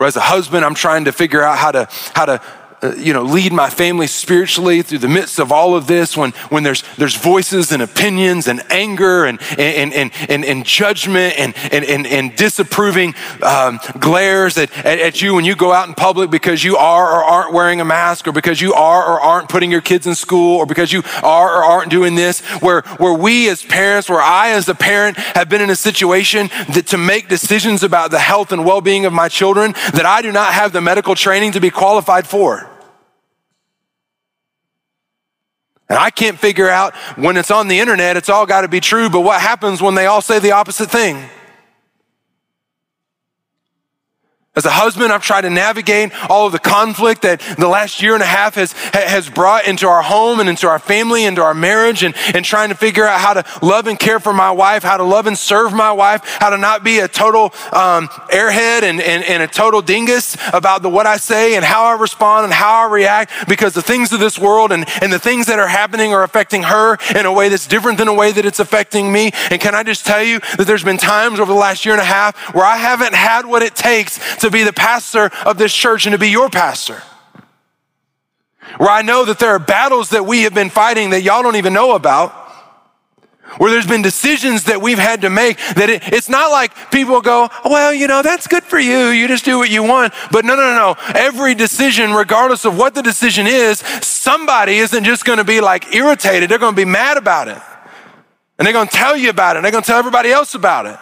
As 0.06 0.16
a 0.16 0.22
husband, 0.22 0.66
I'm 0.66 0.76
trying 0.76 1.06
to 1.06 1.12
figure 1.12 1.43
out 1.43 1.58
how 1.58 1.72
to, 1.72 1.88
how 2.14 2.26
to 2.26 2.41
uh, 2.84 2.93
you 2.95 3.13
know, 3.13 3.23
lead 3.23 3.53
my 3.53 3.69
family 3.69 4.07
spiritually 4.07 4.81
through 4.81 4.97
the 4.97 5.07
midst 5.07 5.39
of 5.39 5.53
all 5.53 5.73
of 5.73 5.88
this 5.88 6.17
when, 6.17 6.31
when 6.49 6.63
there's, 6.63 6.84
there's 6.97 7.15
voices 7.15 7.71
and 7.71 7.81
opinions 7.81 8.45
and 8.45 8.61
anger 8.69 9.23
and, 9.23 9.39
and, 9.57 9.93
and, 9.93 10.11
and, 10.27 10.43
and 10.43 10.65
judgment 10.65 11.34
and, 11.39 11.55
and, 11.71 11.86
and, 11.86 12.05
and 12.05 12.36
disapproving 12.36 13.15
um, 13.41 13.79
glares 13.99 14.57
at, 14.57 14.69
at, 14.79 14.99
at 14.99 15.21
you 15.21 15.34
when 15.34 15.45
you 15.45 15.55
go 15.55 15.71
out 15.71 15.88
in 15.88 15.93
public 15.93 16.29
because 16.29 16.61
you 16.61 16.75
are 16.75 17.09
or 17.09 17.23
aren't 17.23 17.53
wearing 17.53 17.79
a 17.79 17.86
mask 17.86 18.27
or 18.27 18.34
because 18.34 18.59
you 18.59 18.73
are 18.73 19.05
or 19.05 19.21
aren't 19.21 19.47
putting 19.47 19.71
your 19.71 19.81
kids 19.81 20.05
in 20.05 20.13
school 20.13 20.57
or 20.57 20.65
because 20.65 20.91
you 20.91 21.03
are 21.23 21.59
or 21.59 21.63
aren't 21.63 21.89
doing 21.89 22.15
this 22.15 22.41
where, 22.59 22.81
where 22.97 23.13
we 23.13 23.47
as 23.47 23.63
parents, 23.63 24.09
where 24.09 24.21
I 24.21 24.49
as 24.49 24.67
a 24.67 24.75
parent 24.75 25.15
have 25.15 25.47
been 25.47 25.61
in 25.61 25.69
a 25.69 25.75
situation 25.75 26.49
that 26.73 26.88
to 26.88 26.97
make 26.97 27.29
decisions 27.29 27.81
about 27.81 28.11
the 28.11 28.19
health 28.19 28.51
and 28.51 28.65
well-being 28.65 29.05
of 29.05 29.13
my 29.13 29.29
children 29.29 29.71
that 29.93 30.05
I 30.05 30.21
do 30.21 30.34
not 30.34 30.53
have 30.53 30.73
the 30.73 30.81
medical 30.81 31.15
training 31.15 31.53
to 31.53 31.61
be 31.61 31.69
qualified 31.69 32.27
for. 32.27 32.72
And 35.89 35.99
I 35.99 36.09
can't 36.09 36.39
figure 36.39 36.69
out 36.69 36.95
when 37.17 37.38
it's 37.38 37.51
on 37.51 37.67
the 37.67 37.79
internet, 37.79 38.17
it's 38.17 38.29
all 38.29 38.45
got 38.45 38.61
to 38.61 38.67
be 38.67 38.79
true, 38.79 39.09
but 39.09 39.21
what 39.21 39.41
happens 39.41 39.81
when 39.81 39.95
they 39.95 40.05
all 40.05 40.21
say 40.21 40.39
the 40.39 40.53
opposite 40.53 40.89
thing? 40.89 41.29
As 44.56 44.66
a 44.66 44.70
husband, 44.70 45.12
I've 45.12 45.24
tried 45.24 45.41
to 45.41 45.49
navigate 45.49 46.12
all 46.30 46.45
of 46.45 46.51
the 46.51 46.60
conflict 46.60 47.24
that 47.24 47.39
the 47.58 47.68
last 47.68 48.04
year 48.04 48.14
and 48.14 48.22
a 48.22 48.28
half 48.28 48.54
has, 48.54 48.74
has 48.93 49.28
brought 49.28 49.66
into 49.66 49.88
our 49.88 50.04
home 50.04 50.39
and 50.39 50.47
into 50.47 50.68
our 50.68 50.78
family, 50.78 51.26
into 51.26 51.41
our 51.41 51.56
marriage, 51.56 52.04
and, 52.04 52.14
and 52.36 52.45
trying 52.45 52.70
to 52.70 52.76
figure 52.76 53.04
out 53.04 53.20
how 53.20 53.34
to 53.34 53.43
love 53.66 53.88
and 53.88 53.97
care 53.97 54.20
for 54.20 54.32
my 54.32 54.51
wife, 54.51 54.84
how 54.84 54.97
to 54.97 55.04
love 55.04 55.26
and 55.26 55.36
serve 55.36 55.74
my 55.74 55.91
wife, 55.91 56.22
how 56.39 56.51
to 56.51 56.58
not 56.60 56.84
be 56.84 56.99
a 56.99 57.08
total 57.08 57.45
um, 57.74 58.08
airhead 58.30 58.84
and, 58.84 59.01
and, 59.01 59.24
and 59.24 59.41
a 59.41 59.47
total 59.47 59.82
dingus 59.82 60.38
about 60.54 60.84
the, 60.84 60.89
what 60.89 61.08
I 61.08 61.18
say 61.18 61.56
and 61.56 61.66
how 61.66 61.86
I 61.86 61.93
respond 61.93 62.43
and 62.43 62.54
how 62.54 62.88
I 62.88 62.91
react, 62.91 63.32
because 63.47 63.74
the 63.74 63.82
things 63.82 64.14
of 64.14 64.20
this 64.20 64.38
world 64.38 64.72
and, 64.72 64.86
and 65.01 65.12
the 65.12 65.18
things 65.18 65.47
that 65.47 65.58
are 65.58 65.68
happening 65.68 66.14
are 66.14 66.22
affecting 66.22 66.62
her 66.62 66.99
in 67.16 67.26
a 67.26 67.34
way 67.34 67.49
that's 67.49 67.66
different 67.66 67.97
than 67.97 68.08
a 68.08 68.14
way 68.14 68.32
that 68.32 68.45
it's 68.45 68.60
affecting 68.60 69.12
me. 69.12 69.32
And 69.49 69.60
can 69.60 69.74
I 69.74 69.82
just 69.82 70.06
tell 70.06 70.22
you 70.22 70.41
that 70.58 70.68
there's 70.68 70.84
been 70.84 70.97
times 70.97 71.39
over 71.39 71.51
the 71.51 71.58
last 71.58 71.86
year 71.86 71.95
and 71.95 72.01
a 72.01 72.06
half 72.06 72.38
where 72.54 72.66
I 72.66 72.78
haven't 72.78 73.16
had 73.16 73.47
what 73.47 73.64
it 73.64 73.76
takes 73.76 74.42
to 74.43 74.51
be 74.51 74.63
the 74.63 74.73
pastor 74.73 75.31
of 75.45 75.57
this 75.57 75.73
church 75.73 76.05
and 76.05 76.13
to 76.13 76.19
be 76.19 76.29
your 76.29 76.49
pastor. 76.49 77.01
Where 78.77 78.89
I 78.89 79.01
know 79.01 79.25
that 79.25 79.39
there 79.39 79.49
are 79.49 79.59
battles 79.59 80.11
that 80.11 80.25
we 80.25 80.43
have 80.43 80.53
been 80.53 80.69
fighting 80.69 81.09
that 81.09 81.21
y'all 81.21 81.43
don't 81.43 81.57
even 81.57 81.73
know 81.73 81.95
about. 81.95 82.31
Where 83.57 83.69
there's 83.69 83.85
been 83.85 84.01
decisions 84.01 84.63
that 84.63 84.81
we've 84.81 84.97
had 84.97 85.21
to 85.21 85.29
make 85.29 85.57
that 85.75 85.87
it, 85.89 86.11
it's 86.11 86.29
not 86.29 86.49
like 86.49 86.91
people 86.91 87.21
go, 87.21 87.49
well, 87.63 87.93
you 87.93 88.07
know, 88.07 88.23
that's 88.23 88.47
good 88.47 88.63
for 88.63 88.79
you. 88.79 89.09
You 89.09 89.27
just 89.27 89.45
do 89.45 89.59
what 89.59 89.69
you 89.69 89.83
want. 89.83 90.13
But 90.31 90.43
no, 90.43 90.55
no, 90.55 90.61
no, 90.61 90.75
no. 90.75 90.95
Every 91.13 91.53
decision, 91.53 92.13
regardless 92.13 92.65
of 92.65 92.77
what 92.77 92.95
the 92.95 93.03
decision 93.03 93.45
is, 93.45 93.79
somebody 94.01 94.77
isn't 94.77 95.03
just 95.03 95.23
going 95.23 95.37
to 95.37 95.43
be 95.43 95.61
like 95.61 95.93
irritated. 95.93 96.49
They're 96.49 96.57
going 96.57 96.73
to 96.73 96.81
be 96.81 96.85
mad 96.85 97.17
about 97.17 97.47
it. 97.47 97.61
And 98.57 98.65
they're 98.65 98.73
going 98.73 98.87
to 98.87 98.95
tell 98.95 99.15
you 99.15 99.29
about 99.29 99.55
it. 99.55 99.57
And 99.59 99.65
they're 99.65 99.71
going 99.71 99.83
to 99.83 99.87
tell 99.87 99.99
everybody 99.99 100.31
else 100.31 100.55
about 100.55 100.87
it. 100.87 100.97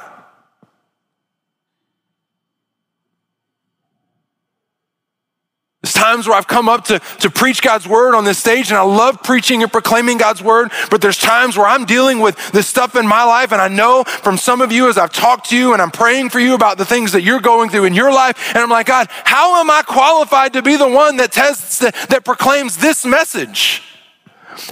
There's 5.91 6.05
times 6.05 6.27
where 6.27 6.37
I've 6.37 6.47
come 6.47 6.69
up 6.69 6.85
to, 6.85 6.99
to 7.19 7.29
preach 7.29 7.61
God's 7.61 7.85
word 7.85 8.15
on 8.15 8.23
this 8.23 8.37
stage, 8.37 8.69
and 8.69 8.77
I 8.77 8.83
love 8.83 9.21
preaching 9.23 9.61
and 9.61 9.69
proclaiming 9.69 10.17
God's 10.17 10.41
word. 10.41 10.71
But 10.89 11.01
there's 11.01 11.17
times 11.17 11.57
where 11.57 11.67
I'm 11.67 11.83
dealing 11.83 12.19
with 12.21 12.51
this 12.51 12.67
stuff 12.67 12.95
in 12.95 13.05
my 13.05 13.25
life, 13.25 13.51
and 13.51 13.61
I 13.61 13.67
know 13.67 14.05
from 14.05 14.37
some 14.37 14.61
of 14.61 14.71
you 14.71 14.87
as 14.87 14.97
I've 14.97 15.11
talked 15.11 15.49
to 15.49 15.57
you 15.57 15.73
and 15.73 15.81
I'm 15.81 15.91
praying 15.91 16.29
for 16.29 16.39
you 16.39 16.55
about 16.55 16.77
the 16.77 16.85
things 16.85 17.11
that 17.11 17.23
you're 17.23 17.41
going 17.41 17.69
through 17.69 17.85
in 17.85 17.93
your 17.93 18.11
life, 18.11 18.55
and 18.55 18.59
I'm 18.59 18.69
like, 18.69 18.85
God, 18.85 19.07
how 19.25 19.59
am 19.59 19.69
I 19.69 19.81
qualified 19.81 20.53
to 20.53 20.61
be 20.61 20.77
the 20.77 20.87
one 20.87 21.17
that 21.17 21.33
tests 21.33 21.79
that, 21.79 21.93
that 22.09 22.23
proclaims 22.23 22.77
this 22.77 23.05
message? 23.05 23.83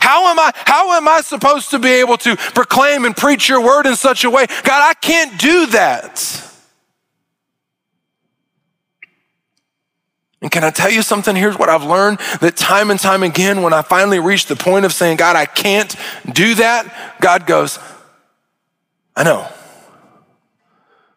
How 0.02 0.28
am 0.28 0.40
I 0.40 0.52
how 0.56 0.94
am 0.94 1.08
I 1.08 1.22
supposed 1.22 1.72
to 1.72 1.80
be 1.80 1.90
able 1.90 2.18
to 2.18 2.36
proclaim 2.36 3.06
and 3.06 3.16
preach 3.16 3.50
your 3.50 3.62
word 3.62 3.86
in 3.86 3.96
such 3.96 4.24
a 4.24 4.30
way? 4.30 4.46
God, 4.46 4.90
I 4.90 4.94
can't 4.94 5.40
do 5.40 5.66
that. 5.68 6.49
And 10.42 10.50
can 10.50 10.64
I 10.64 10.70
tell 10.70 10.90
you 10.90 11.02
something? 11.02 11.36
Here's 11.36 11.58
what 11.58 11.70
I've 11.70 11.84
learned 11.84 12.20
that 12.40 12.56
time 12.56 12.92
and 12.92 13.00
time 13.00 13.24
again, 13.24 13.62
when 13.62 13.74
I 13.74 13.82
finally 13.82 14.20
reach 14.20 14.46
the 14.46 14.56
point 14.56 14.86
of 14.86 14.94
saying, 14.94 15.18
God, 15.18 15.36
I 15.36 15.46
can't 15.46 15.94
do 16.32 16.56
that, 16.56 17.20
God 17.20 17.46
goes, 17.46 17.78
I 19.16 19.24
know. 19.24 19.48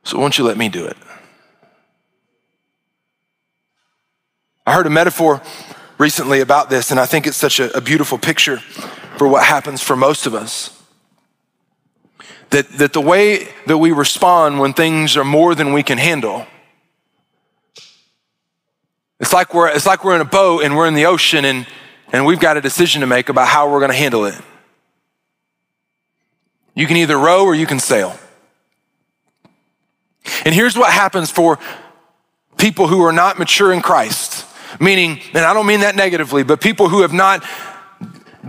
So 0.02 0.18
won't 0.18 0.38
you 0.38 0.44
let 0.44 0.56
me 0.56 0.68
do 0.68 0.86
it? 0.86 0.96
I 4.66 4.74
heard 4.74 4.86
a 4.86 4.90
metaphor 4.90 5.40
recently 5.98 6.40
about 6.40 6.68
this, 6.68 6.90
and 6.90 6.98
I 6.98 7.06
think 7.06 7.26
it's 7.26 7.36
such 7.36 7.60
a, 7.60 7.76
a 7.76 7.80
beautiful 7.80 8.18
picture 8.18 8.58
for 9.16 9.28
what 9.28 9.44
happens 9.44 9.80
for 9.80 9.94
most 9.94 10.26
of 10.26 10.34
us. 10.34 10.76
That, 12.50 12.68
that 12.78 12.92
the 12.92 13.00
way 13.00 13.48
that 13.66 13.78
we 13.78 13.92
respond 13.92 14.58
when 14.58 14.72
things 14.72 15.16
are 15.16 15.24
more 15.24 15.54
than 15.54 15.72
we 15.72 15.82
can 15.82 15.98
handle 15.98 16.46
it's 19.22 19.32
like 19.32 19.54
we're, 19.54 19.68
it's 19.68 19.86
like 19.86 20.04
we're 20.04 20.16
in 20.16 20.20
a 20.20 20.26
boat 20.26 20.64
and 20.64 20.76
we're 20.76 20.88
in 20.88 20.94
the 20.94 21.06
ocean 21.06 21.44
and, 21.44 21.64
and 22.12 22.26
we've 22.26 22.40
got 22.40 22.56
a 22.56 22.60
decision 22.60 23.02
to 23.02 23.06
make 23.06 23.28
about 23.28 23.46
how 23.46 23.70
we're 23.70 23.78
going 23.78 23.92
to 23.92 23.96
handle 23.96 24.24
it. 24.24 24.34
You 26.74 26.88
can 26.88 26.96
either 26.96 27.16
row 27.16 27.44
or 27.44 27.54
you 27.54 27.66
can 27.66 27.78
sail. 27.78 28.18
And 30.44 30.52
here's 30.52 30.76
what 30.76 30.92
happens 30.92 31.30
for 31.30 31.60
people 32.58 32.88
who 32.88 33.04
are 33.04 33.12
not 33.12 33.38
mature 33.38 33.72
in 33.72 33.80
Christ. 33.80 34.44
Meaning, 34.80 35.20
and 35.34 35.44
I 35.44 35.54
don't 35.54 35.66
mean 35.66 35.80
that 35.80 35.94
negatively, 35.94 36.42
but 36.42 36.60
people 36.60 36.88
who 36.88 37.02
have 37.02 37.12
not 37.12 37.44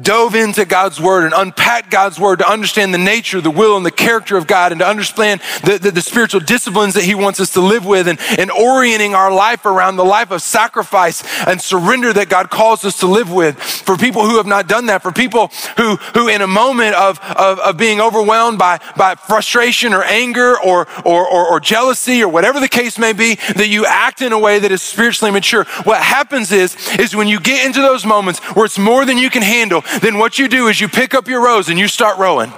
dove 0.02 0.34
into 0.36 0.66
God's 0.66 1.00
word 1.00 1.26
and 1.26 1.34
unpacked 1.36 1.92
God's 1.92 2.20
word 2.20 2.40
to 2.40 2.50
understand 2.50 2.94
the 2.94 2.98
nature, 2.98 3.42
the 3.42 3.52
will, 3.52 3.78
and 3.78 3.86
the 3.86 3.92
character 3.92 4.38
of 4.38 4.48
God 4.48 4.72
and 4.72 4.80
to 4.80 4.88
understand 4.88 5.42
the, 5.64 5.78
the, 5.78 5.92
the, 5.92 6.02
spiritual 6.02 6.40
disciplines 6.40 6.96
that 6.96 7.04
He 7.04 7.16
wants 7.16 7.40
us 7.40 7.54
to 7.54 7.62
live 7.62 7.86
with 7.86 8.08
and, 8.08 8.20
and 8.38 8.52
orienting 8.52 9.14
our 9.14 9.32
life 9.32 9.66
around 9.66 9.96
the 9.96 10.06
life 10.06 10.32
of 10.32 10.42
sacrifice 10.42 11.24
and 11.48 11.62
surrender 11.62 12.12
that 12.14 12.30
God 12.30 12.50
calls 12.50 12.84
us 12.86 13.00
to 13.00 13.08
live 13.08 13.32
with. 13.32 13.62
For 13.62 13.96
people 13.96 14.28
who 14.28 14.38
have 14.38 14.48
not 14.48 14.68
done 14.68 14.88
that, 14.88 15.02
for 15.04 15.12
people 15.12 15.52
who, 15.78 15.96
who 16.14 16.28
in 16.28 16.42
a 16.42 16.48
moment 16.48 16.96
of, 16.96 17.20
of, 17.38 17.60
of 17.60 17.78
being 17.78 18.02
overwhelmed 18.02 18.58
by, 18.58 18.80
by 18.98 19.16
frustration 19.16 19.94
or 19.94 20.04
anger 20.04 20.60
or, 20.60 20.88
or, 21.06 21.28
or, 21.28 21.48
or 21.48 21.60
jealousy 21.60 22.24
or 22.24 22.30
whatever 22.30 22.60
the 22.60 22.68
case 22.68 22.98
may 22.98 23.14
be, 23.14 23.36
that 23.56 23.68
you 23.70 23.86
act 23.86 24.22
in 24.22 24.34
a 24.34 24.40
way 24.40 24.60
that 24.60 24.72
is 24.72 24.82
spiritually 24.82 25.32
mature. 25.32 25.66
What 25.84 26.02
happens 26.02 26.52
is, 26.52 26.76
is 27.00 27.16
when 27.16 27.28
you 27.28 27.40
get 27.40 27.66
into 27.66 27.82
those 27.82 28.06
moments 28.06 28.40
where 28.56 28.66
it's 28.66 28.80
more 28.80 29.06
than 29.06 29.18
you 29.18 29.30
can 29.30 29.42
handle, 29.42 29.83
then 30.02 30.18
what 30.18 30.40
you 30.40 30.48
do 30.48 30.68
is 30.68 30.80
you 30.80 30.88
pick 30.88 31.14
up 31.14 31.28
your 31.28 31.44
rows 31.44 31.70
and 31.70 31.80
you 31.80 31.88
start 31.88 32.18
rowing. 32.18 32.52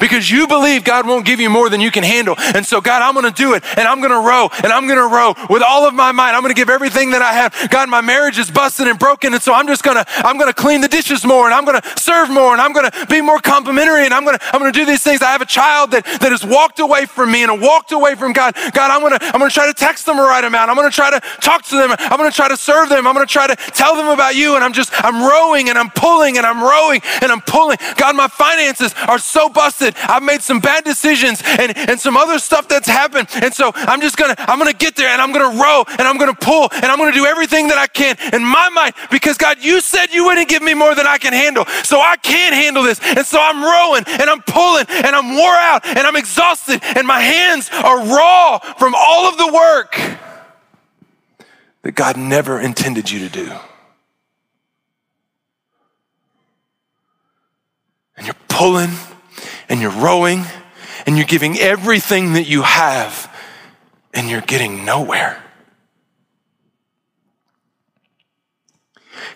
Because 0.00 0.30
you 0.30 0.46
believe 0.46 0.84
God 0.84 1.06
won't 1.06 1.24
give 1.24 1.40
you 1.40 1.50
more 1.50 1.68
than 1.68 1.80
you 1.80 1.90
can 1.90 2.04
handle. 2.04 2.34
And 2.38 2.66
so, 2.66 2.80
God, 2.80 3.02
I'm 3.02 3.14
going 3.14 3.30
to 3.32 3.42
do 3.42 3.54
it 3.54 3.64
and 3.76 3.86
I'm 3.86 4.00
going 4.00 4.10
to 4.10 4.20
row 4.20 4.48
and 4.62 4.72
I'm 4.72 4.86
going 4.86 4.98
to 4.98 5.06
row 5.06 5.34
with 5.50 5.62
all 5.62 5.86
of 5.86 5.94
my 5.94 6.12
might. 6.12 6.34
I'm 6.34 6.42
going 6.42 6.54
to 6.54 6.58
give 6.58 6.70
everything 6.70 7.10
that 7.10 7.22
I 7.22 7.32
have. 7.32 7.70
God, 7.70 7.88
my 7.88 8.00
marriage 8.00 8.38
is 8.38 8.50
busted 8.50 8.88
and 8.88 8.98
broken. 8.98 9.34
And 9.34 9.42
so 9.42 9.52
I'm 9.52 9.66
just 9.66 9.82
going 9.82 9.96
to, 9.96 10.04
I'm 10.08 10.38
going 10.38 10.52
to 10.52 10.54
clean 10.54 10.80
the 10.80 10.88
dishes 10.88 11.24
more 11.24 11.46
and 11.46 11.54
I'm 11.54 11.64
going 11.64 11.80
to 11.80 11.98
serve 11.98 12.30
more 12.30 12.52
and 12.52 12.60
I'm 12.60 12.72
going 12.72 12.90
to 12.90 13.06
be 13.06 13.20
more 13.20 13.40
complimentary 13.40 14.04
and 14.04 14.14
I'm 14.14 14.24
going 14.24 14.38
to, 14.38 14.44
I'm 14.52 14.60
going 14.60 14.72
to 14.72 14.78
do 14.78 14.86
these 14.86 15.02
things. 15.02 15.22
I 15.22 15.32
have 15.32 15.42
a 15.42 15.46
child 15.46 15.90
that, 15.92 16.04
that 16.04 16.32
has 16.32 16.44
walked 16.44 16.80
away 16.80 17.06
from 17.06 17.30
me 17.30 17.42
and 17.42 17.60
walked 17.60 17.92
away 17.92 18.14
from 18.14 18.32
God. 18.32 18.54
God, 18.72 18.90
I'm 18.90 19.00
going 19.00 19.18
to, 19.18 19.24
I'm 19.26 19.38
going 19.38 19.50
to 19.50 19.54
try 19.54 19.66
to 19.66 19.74
text 19.74 20.06
them 20.06 20.16
the 20.16 20.22
right 20.22 20.44
amount. 20.44 20.70
I'm 20.70 20.76
going 20.76 20.90
to 20.90 20.94
try 20.94 21.10
to 21.10 21.20
talk 21.40 21.64
to 21.66 21.76
them. 21.76 21.94
I'm 21.98 22.16
going 22.16 22.30
to 22.30 22.36
try 22.36 22.48
to 22.48 22.56
serve 22.56 22.88
them. 22.88 23.06
I'm 23.06 23.14
going 23.14 23.26
to 23.26 23.32
try 23.32 23.46
to 23.46 23.56
tell 23.56 23.96
them 23.96 24.08
about 24.08 24.34
you. 24.34 24.54
And 24.54 24.64
I'm 24.64 24.72
just, 24.72 24.92
I'm 25.04 25.22
rowing 25.22 25.68
and 25.68 25.78
I'm 25.78 25.90
pulling 25.90 26.38
and 26.38 26.46
I'm 26.46 26.62
rowing 26.62 27.02
and 27.20 27.30
I'm 27.30 27.40
pulling. 27.40 27.78
God, 27.96 28.16
my 28.16 28.28
finances 28.28 28.94
are 29.08 29.18
so 29.18 29.48
busted. 29.48 29.73
I've 29.82 30.22
made 30.22 30.42
some 30.42 30.60
bad 30.60 30.84
decisions 30.84 31.42
and, 31.44 31.76
and 31.76 32.00
some 32.00 32.16
other 32.16 32.38
stuff 32.38 32.68
that's 32.68 32.88
happened. 32.88 33.28
And 33.34 33.52
so 33.52 33.72
I'm 33.74 34.00
just 34.00 34.16
gonna, 34.16 34.34
I'm 34.38 34.58
gonna 34.58 34.72
get 34.72 34.96
there 34.96 35.08
and 35.08 35.20
I'm 35.20 35.32
gonna 35.32 35.60
row 35.60 35.84
and 35.98 36.02
I'm 36.02 36.18
gonna 36.18 36.34
pull 36.34 36.68
and 36.72 36.86
I'm 36.86 36.98
gonna 36.98 37.12
do 37.12 37.26
everything 37.26 37.68
that 37.68 37.78
I 37.78 37.86
can 37.86 38.16
in 38.32 38.44
my 38.44 38.68
mind 38.68 38.94
because 39.10 39.36
God, 39.38 39.58
you 39.60 39.80
said 39.80 40.12
you 40.12 40.24
wouldn't 40.24 40.48
give 40.48 40.62
me 40.62 40.74
more 40.74 40.94
than 40.94 41.06
I 41.06 41.18
can 41.18 41.32
handle. 41.32 41.64
So 41.82 42.00
I 42.00 42.16
can't 42.16 42.54
handle 42.54 42.82
this. 42.82 43.00
And 43.02 43.26
so 43.26 43.38
I'm 43.40 43.62
rowing 43.62 44.04
and 44.06 44.30
I'm 44.30 44.42
pulling 44.42 44.86
and 44.88 45.14
I'm 45.14 45.36
wore 45.36 45.54
out 45.54 45.84
and 45.86 46.00
I'm 46.00 46.16
exhausted 46.16 46.80
and 46.96 47.06
my 47.06 47.20
hands 47.20 47.70
are 47.72 47.98
raw 47.98 48.58
from 48.78 48.94
all 48.96 49.28
of 49.28 49.38
the 49.38 49.52
work 49.52 49.98
that 51.82 51.94
God 51.94 52.16
never 52.16 52.60
intended 52.60 53.10
you 53.10 53.20
to 53.20 53.28
do. 53.28 53.52
And 58.16 58.26
you're 58.26 58.36
pulling 58.48 58.90
and 59.68 59.80
you're 59.80 59.90
rowing 59.90 60.44
and 61.06 61.16
you're 61.16 61.26
giving 61.26 61.58
everything 61.58 62.34
that 62.34 62.46
you 62.46 62.62
have 62.62 63.30
and 64.12 64.28
you're 64.28 64.40
getting 64.40 64.84
nowhere. 64.84 65.42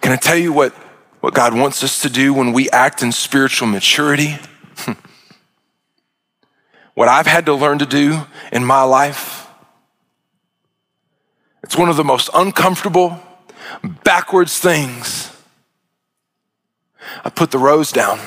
Can 0.00 0.12
I 0.12 0.16
tell 0.16 0.36
you 0.36 0.52
what, 0.52 0.72
what 1.20 1.34
God 1.34 1.54
wants 1.54 1.82
us 1.82 2.02
to 2.02 2.10
do 2.10 2.32
when 2.32 2.52
we 2.52 2.70
act 2.70 3.02
in 3.02 3.12
spiritual 3.12 3.68
maturity? 3.68 4.36
what 6.94 7.08
I've 7.08 7.26
had 7.26 7.46
to 7.46 7.54
learn 7.54 7.78
to 7.80 7.86
do 7.86 8.22
in 8.52 8.64
my 8.64 8.82
life, 8.82 9.46
it's 11.62 11.76
one 11.76 11.88
of 11.88 11.96
the 11.96 12.04
most 12.04 12.30
uncomfortable, 12.32 13.20
backwards 14.04 14.58
things. 14.58 15.32
I 17.24 17.30
put 17.30 17.50
the 17.50 17.58
rows 17.58 17.92
down, 17.92 18.20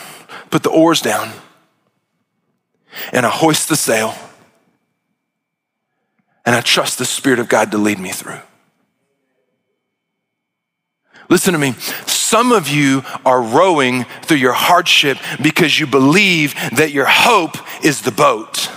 put 0.49 0.63
the 0.63 0.69
oars 0.69 1.01
down, 1.01 1.31
and 3.11 3.25
I 3.25 3.29
hoist 3.29 3.69
the 3.69 3.75
sail 3.75 4.15
and 6.45 6.55
I 6.55 6.61
trust 6.61 6.97
the 6.97 7.05
Spirit 7.05 7.39
of 7.39 7.49
God 7.49 7.71
to 7.71 7.77
lead 7.77 7.99
me 7.99 8.11
through. 8.11 8.39
Listen 11.29 11.53
to 11.53 11.59
me. 11.59 11.73
Some 12.07 12.51
of 12.51 12.67
you 12.67 13.03
are 13.25 13.41
rowing 13.41 14.03
through 14.23 14.37
your 14.37 14.53
hardship 14.53 15.17
because 15.41 15.79
you 15.79 15.87
believe 15.87 16.53
that 16.75 16.91
your 16.91 17.05
hope 17.07 17.57
is 17.85 18.01
the 18.01 18.11
boat. 18.11 18.69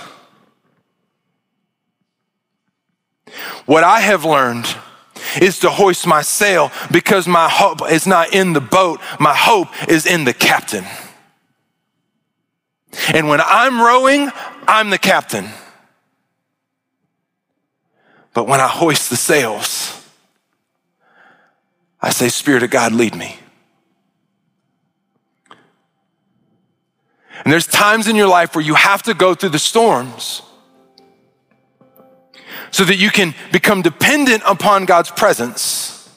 What 3.66 3.82
I 3.82 4.00
have 4.00 4.24
learned 4.24 4.66
is 5.40 5.58
to 5.60 5.70
hoist 5.70 6.06
my 6.06 6.22
sail 6.22 6.70
because 6.92 7.26
my 7.26 7.48
hope 7.48 7.90
is 7.90 8.06
not 8.06 8.32
in 8.34 8.52
the 8.52 8.60
boat, 8.60 9.00
my 9.18 9.34
hope 9.34 9.68
is 9.88 10.06
in 10.06 10.24
the 10.24 10.34
captain. 10.34 10.84
And 13.12 13.28
when 13.28 13.40
I'm 13.40 13.80
rowing, 13.80 14.30
I'm 14.66 14.90
the 14.90 14.98
captain. 14.98 15.48
But 18.32 18.48
when 18.48 18.60
I 18.60 18.68
hoist 18.68 19.10
the 19.10 19.16
sails, 19.16 20.04
I 22.00 22.10
say, 22.10 22.28
Spirit 22.28 22.62
of 22.62 22.70
God, 22.70 22.92
lead 22.92 23.14
me. 23.14 23.38
And 27.44 27.52
there's 27.52 27.66
times 27.66 28.08
in 28.08 28.16
your 28.16 28.28
life 28.28 28.54
where 28.54 28.64
you 28.64 28.74
have 28.74 29.02
to 29.04 29.14
go 29.14 29.34
through 29.34 29.50
the 29.50 29.58
storms 29.58 30.42
so 32.70 32.84
that 32.84 32.96
you 32.96 33.10
can 33.10 33.34
become 33.52 33.82
dependent 33.82 34.42
upon 34.46 34.84
God's 34.84 35.10
presence 35.10 36.10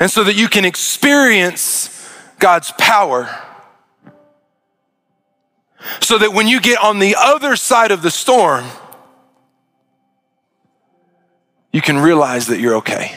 and 0.00 0.10
so 0.10 0.24
that 0.24 0.34
you 0.34 0.48
can 0.48 0.64
experience 0.64 1.88
God's 2.38 2.72
power 2.78 3.30
so 6.00 6.18
that 6.18 6.32
when 6.32 6.48
you 6.48 6.60
get 6.60 6.82
on 6.82 6.98
the 6.98 7.16
other 7.18 7.56
side 7.56 7.90
of 7.90 8.02
the 8.02 8.10
storm, 8.10 8.64
you 11.72 11.80
can 11.80 11.98
realize 11.98 12.46
that 12.48 12.60
you're 12.60 12.76
okay. 12.76 13.16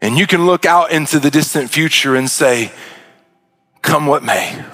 And 0.00 0.18
you 0.18 0.26
can 0.26 0.44
look 0.44 0.66
out 0.66 0.90
into 0.90 1.18
the 1.18 1.30
distant 1.30 1.70
future 1.70 2.14
and 2.14 2.28
say, 2.28 2.72
Come 3.80 4.06
what 4.06 4.22
may, 4.22 4.64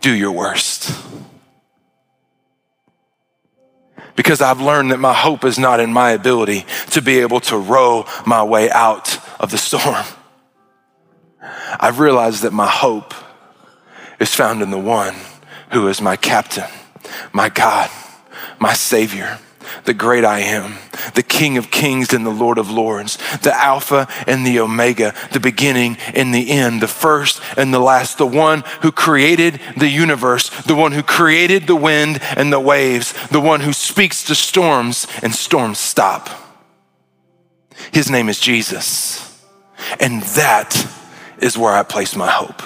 do 0.00 0.14
your 0.14 0.32
worst. 0.32 0.94
Because 4.16 4.40
I've 4.40 4.60
learned 4.60 4.90
that 4.90 4.98
my 4.98 5.14
hope 5.14 5.44
is 5.44 5.58
not 5.58 5.80
in 5.80 5.92
my 5.92 6.10
ability 6.10 6.66
to 6.90 7.02
be 7.02 7.20
able 7.20 7.40
to 7.40 7.56
row 7.56 8.04
my 8.26 8.42
way 8.42 8.70
out 8.70 9.18
of 9.40 9.50
the 9.50 9.58
storm. 9.58 10.04
I've 11.40 12.00
realized 12.00 12.42
that 12.42 12.52
my 12.52 12.66
hope 12.66 13.14
is 14.20 14.34
found 14.34 14.62
in 14.62 14.70
the 14.70 14.78
one 14.78 15.14
who 15.72 15.88
is 15.88 16.00
my 16.00 16.16
captain, 16.16 16.68
my 17.32 17.48
God, 17.48 17.90
my 18.58 18.72
Savior, 18.72 19.38
the 19.84 19.94
great 19.94 20.24
I 20.24 20.40
am, 20.40 20.78
the 21.14 21.22
King 21.22 21.56
of 21.56 21.70
kings 21.70 22.12
and 22.12 22.24
the 22.24 22.30
Lord 22.30 22.58
of 22.58 22.70
lords, 22.70 23.18
the 23.42 23.54
Alpha 23.54 24.08
and 24.26 24.46
the 24.46 24.58
Omega, 24.60 25.14
the 25.32 25.40
beginning 25.40 25.96
and 26.14 26.34
the 26.34 26.50
end, 26.50 26.80
the 26.80 26.88
first 26.88 27.40
and 27.56 27.72
the 27.72 27.78
last, 27.78 28.18
the 28.18 28.26
one 28.26 28.64
who 28.82 28.90
created 28.90 29.60
the 29.76 29.88
universe, 29.88 30.48
the 30.64 30.74
one 30.74 30.92
who 30.92 31.02
created 31.02 31.66
the 31.66 31.76
wind 31.76 32.18
and 32.36 32.52
the 32.52 32.60
waves, 32.60 33.14
the 33.28 33.40
one 33.40 33.60
who 33.60 33.72
speaks 33.72 34.24
to 34.24 34.34
storms 34.34 35.06
and 35.22 35.34
storms 35.34 35.78
stop. 35.78 36.28
His 37.92 38.10
name 38.10 38.28
is 38.28 38.40
Jesus. 38.40 39.24
And 40.00 40.22
that 40.22 40.74
is 41.40 41.56
where 41.56 41.72
I 41.72 41.82
place 41.82 42.16
my 42.16 42.30
hope. 42.30 42.62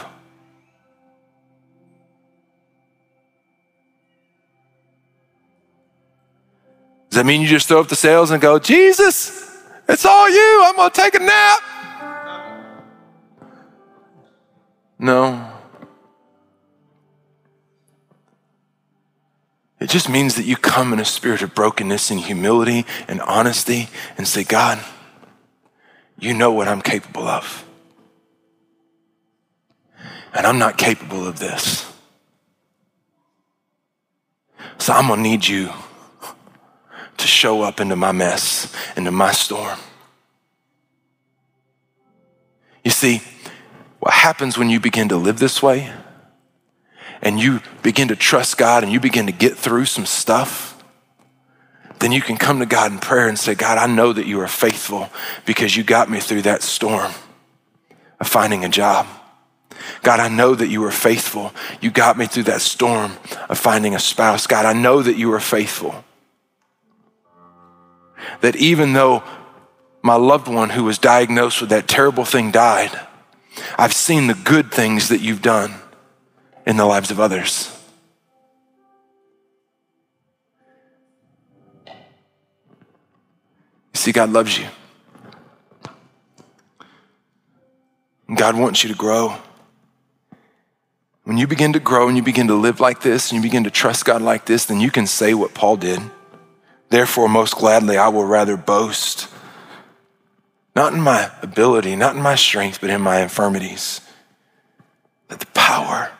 Does 7.10 7.16
that 7.18 7.26
mean 7.26 7.42
you 7.42 7.48
just 7.48 7.68
throw 7.68 7.80
up 7.80 7.88
the 7.88 7.96
sails 7.96 8.30
and 8.30 8.40
go, 8.40 8.58
Jesus, 8.58 9.62
it's 9.86 10.06
all 10.06 10.30
you. 10.30 10.64
I'm 10.64 10.76
going 10.76 10.90
to 10.90 11.00
take 11.00 11.14
a 11.14 11.18
nap? 11.18 11.60
No. 14.98 15.52
It 19.78 19.90
just 19.90 20.08
means 20.08 20.36
that 20.36 20.44
you 20.44 20.56
come 20.56 20.92
in 20.92 21.00
a 21.00 21.04
spirit 21.04 21.42
of 21.42 21.54
brokenness 21.54 22.10
and 22.10 22.20
humility 22.20 22.86
and 23.08 23.20
honesty 23.20 23.88
and 24.16 24.26
say, 24.26 24.44
God, 24.44 24.82
you 26.18 26.32
know 26.32 26.52
what 26.52 26.68
I'm 26.68 26.80
capable 26.80 27.26
of 27.26 27.64
and 30.34 30.46
I'm 30.46 30.58
not 30.58 30.78
capable 30.78 31.26
of 31.26 31.38
this. 31.38 31.90
So 34.78 34.92
I'm 34.92 35.08
gonna 35.08 35.22
need 35.22 35.46
you 35.46 35.70
to 37.18 37.26
show 37.26 37.62
up 37.62 37.80
into 37.80 37.96
my 37.96 38.12
mess, 38.12 38.74
into 38.96 39.10
my 39.10 39.32
storm. 39.32 39.78
You 42.84 42.90
see, 42.90 43.22
what 44.00 44.12
happens 44.12 44.58
when 44.58 44.70
you 44.70 44.80
begin 44.80 45.08
to 45.10 45.16
live 45.16 45.38
this 45.38 45.62
way 45.62 45.92
and 47.20 47.38
you 47.38 47.60
begin 47.82 48.08
to 48.08 48.16
trust 48.16 48.58
God 48.58 48.82
and 48.82 48.92
you 48.92 48.98
begin 48.98 49.26
to 49.26 49.32
get 49.32 49.56
through 49.56 49.84
some 49.84 50.06
stuff, 50.06 50.82
then 52.00 52.10
you 52.10 52.20
can 52.20 52.36
come 52.36 52.58
to 52.58 52.66
God 52.66 52.90
in 52.90 52.98
prayer 52.98 53.28
and 53.28 53.38
say, 53.38 53.54
God, 53.54 53.78
I 53.78 53.86
know 53.86 54.12
that 54.12 54.26
you 54.26 54.40
are 54.40 54.48
faithful 54.48 55.08
because 55.46 55.76
you 55.76 55.84
got 55.84 56.10
me 56.10 56.18
through 56.18 56.42
that 56.42 56.62
storm 56.62 57.12
of 58.18 58.26
finding 58.26 58.64
a 58.64 58.68
job. 58.68 59.06
God, 60.02 60.20
I 60.20 60.28
know 60.28 60.54
that 60.54 60.68
you 60.68 60.84
are 60.84 60.90
faithful. 60.90 61.52
You 61.80 61.90
got 61.90 62.18
me 62.18 62.26
through 62.26 62.44
that 62.44 62.60
storm 62.60 63.12
of 63.48 63.58
finding 63.58 63.94
a 63.94 63.98
spouse. 63.98 64.46
God, 64.46 64.64
I 64.64 64.72
know 64.72 65.02
that 65.02 65.16
you 65.16 65.32
are 65.32 65.40
faithful. 65.40 66.04
That 68.40 68.56
even 68.56 68.92
though 68.92 69.22
my 70.02 70.14
loved 70.14 70.48
one 70.48 70.70
who 70.70 70.84
was 70.84 70.98
diagnosed 70.98 71.60
with 71.60 71.70
that 71.70 71.88
terrible 71.88 72.24
thing 72.24 72.50
died, 72.50 72.98
I've 73.78 73.92
seen 73.92 74.26
the 74.26 74.34
good 74.34 74.72
things 74.72 75.08
that 75.08 75.20
you've 75.20 75.42
done 75.42 75.74
in 76.66 76.76
the 76.76 76.86
lives 76.86 77.10
of 77.10 77.20
others. 77.20 77.76
You 83.94 83.98
see, 83.98 84.12
God 84.12 84.30
loves 84.30 84.58
you. 84.58 84.66
God 88.34 88.56
wants 88.56 88.82
you 88.82 88.88
to 88.88 88.96
grow. 88.96 89.36
When 91.24 91.38
you 91.38 91.46
begin 91.46 91.72
to 91.74 91.80
grow 91.80 92.08
and 92.08 92.16
you 92.16 92.22
begin 92.22 92.48
to 92.48 92.54
live 92.54 92.80
like 92.80 93.02
this 93.02 93.30
and 93.30 93.36
you 93.36 93.42
begin 93.42 93.64
to 93.64 93.70
trust 93.70 94.04
God 94.04 94.22
like 94.22 94.46
this, 94.46 94.64
then 94.64 94.80
you 94.80 94.90
can 94.90 95.06
say 95.06 95.34
what 95.34 95.54
Paul 95.54 95.76
did. 95.76 96.00
Therefore, 96.88 97.28
most 97.28 97.56
gladly, 97.56 97.96
I 97.96 98.08
will 98.08 98.24
rather 98.24 98.56
boast, 98.56 99.28
not 100.74 100.92
in 100.92 101.00
my 101.00 101.30
ability, 101.40 101.94
not 101.94 102.16
in 102.16 102.22
my 102.22 102.34
strength, 102.34 102.80
but 102.80 102.90
in 102.90 103.00
my 103.00 103.20
infirmities, 103.20 104.00
that 105.28 105.38
the 105.38 105.46
power 105.46 106.10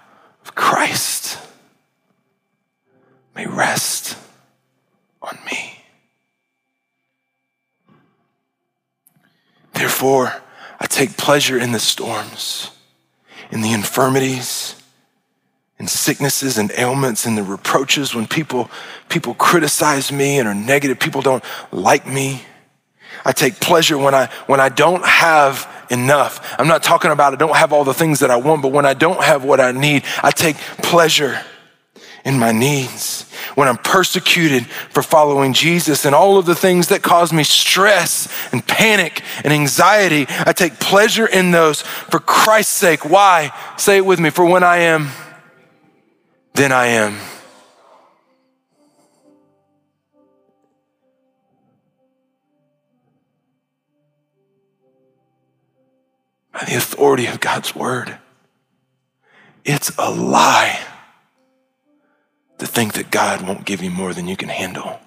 of 0.45 0.55
Christ 0.55 1.39
may 3.35 3.47
rest 3.47 4.17
on 5.21 5.37
me. 5.45 5.81
Therefore, 9.75 10.33
I 10.79 10.87
take 10.87 11.17
pleasure 11.17 11.59
in 11.59 11.73
the 11.73 11.81
storms, 11.81 12.71
in 13.51 13.63
the 13.63 13.73
infirmities, 13.73 14.82
in 15.83 15.89
sicknesses 15.89 16.59
and 16.59 16.71
ailments 16.79 17.27
and 17.27 17.37
the 17.37 17.43
reproaches 17.43 18.15
when 18.15 18.25
people 18.25 18.71
people 19.09 19.35
criticize 19.35 20.13
me 20.13 20.39
and 20.39 20.47
are 20.47 20.55
negative 20.55 21.01
people 21.01 21.21
don't 21.21 21.43
like 21.73 22.07
me 22.07 22.41
i 23.25 23.33
take 23.33 23.59
pleasure 23.59 23.99
when 23.99 24.15
i 24.15 24.27
when 24.47 24.61
i 24.61 24.69
don't 24.69 25.05
have 25.05 25.69
enough 25.91 26.55
i'm 26.57 26.69
not 26.69 26.85
talking 26.85 27.11
about 27.11 27.33
i 27.33 27.37
don't 27.37 27.57
have 27.57 27.73
all 27.73 27.83
the 27.83 27.93
things 27.93 28.21
that 28.21 28.31
i 28.31 28.37
want 28.37 28.63
but 28.63 28.71
when 28.71 28.87
i 28.87 28.95
don't 28.95 29.25
have 29.25 29.43
what 29.43 29.59
i 29.59 29.73
need 29.73 30.05
i 30.23 30.31
take 30.31 30.55
pleasure 30.85 31.41
in 32.25 32.39
my 32.39 32.53
needs 32.53 33.29
when 33.57 33.67
I'm 33.67 33.77
persecuted 33.77 34.67
for 34.67 35.03
following 35.03 35.53
Jesus 35.53 36.05
and 36.05 36.15
all 36.15 36.39
of 36.39 36.47
the 36.47 36.55
things 36.55 36.89
that 36.89 37.03
cause 37.03 37.33
me 37.33 37.43
stress 37.43 38.29
and 38.53 38.65
panic 38.65 39.23
and 39.43 39.53
anxiety, 39.53 40.27
I 40.29 40.53
take 40.53 40.79
pleasure 40.79 41.27
in 41.27 41.51
those 41.51 41.83
for 41.83 42.21
Christ's 42.21 42.77
sake. 42.77 43.05
Why? 43.05 43.51
Say 43.77 43.97
it 43.97 44.07
with 44.07 44.21
me. 44.21 44.31
For 44.31 44.45
when 44.45 44.63
I 44.63 44.77
am, 44.79 45.11
then 46.55 46.73
I 46.73 46.87
am. 46.87 47.19
By 56.53 56.65
the 56.67 56.77
authority 56.77 57.27
of 57.27 57.41
God's 57.41 57.75
word, 57.75 58.19
it's 59.65 59.91
a 59.99 60.11
lie 60.11 60.79
to 62.59 62.67
think 62.67 62.93
that 62.95 63.11
God 63.11 63.43
won't 63.43 63.65
give 63.65 63.83
you 63.83 63.91
more 63.91 64.13
than 64.13 64.29
you 64.29 64.37
can 64.37 64.49
handle. 64.49 65.01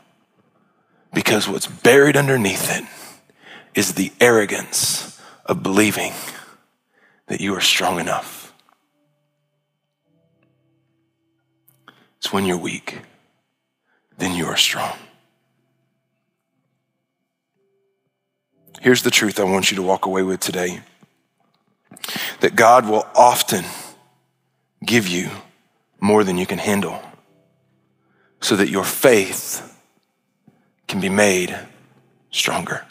Because 1.14 1.48
what's 1.48 1.68
buried 1.68 2.18
underneath 2.18 2.70
it 2.76 2.84
is 3.74 3.94
the 3.94 4.12
arrogance 4.20 5.22
of 5.46 5.64
believing 5.64 6.12
that 7.28 7.40
you 7.40 7.56
are 7.56 7.62
strong 7.62 8.00
enough. 8.00 8.35
It's 12.26 12.34
when 12.34 12.46
you're 12.46 12.58
weak, 12.58 13.02
then 14.18 14.36
you 14.36 14.48
are 14.48 14.58
strong. 14.58 14.98
Here's 18.82 19.04
the 19.04 19.12
truth 19.12 19.40
I 19.40 19.44
want 19.44 19.70
you 19.70 19.78
to 19.78 19.84
walk 19.84 20.08
away 20.08 20.24
with 20.24 20.40
today 20.40 20.80
that 22.40 22.56
God 22.56 22.90
will 22.90 23.06
often 23.14 23.64
give 24.84 25.08
you 25.08 25.30
more 26.00 26.24
than 26.24 26.40
you 26.40 26.48
can 26.48 26.58
handle 26.58 27.00
so 28.42 28.56
that 28.56 28.70
your 28.70 28.86
faith 28.86 29.78
can 30.88 31.00
be 31.00 31.10
made 31.10 31.56
stronger. 32.32 32.88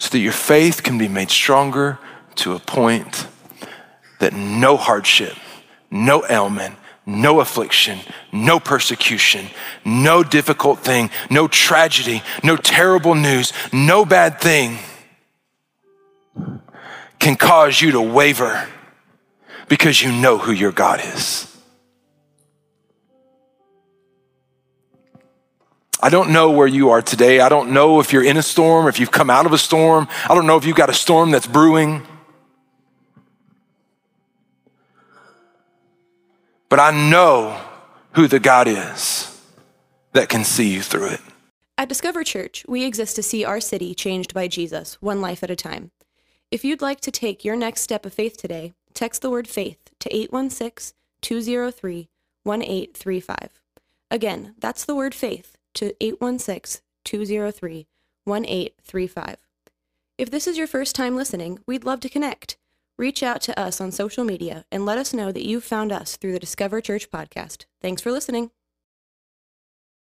So 0.00 0.08
that 0.10 0.18
your 0.18 0.32
faith 0.32 0.82
can 0.82 0.98
be 0.98 1.06
made 1.06 1.30
stronger 1.30 2.00
to 2.34 2.54
a 2.54 2.58
point 2.58 3.28
that 4.20 4.32
no 4.32 4.76
hardship, 4.76 5.34
no 5.90 6.24
ailment, 6.28 6.76
no 7.06 7.40
affliction, 7.40 7.98
no 8.32 8.58
persecution, 8.58 9.46
no 9.84 10.22
difficult 10.22 10.80
thing, 10.80 11.10
no 11.30 11.48
tragedy, 11.48 12.22
no 12.42 12.56
terrible 12.56 13.14
news, 13.14 13.52
no 13.72 14.04
bad 14.04 14.40
thing 14.40 14.78
can 17.18 17.36
cause 17.36 17.80
you 17.80 17.92
to 17.92 18.00
waver 18.00 18.68
because 19.68 20.02
you 20.02 20.12
know 20.12 20.38
who 20.38 20.52
your 20.52 20.72
God 20.72 21.00
is. 21.14 21.50
I 26.02 26.10
don't 26.10 26.32
know 26.32 26.50
where 26.50 26.66
you 26.66 26.90
are 26.90 27.00
today. 27.00 27.40
I 27.40 27.48
don't 27.48 27.70
know 27.70 27.98
if 27.98 28.12
you're 28.12 28.24
in 28.24 28.36
a 28.36 28.42
storm, 28.42 28.88
if 28.88 29.00
you've 29.00 29.10
come 29.10 29.30
out 29.30 29.46
of 29.46 29.54
a 29.54 29.58
storm. 29.58 30.06
I 30.28 30.34
don't 30.34 30.46
know 30.46 30.58
if 30.58 30.66
you've 30.66 30.76
got 30.76 30.90
a 30.90 30.94
storm 30.94 31.30
that's 31.30 31.46
brewing. 31.46 32.06
But 36.74 36.80
I 36.80 37.08
know 37.08 37.60
who 38.14 38.26
the 38.26 38.40
God 38.40 38.66
is 38.66 39.40
that 40.10 40.28
can 40.28 40.42
see 40.42 40.74
you 40.74 40.82
through 40.82 41.06
it. 41.10 41.20
At 41.78 41.88
Discover 41.88 42.24
Church, 42.24 42.64
we 42.66 42.82
exist 42.82 43.14
to 43.14 43.22
see 43.22 43.44
our 43.44 43.60
city 43.60 43.94
changed 43.94 44.34
by 44.34 44.48
Jesus, 44.48 45.00
one 45.00 45.20
life 45.20 45.44
at 45.44 45.52
a 45.52 45.54
time. 45.54 45.92
If 46.50 46.64
you'd 46.64 46.82
like 46.82 47.00
to 47.02 47.12
take 47.12 47.44
your 47.44 47.54
next 47.54 47.82
step 47.82 48.04
of 48.04 48.12
faith 48.12 48.36
today, 48.36 48.72
text 48.92 49.22
the 49.22 49.30
word 49.30 49.46
faith 49.46 49.78
to 50.00 50.12
816 50.12 50.96
203 51.20 52.08
1835. 52.42 53.62
Again, 54.10 54.56
that's 54.58 54.84
the 54.84 54.96
word 54.96 55.14
faith 55.14 55.56
to 55.74 55.94
816 56.00 56.82
203 57.04 57.86
1835. 58.24 59.36
If 60.18 60.28
this 60.28 60.48
is 60.48 60.58
your 60.58 60.66
first 60.66 60.96
time 60.96 61.14
listening, 61.14 61.60
we'd 61.68 61.84
love 61.84 62.00
to 62.00 62.08
connect. 62.08 62.56
Reach 62.96 63.24
out 63.24 63.40
to 63.42 63.58
us 63.58 63.80
on 63.80 63.90
social 63.90 64.22
media 64.22 64.64
and 64.70 64.86
let 64.86 64.98
us 64.98 65.12
know 65.12 65.32
that 65.32 65.44
you 65.44 65.60
found 65.60 65.90
us 65.90 66.16
through 66.16 66.32
the 66.32 66.38
Discover 66.38 66.80
Church 66.80 67.10
podcast. 67.10 67.64
Thanks 67.82 68.00
for 68.00 68.12
listening. 68.12 68.52